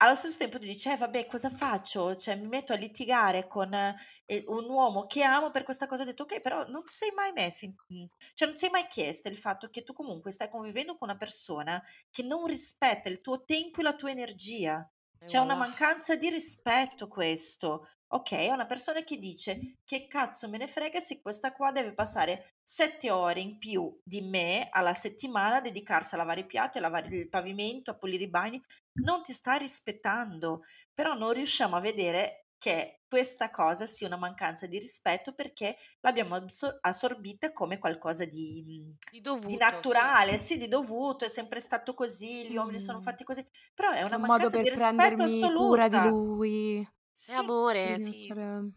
allo 0.00 0.14
stesso 0.14 0.38
tempo 0.38 0.58
tu 0.58 0.64
dici, 0.66 0.88
eh, 0.90 0.96
vabbè, 0.96 1.26
cosa 1.26 1.50
faccio? 1.50 2.14
Cioè, 2.14 2.36
mi 2.36 2.46
metto 2.46 2.72
a 2.72 2.76
litigare 2.76 3.48
con 3.48 3.72
eh, 3.74 4.44
un 4.46 4.68
uomo 4.70 5.06
che 5.06 5.22
amo 5.24 5.50
per 5.50 5.64
questa 5.64 5.86
cosa. 5.86 6.02
Ho 6.02 6.06
detto, 6.06 6.22
ok, 6.22 6.40
però 6.40 6.66
non 6.68 6.84
ti 6.84 6.92
sei 6.92 7.10
mai 7.12 7.32
messo 7.32 7.64
in... 7.64 7.74
mm, 7.92 8.04
Cioè, 8.34 8.46
non 8.46 8.52
ti 8.54 8.60
sei 8.60 8.70
mai 8.70 8.86
chiesto 8.86 9.28
il 9.28 9.36
fatto 9.36 9.68
che 9.70 9.82
tu 9.82 9.92
comunque 9.92 10.30
stai 10.30 10.50
convivendo 10.50 10.96
con 10.96 11.08
una 11.08 11.18
persona 11.18 11.82
che 12.10 12.22
non 12.22 12.46
rispetta 12.46 13.08
il 13.08 13.20
tuo 13.20 13.44
tempo 13.44 13.80
e 13.80 13.82
la 13.82 13.94
tua 13.94 14.10
energia. 14.10 14.88
C'è 15.24 15.38
una 15.38 15.56
mancanza 15.56 16.14
di 16.16 16.30
rispetto 16.30 17.08
questo. 17.08 17.88
Ok, 18.10 18.32
è 18.32 18.50
una 18.50 18.64
persona 18.64 19.02
che 19.04 19.18
dice 19.18 19.74
che 19.84 20.06
cazzo 20.08 20.48
me 20.48 20.56
ne 20.56 20.66
frega 20.66 20.98
se 20.98 21.20
questa 21.20 21.52
qua 21.52 21.72
deve 21.72 21.92
passare 21.92 22.54
sette 22.62 23.10
ore 23.10 23.40
in 23.40 23.58
più 23.58 24.00
di 24.02 24.22
me 24.22 24.66
alla 24.70 24.94
settimana 24.94 25.56
a 25.56 25.60
dedicarsi 25.60 26.14
a 26.14 26.18
lavare 26.18 26.40
i 26.40 26.46
piatti, 26.46 26.78
a 26.78 26.80
lavare 26.80 27.14
il 27.14 27.28
pavimento, 27.28 27.90
a 27.90 27.96
pulire 27.98 28.24
i 28.24 28.30
bagni. 28.30 28.62
Non 29.02 29.22
ti 29.22 29.32
sta 29.34 29.56
rispettando, 29.56 30.62
però 30.94 31.12
non 31.14 31.32
riusciamo 31.34 31.76
a 31.76 31.80
vedere 31.80 32.46
che 32.56 33.02
questa 33.06 33.50
cosa 33.50 33.84
sia 33.86 34.06
una 34.06 34.16
mancanza 34.16 34.66
di 34.66 34.78
rispetto 34.78 35.34
perché 35.34 35.76
l'abbiamo 36.00 36.34
absor- 36.34 36.78
assorbita 36.80 37.52
come 37.52 37.78
qualcosa 37.78 38.24
di, 38.24 38.64
mm, 38.66 38.90
Di 39.10 39.20
di 39.44 39.56
dovuto, 39.60 39.82
sì. 39.82 39.98
naturale, 39.98 40.38
sì, 40.38 40.56
di 40.56 40.66
dovuto, 40.68 41.24
è 41.26 41.28
sempre 41.28 41.60
stato 41.60 41.92
così, 41.94 42.48
gli 42.50 42.56
uomini 42.56 42.80
sono 42.80 43.00
fatti 43.00 43.22
così, 43.24 43.46
però 43.74 43.90
è 43.92 44.02
una 44.02 44.16
un 44.16 44.18
mancanza 44.18 44.56
di 44.58 44.70
rispetto 44.70 45.22
prendermi 45.22 45.50
cura 45.52 45.88
di 45.88 46.00
assoluta. 46.00 46.10
lui. 46.10 46.86
È 47.22 47.30
Sì, 47.30 47.42
amore, 47.42 47.98
sì. 47.98 48.34
dimostrare... 48.34 48.72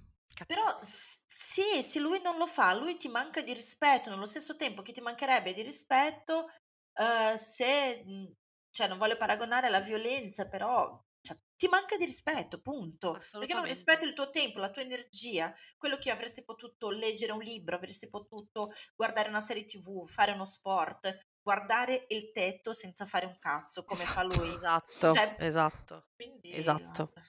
però 0.46 0.64
Cazzate. 0.68 0.82
s- 0.82 1.24
sì, 1.28 1.82
se 1.84 2.00
lui 2.00 2.22
non 2.22 2.38
lo 2.38 2.48
fa, 2.48 2.74
lui 2.74 2.98
ti 2.98 3.08
manca 3.08 3.42
di 3.42 3.54
rispetto, 3.54 4.10
nello 4.10 4.26
stesso 4.26 4.56
tempo 4.56 4.82
che 4.82 4.92
ti 4.94 5.02
mancherebbe 5.02 5.54
di 5.54 5.62
rispetto 5.62 6.48
eh, 6.94 7.38
se, 7.38 8.04
mh, 8.06 8.34
cioè 8.72 8.88
non 8.88 8.98
voglio 8.98 9.18
paragonare 9.18 9.68
alla 9.68 9.80
violenza, 9.82 10.48
però 10.48 11.00
cioè, 11.22 11.38
ti 11.56 11.68
manca 11.68 11.98
di 11.98 12.06
rispetto, 12.06 12.62
punto. 12.62 13.20
Perché 13.38 13.54
non 13.54 13.66
rispetti 13.66 14.06
Assolutamente. 14.06 14.06
il 14.06 14.14
tuo 14.14 14.30
tempo, 14.32 14.60
la 14.60 14.72
tua 14.72 14.82
energia, 14.82 15.54
quello 15.78 15.98
che 15.98 16.10
avresti 16.12 16.44
potuto 16.44 16.90
leggere 16.90 17.32
un 17.34 17.42
libro, 17.42 17.76
avresti 17.76 18.10
potuto 18.10 18.72
guardare 18.96 19.30
una 19.30 19.40
serie 19.42 19.66
tv, 19.66 20.08
fare 20.08 20.32
uno 20.32 20.46
sport, 20.46 21.28
guardare 21.42 22.06
il 22.10 22.32
tetto 22.32 22.74
senza 22.74 23.06
fare 23.06 23.26
un 23.28 23.38
cazzo, 23.40 23.84
come 23.84 24.08
fa 24.08 24.24
Esatto. 24.24 24.24
lui. 24.24 24.60
Esatto, 24.62 25.10
Cioè, 25.10 25.36
esatto, 25.38 26.06
quindi... 26.16 26.50
esatto. 26.50 27.12
ah, 27.16 27.22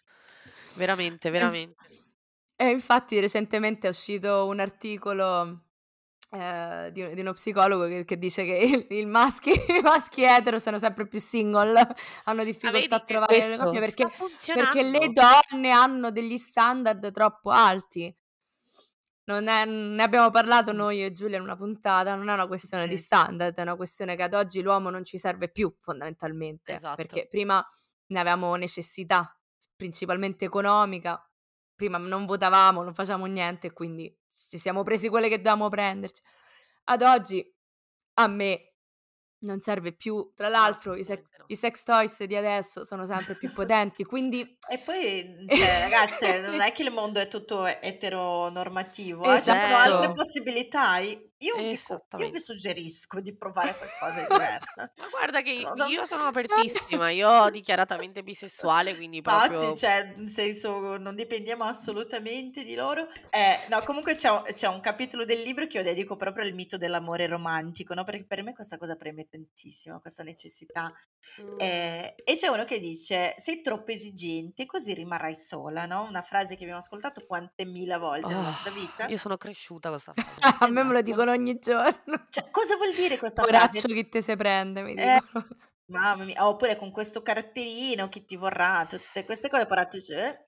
Veramente, 0.75 1.31
veramente. 1.31 1.77
e 2.57 2.71
infatti 2.71 3.21
recentemente 3.21 3.87
è 3.87 3.91
uscito 3.91 4.47
un 4.47 4.61
articolo 4.61 5.65
eh, 6.35 6.91
di, 6.93 7.15
di 7.15 7.21
uno 7.21 7.33
psicologo 7.35 7.87
che, 7.87 8.05
che 8.05 8.19
dice 8.19 8.45
che 8.45 8.55
il, 8.55 8.87
il 8.97 9.07
maschi, 9.07 9.51
i 9.77 9.81
maschi 9.83 10.23
etero 10.23 10.59
sono 10.59 10.79
sempre 10.79 11.07
più 11.07 11.19
single, 11.19 11.87
hanno 12.25 12.43
difficoltà 12.43 12.97
a 12.97 13.01
trovare 13.01 13.49
le 13.49 13.59
coppie 13.59 13.81
perché, 13.81 14.09
perché 14.55 14.83
le 14.83 15.13
donne 15.13 15.71
hanno 15.71 16.11
degli 16.11 16.39
standard 16.39 17.11
troppo 17.13 17.51
alti. 17.51 18.15
Non 19.25 19.47
è- 19.47 19.67
ne 19.67 20.03
abbiamo 20.03 20.31
parlato 20.31 20.73
mm, 20.73 20.77
noi 20.77 21.05
e 21.05 21.13
Giulia 21.13 21.37
in 21.37 21.43
una 21.43 21.55
puntata, 21.55 22.15
non 22.15 22.29
è 22.29 22.33
una 22.33 22.47
questione 22.49 22.89
di 22.89 22.97
sì, 22.97 23.05
standard, 23.05 23.55
è 23.55 23.63
una 23.63 23.77
questione 23.77 24.17
che 24.17 24.23
ad 24.23 24.35
oggi 24.35 24.63
l'uomo 24.63 24.91
non 24.91 25.05
ci 25.05 25.17
serve 25.19 25.49
più 25.49 25.73
fondamentalmente, 25.81 26.73
Esatto. 26.73 26.97
perché 26.97 27.29
prima 27.29 27.65
ne 28.07 28.21
avevamo 28.21 28.55
necessità, 28.57 29.39
principalmente 29.83 30.45
economica, 30.45 31.21
prima 31.75 31.99
non 31.99 32.25
votavamo, 32.25 32.85
non 32.85 32.95
facciamo 32.95 33.27
niente 33.27 33.73
quindi 33.73 34.17
ci 34.49 34.57
siamo 34.57 34.85
presi 34.85 35.09
quelle 35.09 35.29
che 35.29 35.39
dovevamo 35.39 35.69
prenderci. 35.69 36.23
Ad 36.85 37.03
oggi 37.03 37.45
a 38.15 38.27
me 38.29 38.75
non 39.41 39.59
serve 39.61 39.93
più. 39.93 40.31
Tra 40.37 40.49
l'altro 40.49 40.95
i, 40.95 41.03
sex, 41.03 41.23
no. 41.37 41.45
i 41.49 41.57
sex 41.57 41.83
toys 41.83 42.23
di 42.23 42.37
adesso 42.37 42.85
sono 42.85 43.05
sempre 43.05 43.35
più 43.35 43.53
potenti, 43.53 44.05
quindi... 44.07 44.57
E 44.71 44.79
poi, 44.79 45.47
cioè, 45.51 45.81
ragazze, 45.81 46.41
non 46.47 46.61
è 46.61 46.71
che 46.71 46.85
il 46.85 46.93
mondo 46.93 47.19
è 47.19 47.27
tutto 47.27 47.67
eteronormativo, 47.67 49.25
eh? 49.25 49.37
ci 49.39 49.43
sono 49.43 49.57
Esatto. 49.59 49.95
altre 49.95 50.13
possibilità. 50.13 51.01
Io 51.43 51.57
vi, 51.57 51.79
io 52.19 52.31
vi 52.31 52.41
suggerisco 52.41 53.21
di 53.21 53.35
provare 53.37 53.77
qualcosa 53.77 54.21
di 54.21 54.27
diverso. 54.31 54.73
Ma 54.77 55.09
guarda 55.11 55.43
che 55.43 55.63
No, 55.75 55.87
io 55.87 56.05
sono 56.05 56.25
apertissima, 56.27 57.11
io 57.11 57.29
ho 57.29 57.51
dichiaratamente 57.51 58.23
bisessuale, 58.23 58.95
quindi 58.95 59.19
Infatti, 59.19 59.49
proprio... 59.49 59.75
cioè, 59.75 60.15
nel 60.17 60.29
senso, 60.29 60.97
non 60.99 61.15
dipendiamo 61.15 61.65
assolutamente 61.65 62.63
di 62.63 62.75
loro. 62.75 63.09
Eh, 63.31 63.67
no, 63.69 63.81
comunque 63.85 64.15
c'è 64.15 64.31
c'è 64.53 64.69
un 64.69 64.81
capitolo 64.81 65.25
del 65.25 65.41
libro 65.43 65.67
che 65.67 65.79
io 65.79 65.83
dedico 65.83 66.17
proprio 66.17 66.45
al 66.45 66.53
mito 66.53 66.77
dell'amore 66.77 67.27
romantico, 67.27 67.95
no? 67.95 68.05
Perché 68.05 68.25
per 68.25 68.43
me 68.43 68.55
questa 68.55 68.79
cosa 68.79 68.97
preme 68.97 69.29
tantissimo, 69.29 70.01
questa 70.01 70.23
necessità. 70.23 70.93
Mm. 71.41 71.57
Eh, 71.57 72.15
e 72.25 72.37
c'è 72.37 72.49
uno 72.49 72.65
che 72.65 72.79
dice: 72.79 73.35
Sei 73.39 73.61
troppo 73.63 73.93
esigente, 73.93 74.67
così 74.67 74.95
rimarrai 74.95 75.35
sola, 75.35 75.87
no? 75.87 76.03
Una 76.05 76.23
frase 76.23 76.55
che 76.57 76.63
abbiamo 76.63 76.81
ascoltato 76.81 77.25
quante 77.27 77.65
mila 77.65 77.99
volte 77.99 78.33
nella 78.35 78.41
Oh, 78.41 78.47
nostra 78.47 78.71
vita. 78.71 79.11
io 79.11 79.17
sono 79.17 79.37
cresciuta 79.37 79.89
con 79.91 79.99
questa 79.99 80.15
frase. 80.15 80.43
A 80.65 80.69
me 80.69 80.83
me 80.85 80.93
lo 80.93 81.03
Esatto. 81.03 81.03
dicono 81.03 81.31
ogni 81.33 81.59
giorno. 81.59 82.25
Cioè, 82.31 82.51
cosa 82.51 82.77
vuol 82.77 82.95
dire 82.95 83.19
questa 83.19 83.45
Poraccio 83.45 83.89
frase? 83.89 83.89
chi 83.89 84.09
te 84.09 84.21
se 84.23 84.37
prende, 84.37 84.83
mi 84.83 84.95
Eh, 84.95 84.99
dicono. 84.99 85.47
Mamma 85.87 86.25
mia, 86.25 86.49
oppure 86.49 86.77
con 86.77 86.91
questo 86.91 87.23
caratterino 87.23 88.09
chi 88.09 88.25
ti 88.25 88.37
vorrà, 88.37 88.87
tutte 88.89 89.25
queste 89.25 89.49
cose, 89.49 89.67
poraccio, 89.67 90.01
cioè. 90.01 90.43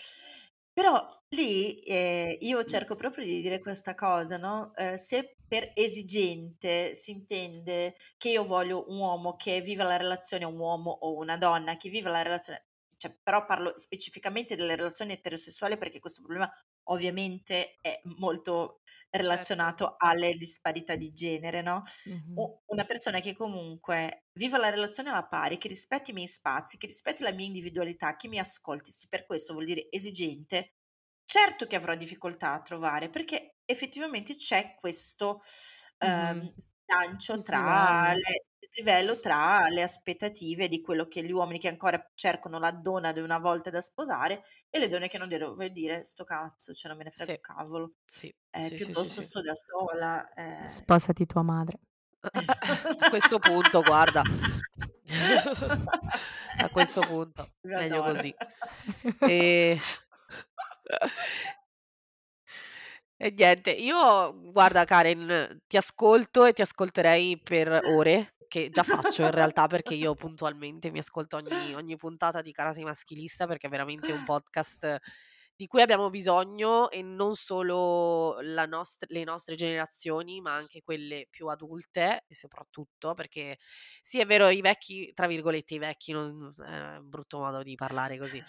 Però 0.72 1.06
lì 1.30 1.74
eh, 1.80 2.36
io 2.40 2.64
cerco 2.64 2.94
proprio 2.96 3.24
di 3.24 3.40
dire 3.40 3.60
questa 3.60 3.94
cosa, 3.94 4.36
no? 4.38 4.72
Eh, 4.76 4.96
se 4.98 5.36
per 5.46 5.70
esigente 5.74 6.94
si 6.94 7.10
intende 7.12 7.96
che 8.16 8.30
io 8.30 8.44
voglio 8.44 8.88
un 8.88 8.98
uomo 8.98 9.36
che 9.36 9.60
viva 9.60 9.84
la 9.84 9.96
relazione, 9.96 10.44
un 10.44 10.58
uomo 10.58 10.90
o 10.90 11.16
una 11.16 11.36
donna 11.36 11.76
che 11.76 11.88
viva 11.90 12.10
la 12.10 12.22
relazione, 12.22 12.66
cioè, 12.96 13.16
però 13.22 13.44
parlo 13.46 13.78
specificamente 13.78 14.56
delle 14.56 14.76
relazioni 14.76 15.12
eterosessuali 15.12 15.76
perché 15.78 16.00
questo 16.00 16.22
problema 16.22 16.50
ovviamente 16.84 17.78
è 17.80 18.00
molto 18.18 18.80
Certo. 19.30 19.54
relazionato 19.62 19.94
alle 19.98 20.34
disparità 20.34 20.96
di 20.96 21.10
genere, 21.12 21.62
no? 21.62 21.82
Mhm. 22.06 22.40
U- 22.40 22.62
una 22.66 22.84
persona 22.84 23.20
che 23.20 23.32
comunque 23.34 24.26
viva 24.32 24.58
la 24.58 24.70
relazione 24.70 25.10
alla 25.10 25.26
pari, 25.26 25.56
che 25.58 25.68
rispetti 25.68 26.10
i 26.10 26.14
miei 26.14 26.26
spazi, 26.28 26.76
che 26.78 26.86
rispetti 26.86 27.22
la 27.22 27.32
mia 27.32 27.46
individualità, 27.46 28.16
che 28.16 28.28
mi 28.28 28.38
ascolti, 28.38 28.90
sì, 28.90 29.06
per 29.08 29.24
questo 29.26 29.52
vuol 29.52 29.66
dire 29.66 29.88
esigente, 29.90 30.72
certo 31.24 31.66
che 31.66 31.76
avrò 31.76 31.94
difficoltà 31.94 32.52
a 32.52 32.62
trovare, 32.62 33.08
perché 33.10 33.56
effettivamente 33.64 34.34
c'è 34.34 34.74
questo 34.78 35.40
ehm, 35.98 36.40
Mhm. 36.40 36.54
slancio 36.56 37.42
Questo 37.42 37.42
tra 37.42 38.12
livello. 38.12 38.12
le 38.12 38.46
livello 38.76 39.20
tra 39.20 39.68
le 39.68 39.82
aspettative 39.82 40.66
di 40.68 40.80
quello 40.80 41.06
che 41.06 41.22
gli 41.24 41.30
uomini 41.30 41.60
che 41.60 41.68
ancora 41.68 42.10
cercano 42.14 42.58
la 42.58 42.72
donna 42.72 43.12
di 43.12 43.20
una 43.20 43.38
volta 43.38 43.70
da 43.70 43.80
sposare 43.80 44.42
e 44.68 44.78
le 44.80 44.88
donne 44.88 45.06
che 45.08 45.16
non 45.18 45.28
devono 45.28 45.54
vuol 45.54 45.70
dire 45.70 46.04
sto 46.04 46.24
cazzo, 46.24 46.72
cioè 46.74 46.88
non 46.90 46.98
me 46.98 47.04
ne 47.04 47.10
frega 47.12 47.30
Sì, 47.30 47.34
un 47.34 47.40
cavolo, 47.40 47.92
sì, 48.06 48.34
eh, 48.50 48.70
sì, 48.70 48.78
sì, 48.78 48.94
sì, 48.94 49.08
piuttosto 49.08 49.22
sì. 49.22 49.22
sto 49.22 49.40
da 49.42 49.54
sola. 49.54 50.32
eh. 50.34 50.74
Sposati 50.74 51.26
tua 51.26 51.42
madre. 51.42 51.78
A 52.98 53.06
questo 53.06 53.38
punto, 53.38 53.82
guarda, 53.82 54.26
a 56.58 56.68
questo 56.70 57.04
punto, 57.04 57.52
meglio 57.62 58.02
adoro. 58.02 58.02
così. 58.02 58.34
E... 59.22 59.78
e 63.16 63.30
niente, 63.30 63.70
io, 63.70 64.50
guarda 64.50 64.84
Karen, 64.84 65.62
ti 65.66 65.76
ascolto 65.76 66.44
e 66.44 66.52
ti 66.52 66.62
ascolterei 66.62 67.40
per 67.40 67.80
ore, 67.84 68.34
che 68.48 68.70
già 68.70 68.82
faccio 68.82 69.22
in 69.22 69.30
realtà 69.30 69.66
perché 69.66 69.94
io 69.94 70.14
puntualmente 70.14 70.90
mi 70.90 70.98
ascolto 70.98 71.36
ogni, 71.36 71.74
ogni 71.74 71.96
puntata 71.96 72.42
di 72.42 72.52
Carasi 72.52 72.82
Maschilista 72.84 73.46
perché 73.46 73.66
è 73.66 73.70
veramente 73.70 74.12
un 74.12 74.24
podcast 74.26 74.98
di 75.56 75.66
cui 75.68 75.82
abbiamo 75.82 76.10
bisogno 76.10 76.90
e 76.90 77.02
non 77.02 77.36
solo 77.36 78.36
la 78.40 78.66
nost- 78.66 79.04
le 79.08 79.22
nostre 79.22 79.54
generazioni, 79.54 80.40
ma 80.40 80.54
anche 80.54 80.82
quelle 80.82 81.28
più 81.30 81.46
adulte 81.46 82.24
e 82.26 82.34
soprattutto 82.34 83.14
perché 83.14 83.58
sì, 84.02 84.18
è 84.18 84.26
vero, 84.26 84.48
i 84.48 84.60
vecchi, 84.60 85.12
tra 85.14 85.26
virgolette, 85.28 85.74
i 85.74 85.78
vecchi, 85.78 86.12
non, 86.12 86.54
è 86.58 86.96
un 86.98 87.08
brutto 87.08 87.38
modo 87.38 87.62
di 87.62 87.76
parlare 87.76 88.18
così, 88.18 88.42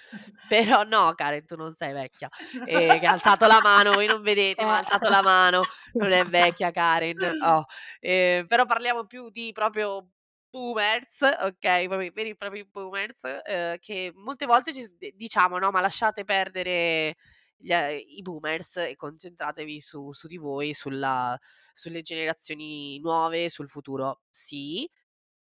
però 0.50 0.84
no, 0.84 1.14
Karen, 1.14 1.46
tu 1.46 1.56
non 1.56 1.72
sei 1.72 1.94
vecchia, 1.94 2.30
eh, 2.66 2.98
che 3.00 3.06
ha 3.06 3.12
alzato 3.12 3.46
la 3.46 3.60
mano, 3.62 3.92
voi 3.92 4.08
non 4.08 4.22
vedete, 4.22 4.66
ma 4.66 4.76
ha 4.76 4.80
alzato 4.80 5.10
la 5.10 5.22
mano, 5.22 5.62
non 5.94 6.12
è 6.12 6.24
vecchia 6.26 6.72
Karen, 6.72 7.18
oh. 7.44 7.66
Eh, 8.00 8.46
però 8.48 8.66
parliamo 8.66 9.06
più 9.06 9.30
di 9.30 9.52
proprio 9.52 10.08
boomers, 10.56 11.22
ok, 11.22 11.88
proprio 11.88 12.12
veri 12.14 12.30
e 12.30 12.36
propri 12.36 12.66
boomers, 12.66 13.24
eh, 13.46 13.78
che 13.82 14.12
molte 14.16 14.46
volte 14.46 14.74
ci, 14.74 14.88
diciamo, 15.14 15.58
no, 15.60 15.70
ma 15.72 15.82
lasciate 15.82 16.24
perdere 16.24 17.16
gli, 17.58 17.74
eh, 17.74 17.98
i 17.98 18.22
boomers 18.22 18.78
e 18.78 18.96
concentratevi 18.96 19.80
su, 19.82 20.14
su 20.14 20.28
di 20.28 20.38
voi, 20.38 20.74
sulla, 20.74 21.38
sulle 21.74 22.02
generazioni 22.02 23.00
nuove, 23.00 23.50
sul 23.50 23.68
futuro. 23.70 24.22
Sì, 24.32 24.90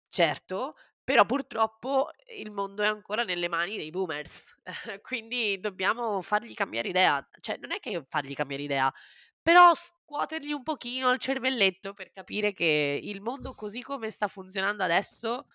certo, 0.07 0.75
però 1.03 1.25
purtroppo 1.25 2.09
il 2.37 2.51
mondo 2.51 2.83
è 2.83 2.87
ancora 2.87 3.23
nelle 3.23 3.47
mani 3.49 3.77
dei 3.77 3.89
boomers, 3.91 4.55
quindi 5.01 5.59
dobbiamo 5.59 6.21
fargli 6.21 6.53
cambiare 6.53 6.89
idea, 6.89 7.27
cioè 7.41 7.57
non 7.57 7.71
è 7.71 7.79
che 7.79 8.03
fargli 8.09 8.33
cambiare 8.33 8.63
idea, 8.63 8.91
però 9.45 9.71
scuotergli 9.75 10.51
un 10.51 10.63
pochino 10.63 11.11
il 11.11 11.19
cervelletto 11.19 11.93
per 11.93 12.09
capire 12.11 12.51
che 12.51 12.99
il 13.03 13.21
mondo 13.21 13.53
così 13.53 13.83
come 13.83 14.09
sta 14.09 14.27
funzionando 14.27 14.83
adesso 14.83 15.45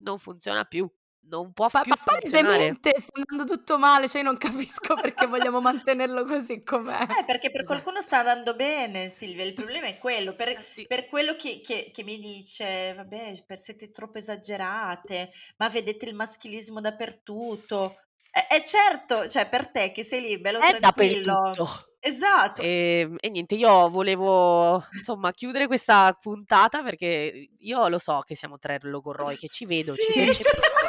non 0.00 0.18
funziona 0.18 0.64
più, 0.64 0.86
non 1.28 1.54
può 1.54 1.66
Ma, 1.72 1.80
più 1.80 1.92
ma 1.96 1.96
palesemente 2.04 2.92
sta 2.98 3.18
andando 3.26 3.50
tutto 3.50 3.78
male, 3.78 4.06
cioè 4.06 4.20
io 4.20 4.28
non 4.28 4.36
capisco 4.36 4.94
perché 4.96 5.26
vogliamo 5.26 5.60
mantenerlo 5.62 6.24
così 6.26 6.62
com'è. 6.62 6.98
Eh, 7.22 7.24
perché 7.24 7.50
per 7.50 7.64
qualcuno 7.64 8.02
sta 8.02 8.18
andando 8.18 8.54
bene, 8.54 9.08
Silvia. 9.08 9.44
Il 9.44 9.54
problema 9.54 9.86
è 9.86 9.96
quello. 9.96 10.34
Per, 10.34 10.48
Eh 10.48 10.62
sì. 10.62 10.84
per 10.86 11.06
quello 11.06 11.34
che, 11.36 11.60
che- 11.62 11.90
che 11.90 12.02
mi 12.04 12.18
dice, 12.18 12.92
vabbè, 12.94 13.44
per 13.46 13.58
siete 13.58 13.90
troppo 13.90 14.18
esagerate, 14.18 15.30
ma 15.56 15.70
vedete 15.70 16.04
il 16.06 16.14
maschilismo 16.14 16.80
dappertutto. 16.82 17.96
E 18.30 18.56
eh, 18.56 18.64
certo, 18.66 19.26
cioè 19.26 19.48
per 19.48 19.70
te 19.70 19.90
che 19.92 20.04
sei 20.04 20.20
lì, 20.20 20.38
bello 20.38 20.58
È 20.60 20.76
tranquillo. 20.78 21.32
dappertutto. 21.32 21.86
Esatto. 22.04 22.60
E, 22.62 23.08
e 23.20 23.28
niente, 23.30 23.54
io 23.54 23.88
volevo 23.88 24.84
insomma 24.92 25.30
chiudere 25.30 25.68
questa 25.68 26.12
puntata 26.20 26.82
perché 26.82 27.48
io 27.58 27.88
lo 27.88 27.98
so 27.98 28.22
che 28.26 28.34
siamo 28.34 28.58
tre 28.58 28.78
logorroi, 28.82 29.36
che 29.36 29.46
ci 29.48 29.64
vedo, 29.66 29.94
ci 29.94 30.02
Sì. 30.10 30.24
percepisco. 30.24 30.86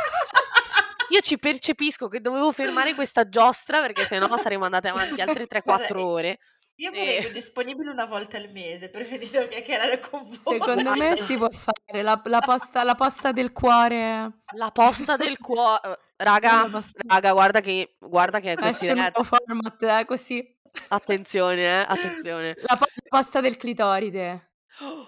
Io 1.09 1.20
ci 1.20 1.38
percepisco 1.38 2.07
che 2.07 2.20
dovevo 2.20 2.51
fermare 2.51 2.95
questa 2.95 3.30
giostra 3.30 3.82
perché 3.82 4.03
sennò 4.05 4.36
saremmo 4.38 4.66
andate 4.66 4.88
avanti 4.88 5.22
altre 5.22 5.45
3-4 5.45 5.61
Guarda, 5.64 6.05
ore. 6.05 6.39
Io 6.78 6.89
mi 6.89 6.97
E- 6.97 7.16
rendo 7.20 7.30
disponibile 7.30 7.91
una 7.91 8.05
volta 8.05 8.38
al 8.38 8.49
mese 8.51 8.89
per 8.89 9.07
venire 9.07 9.43
a 9.43 9.47
chiacchierare 9.47 9.99
con 9.99 10.22
voi. 10.24 10.57
Secondo 10.57 10.95
me 10.95 11.16
si 11.16 11.38
può 11.38 11.47
fare 11.51 12.01
la, 12.01 12.20
la 12.26 12.39
posta, 12.39 12.84
la 12.84 12.95
posta 12.95 13.30
del 13.30 13.51
cuore. 13.51 14.39
La 14.55 14.72
posta 14.72 15.16
del 15.16 15.38
cuore, 15.38 15.99
raga, 16.16 16.64
La 16.64 16.70
posta- 16.72 17.01
raga, 17.05 17.32
guarda 17.34 17.59
che, 17.61 17.95
guarda 17.99 18.39
che 18.39 18.53
Esce 18.53 18.64
un 18.64 18.70
considerate, 18.72 19.11
nuovo 19.20 19.24
format, 19.36 19.84
eh, 19.84 20.05
così. 20.05 20.52
Attenzione, 20.89 21.61
eh, 21.61 21.86
attenzione. 21.88 22.55
La, 22.57 22.76
po- 22.78 22.86
la 22.86 23.17
posta 23.17 23.41
del 23.41 23.57
clitoride. 23.57 24.51
Oh. 24.82 25.07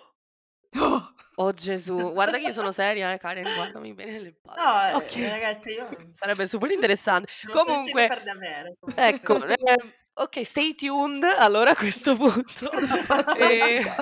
Oh 1.38 1.51
Gesù, 1.53 1.95
guarda 2.13 2.38
che 2.38 2.45
io 2.45 2.51
sono 2.51 2.72
seria, 2.72 3.11
eh, 3.13 3.18
Karen, 3.18 3.43
guardami 3.55 3.93
bene 3.93 4.11
nelle 4.13 4.34
palle. 4.41 4.61
No, 4.61 4.99
eh, 4.99 5.03
Ok. 5.05 5.30
ragazzi, 5.30 5.72
io 5.74 5.88
Sarebbe 6.13 6.47
super 6.47 6.72
interessante. 6.72 7.32
Comunque, 7.51 8.07
per 8.07 8.24
davvero. 8.24 8.74
comunque. 8.80 9.07
ecco, 9.07 9.45
eh, 9.45 9.93
ok, 10.13 10.45
stay 10.45 10.76
tuned 10.76 11.24
allora 11.24 11.72
a 11.72 11.76
questo 11.76 12.16
punto 12.16 12.70
clitoride. 12.70 13.95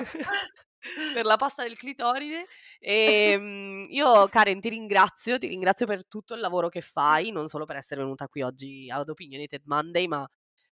per 1.12 1.24
la 1.24 1.36
pasta 1.36 1.62
del 1.64 1.76
clitoride. 1.76 2.46
E, 2.78 3.36
mm, 3.38 3.86
io, 3.90 4.28
Karen, 4.28 4.60
ti 4.60 4.68
ringrazio, 4.68 5.38
ti 5.38 5.48
ringrazio 5.48 5.86
per 5.86 6.06
tutto 6.06 6.34
il 6.34 6.40
lavoro 6.40 6.68
che 6.68 6.82
fai, 6.82 7.30
non 7.32 7.48
solo 7.48 7.64
per 7.64 7.76
essere 7.76 8.00
venuta 8.02 8.28
qui 8.28 8.42
oggi 8.42 8.88
ad 8.90 9.08
Opinionated 9.08 9.62
Monday, 9.64 10.06
ma 10.06 10.28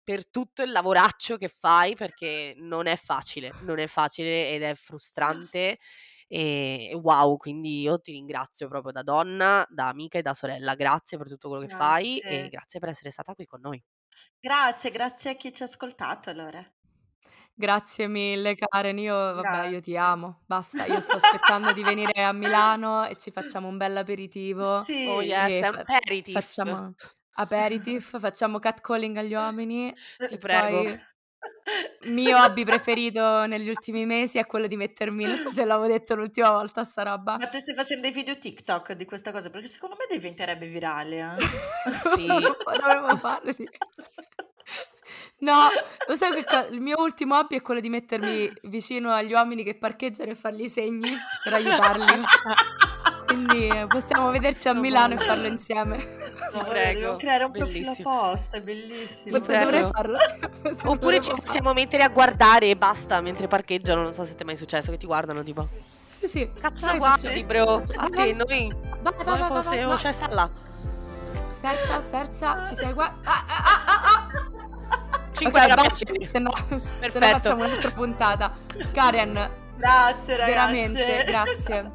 per 0.10 0.28
tutto 0.28 0.64
il 0.64 0.72
lavoraccio 0.72 1.38
che 1.38 1.47
fai, 1.47 1.95
perché 1.95 2.55
non 2.57 2.88
è 2.88 2.95
facile, 2.95 3.53
non 3.62 3.78
è 3.78 3.86
facile 3.86 4.49
ed 4.49 4.64
è 4.64 4.74
frustrante. 4.74 5.78
E 6.28 6.99
wow, 6.99 7.38
quindi 7.38 7.82
io 7.82 7.99
ti 8.01 8.14
ringrazio 8.14 8.68
proprio 8.68 8.91
da 8.91 9.03
donna, 9.03 9.64
da 9.70 9.88
amica 9.88 10.18
e 10.18 10.24
da 10.24 10.34
sorella. 10.34 10.74
Grazie 10.74 11.20
per 11.20 11.28
tutto 11.28 11.49
quello 11.49 11.64
che 11.64 11.70
fai 11.76 12.18
e 12.22 12.47
Grazie. 12.47 12.49
grazie 12.49 12.80
per 12.80 12.89
essere 12.89 13.12
stata 13.12 13.36
qui 13.36 13.45
con 13.45 13.60
noi. 13.62 13.84
Grazie, 14.39 14.89
grazie 14.89 15.30
a 15.30 15.36
chi 15.36 15.53
ci 15.53 15.62
ha 15.62 15.68
ascoltato 15.68 16.32
allora. 16.32 16.60
Grazie 17.53 18.07
mille 18.07 18.55
Karen, 18.55 18.97
io 18.97 19.14
vabbè, 19.14 19.68
io 19.68 19.80
ti 19.80 19.91
Grazie. 19.91 19.97
amo. 19.97 20.41
Basta, 20.47 20.86
io 20.86 21.01
sto 21.01 21.18
aspettando 21.18 21.72
di 21.72 21.84
venire 21.84 22.24
a 22.24 22.32
Milano 22.34 23.05
e 23.05 23.16
ci 23.16 23.30
facciamo 23.30 23.68
un 23.68 23.78
bel 23.78 23.95
aperitivo 23.95 24.78
Oh 24.78 24.84
Sì, 24.86 25.01
yes, 25.22 25.62
è 25.62 25.68
un 25.68 25.84
fa- 25.86 25.99
facciamo 26.32 26.95
aperitif, 27.40 28.20
facciamo 28.20 28.60
catcalling 28.60 29.18
agli 29.18 29.34
uomini 29.34 29.94
Ti 30.18 30.34
e 30.34 30.38
prego. 30.38 30.82
poi 30.82 31.00
mio 32.12 32.38
hobby 32.38 32.66
preferito 32.66 33.46
negli 33.46 33.70
ultimi 33.70 34.06
mesi 34.06 34.38
è 34.38 34.46
quello 34.46 34.68
di 34.68 34.76
mettermi, 34.76 35.24
non 35.26 35.38
so 35.38 35.52
se 35.52 35.64
l'avevo 35.64 35.88
detto 35.88 36.16
l'ultima 36.16 36.52
volta 36.52 36.84
sta 36.84 37.04
roba. 37.04 37.38
Ma 37.38 37.48
tu 37.48 37.58
stai 37.60 37.76
facendo 37.76 38.02
dei 38.04 38.12
video 38.12 38.38
TikTok 38.38 38.94
di 38.94 39.06
questa 39.06 39.32
cosa? 39.32 39.50
Perché 39.50 39.68
secondo 39.68 39.96
me 39.98 40.06
diventerebbe 40.14 40.68
virale. 40.68 41.18
Eh? 41.20 41.48
Sì. 42.16 42.26
Dovevo 42.28 43.18
farli. 43.18 43.70
No, 45.40 45.68
lo 46.08 46.16
sai 46.16 46.34
che 46.34 46.44
co- 46.44 46.68
il 46.72 46.82
mio 46.82 47.00
ultimo 47.00 47.38
hobby 47.38 47.56
è 47.56 47.62
quello 47.62 47.80
di 47.80 47.90
mettermi 47.90 48.52
vicino 48.64 49.12
agli 49.14 49.32
uomini 49.32 49.64
che 49.64 49.78
parcheggiano 49.78 50.32
e 50.32 50.36
fargli 50.36 50.64
i 50.64 50.70
segni 50.70 51.12
per 51.44 51.54
aiutarli. 51.54 52.04
Quindi 53.30 53.70
possiamo 53.88 54.32
vederci 54.32 54.68
a 54.68 54.74
Milano 54.74 55.14
e 55.14 55.18
farlo 55.18 55.48
insieme. 55.48 56.18
No, 56.52 56.64
Prego, 56.64 57.16
creare 57.18 57.44
un 57.44 57.52
profilo 57.52 57.92
bellissimo. 57.92 58.10
apposta, 58.10 58.58
è 58.58 58.62
bellissimo. 58.62 59.40
Prego. 59.40 59.90
farlo. 59.94 60.18
Oppure 60.90 61.22
ci 61.22 61.30
farlo. 61.30 61.44
possiamo 61.46 61.74
mettere 61.74 62.02
a 62.02 62.08
guardare 62.10 62.70
e 62.70 62.76
basta 62.76 63.22
mentre 63.22 63.48
parcheggiano. 63.48 64.02
Non 64.02 64.14
so 64.14 64.26
se 64.26 64.34
ti 64.34 64.42
è 64.42 64.46
mai 64.46 64.56
successo 64.56 64.90
che 64.90 64.98
ti 64.98 65.06
guardano 65.06 65.44
tipo. 65.44 65.68
Sì, 66.18 66.26
sì. 66.28 66.50
Cazzo 66.60 66.88
Dai, 66.88 66.98
guardi 66.98 67.28
sì. 67.36 67.44
bro. 67.44 67.84
Faccio- 67.86 68.00
A 68.00 68.10
te 68.10 68.34
noi. 68.34 68.68
Vai, 68.74 69.00
vai, 69.04 69.14
Come 69.14 69.24
vai, 69.26 69.38
vai, 69.38 69.48
fosse 69.48 69.70
vai, 69.70 69.82
un 69.84 69.88
vai. 69.90 69.98
cesta 70.00 70.28
là. 70.34 70.50
Sterza, 71.50 72.02
sterza, 72.02 72.64
ci 72.66 72.74
sei 72.74 72.94
qua? 72.94 73.14
Ah, 73.24 73.46
ah, 73.48 73.64
ah, 73.64 73.84
ah, 73.86 74.04
ah. 74.06 75.32
5 75.34 75.60
Ok, 75.62 75.68
euro 75.70 75.82
a 75.82 75.84
basta, 75.86 76.06
piacere. 76.06 76.26
se 76.26 76.40
no, 76.40 76.52
se 76.56 76.66
no 76.76 76.82
Perfetto. 77.00 77.26
facciamo 77.28 77.64
un'altra 77.66 77.92
puntata. 77.92 78.52
Karen, 78.92 79.52
Grazie 79.78 80.36
ragazzi. 80.36 80.50
veramente, 80.52 81.24
grazie. 81.28 81.92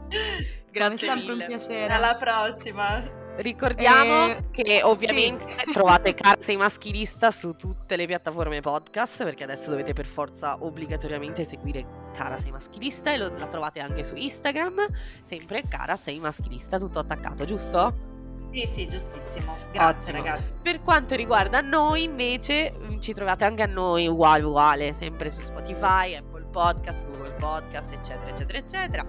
È 0.74 0.88
Grazie 0.88 1.06
sempre 1.06 1.30
un 1.32 1.38
mille. 1.38 1.46
piacere. 1.46 1.92
Alla 1.92 2.16
prossima. 2.18 3.22
Ricordiamo 3.36 4.26
Eh, 4.28 4.44
che 4.52 4.80
ovviamente 4.84 5.44
trovate 5.72 6.14
Cara 6.14 6.36
Sei 6.40 6.56
Maschilista 6.56 7.30
su 7.32 7.54
tutte 7.54 7.96
le 7.96 8.06
piattaforme 8.06 8.60
podcast 8.60 9.24
perché 9.24 9.42
adesso 9.44 9.70
dovete 9.70 9.92
per 9.92 10.06
forza 10.06 10.56
obbligatoriamente 10.60 11.44
seguire 11.44 11.84
Cara 12.16 12.36
Sei 12.36 12.50
Maschilista 12.52 13.12
e 13.12 13.16
lo- 13.16 13.32
la 13.36 13.46
trovate 13.46 13.80
anche 13.80 14.04
su 14.04 14.14
Instagram, 14.14 14.86
sempre 15.22 15.62
Cara 15.68 15.96
Sei 15.96 16.18
Maschilista, 16.20 16.78
tutto 16.78 17.00
attaccato, 17.00 17.44
giusto? 17.44 18.12
Sì, 18.52 18.66
sì, 18.66 18.86
giustissimo. 18.86 19.56
Grazie 19.72 20.12
Ottimo. 20.12 20.24
ragazzi. 20.24 20.52
Per 20.62 20.82
quanto 20.82 21.16
riguarda 21.16 21.60
noi 21.60 22.04
invece 22.04 22.72
mm, 22.76 23.00
ci 23.00 23.12
trovate 23.12 23.44
anche 23.44 23.62
a 23.62 23.66
noi 23.66 24.06
uguale 24.06 24.44
uguale, 24.44 24.92
sempre 24.92 25.30
su 25.32 25.40
Spotify, 25.40 26.14
Apple 26.14 26.33
Podcast, 26.54 27.04
Google 27.06 27.32
Podcast, 27.32 27.90
eccetera, 27.90 28.30
eccetera, 28.30 28.58
eccetera. 28.58 29.04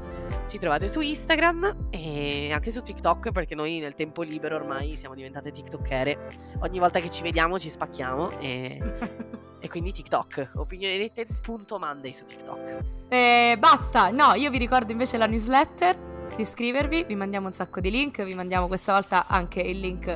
Ci 0.48 0.58
trovate 0.58 0.88
su 0.88 1.00
Instagram 1.00 1.90
e 1.92 2.52
anche 2.52 2.72
su 2.72 2.82
TikTok 2.82 3.30
perché 3.30 3.54
noi 3.54 3.78
nel 3.78 3.94
tempo 3.94 4.24
libero 4.24 4.56
ormai 4.56 4.98
siamo 4.98 5.14
diventate 5.14 5.52
tiktokere. 5.52 6.18
Ogni 6.62 6.80
volta 6.80 7.00
che 7.00 7.12
ci 7.12 7.22
vediamo 7.22 7.60
ci 7.60 7.70
spacchiamo 7.70 8.40
e, 8.40 8.82
e 9.62 9.70
quindi 9.70 9.92
TikTok, 9.92 10.54
opinionette.monday 10.56 12.14
su 12.14 12.26
TikTok. 12.26 12.80
Eh, 13.10 13.58
basta, 13.60 14.10
no, 14.10 14.34
io 14.34 14.50
vi 14.50 14.58
ricordo 14.58 14.92
invece 14.92 15.18
la 15.18 15.28
newsletter 15.28 15.96
di 16.36 16.42
iscrivervi, 16.42 17.04
vi 17.04 17.16
mandiamo 17.16 17.46
un 17.46 17.54
sacco 17.54 17.80
di 17.80 17.92
link, 17.92 18.24
vi 18.24 18.34
mandiamo 18.34 18.66
questa 18.66 18.94
volta 18.94 19.28
anche 19.28 19.62
il 19.62 19.80
link 19.80 20.08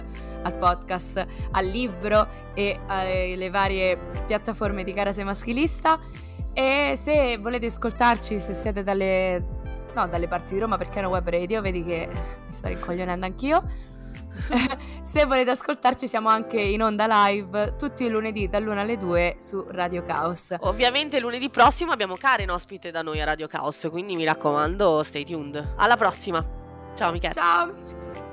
al 0.41 0.55
podcast, 0.55 1.23
al 1.51 1.65
libro 1.67 2.27
e 2.55 2.79
alle 2.87 3.51
varie 3.51 3.99
piattaforme 4.25 4.83
di 4.83 4.93
Cara 4.93 5.11
Sei 5.11 5.25
Maschilista 5.25 6.27
e 6.59 6.97
se 6.97 7.37
volete 7.37 7.67
ascoltarci, 7.67 8.37
se 8.37 8.53
siete 8.53 8.83
dalle, 8.83 9.41
no, 9.95 10.09
dalle 10.09 10.27
parti 10.27 10.55
di 10.55 10.59
Roma 10.59 10.77
perché 10.77 10.95
è 10.95 10.99
una 10.99 11.07
web 11.07 11.29
radio, 11.29 11.61
vedi 11.61 11.85
che 11.85 12.09
mi 12.11 12.51
sto 12.51 12.67
rincoglionendo 12.67 13.25
anch'io. 13.25 13.63
se 15.01 15.25
volete 15.25 15.51
ascoltarci 15.51 16.05
siamo 16.05 16.27
anche 16.27 16.59
in 16.59 16.83
onda 16.83 17.05
live 17.07 17.75
tutti 17.77 18.03
i 18.03 18.09
lunedì 18.09 18.49
dall'1 18.49 18.77
alle 18.77 18.97
2 18.97 19.35
su 19.39 19.65
Radio 19.69 20.03
Caos. 20.03 20.53
Ovviamente 20.59 21.21
lunedì 21.21 21.49
prossimo 21.49 21.93
abbiamo 21.93 22.17
Karen 22.17 22.49
ospite 22.49 22.91
da 22.91 23.03
noi 23.03 23.21
a 23.21 23.25
Radio 23.25 23.47
Chaos, 23.47 23.87
quindi 23.89 24.17
mi 24.17 24.25
raccomando 24.25 25.01
stay 25.03 25.23
tuned. 25.23 25.75
Alla 25.77 25.95
prossima. 25.95 26.45
Ciao 26.93 27.13
Michele. 27.13 27.33
Ciao. 27.33 28.28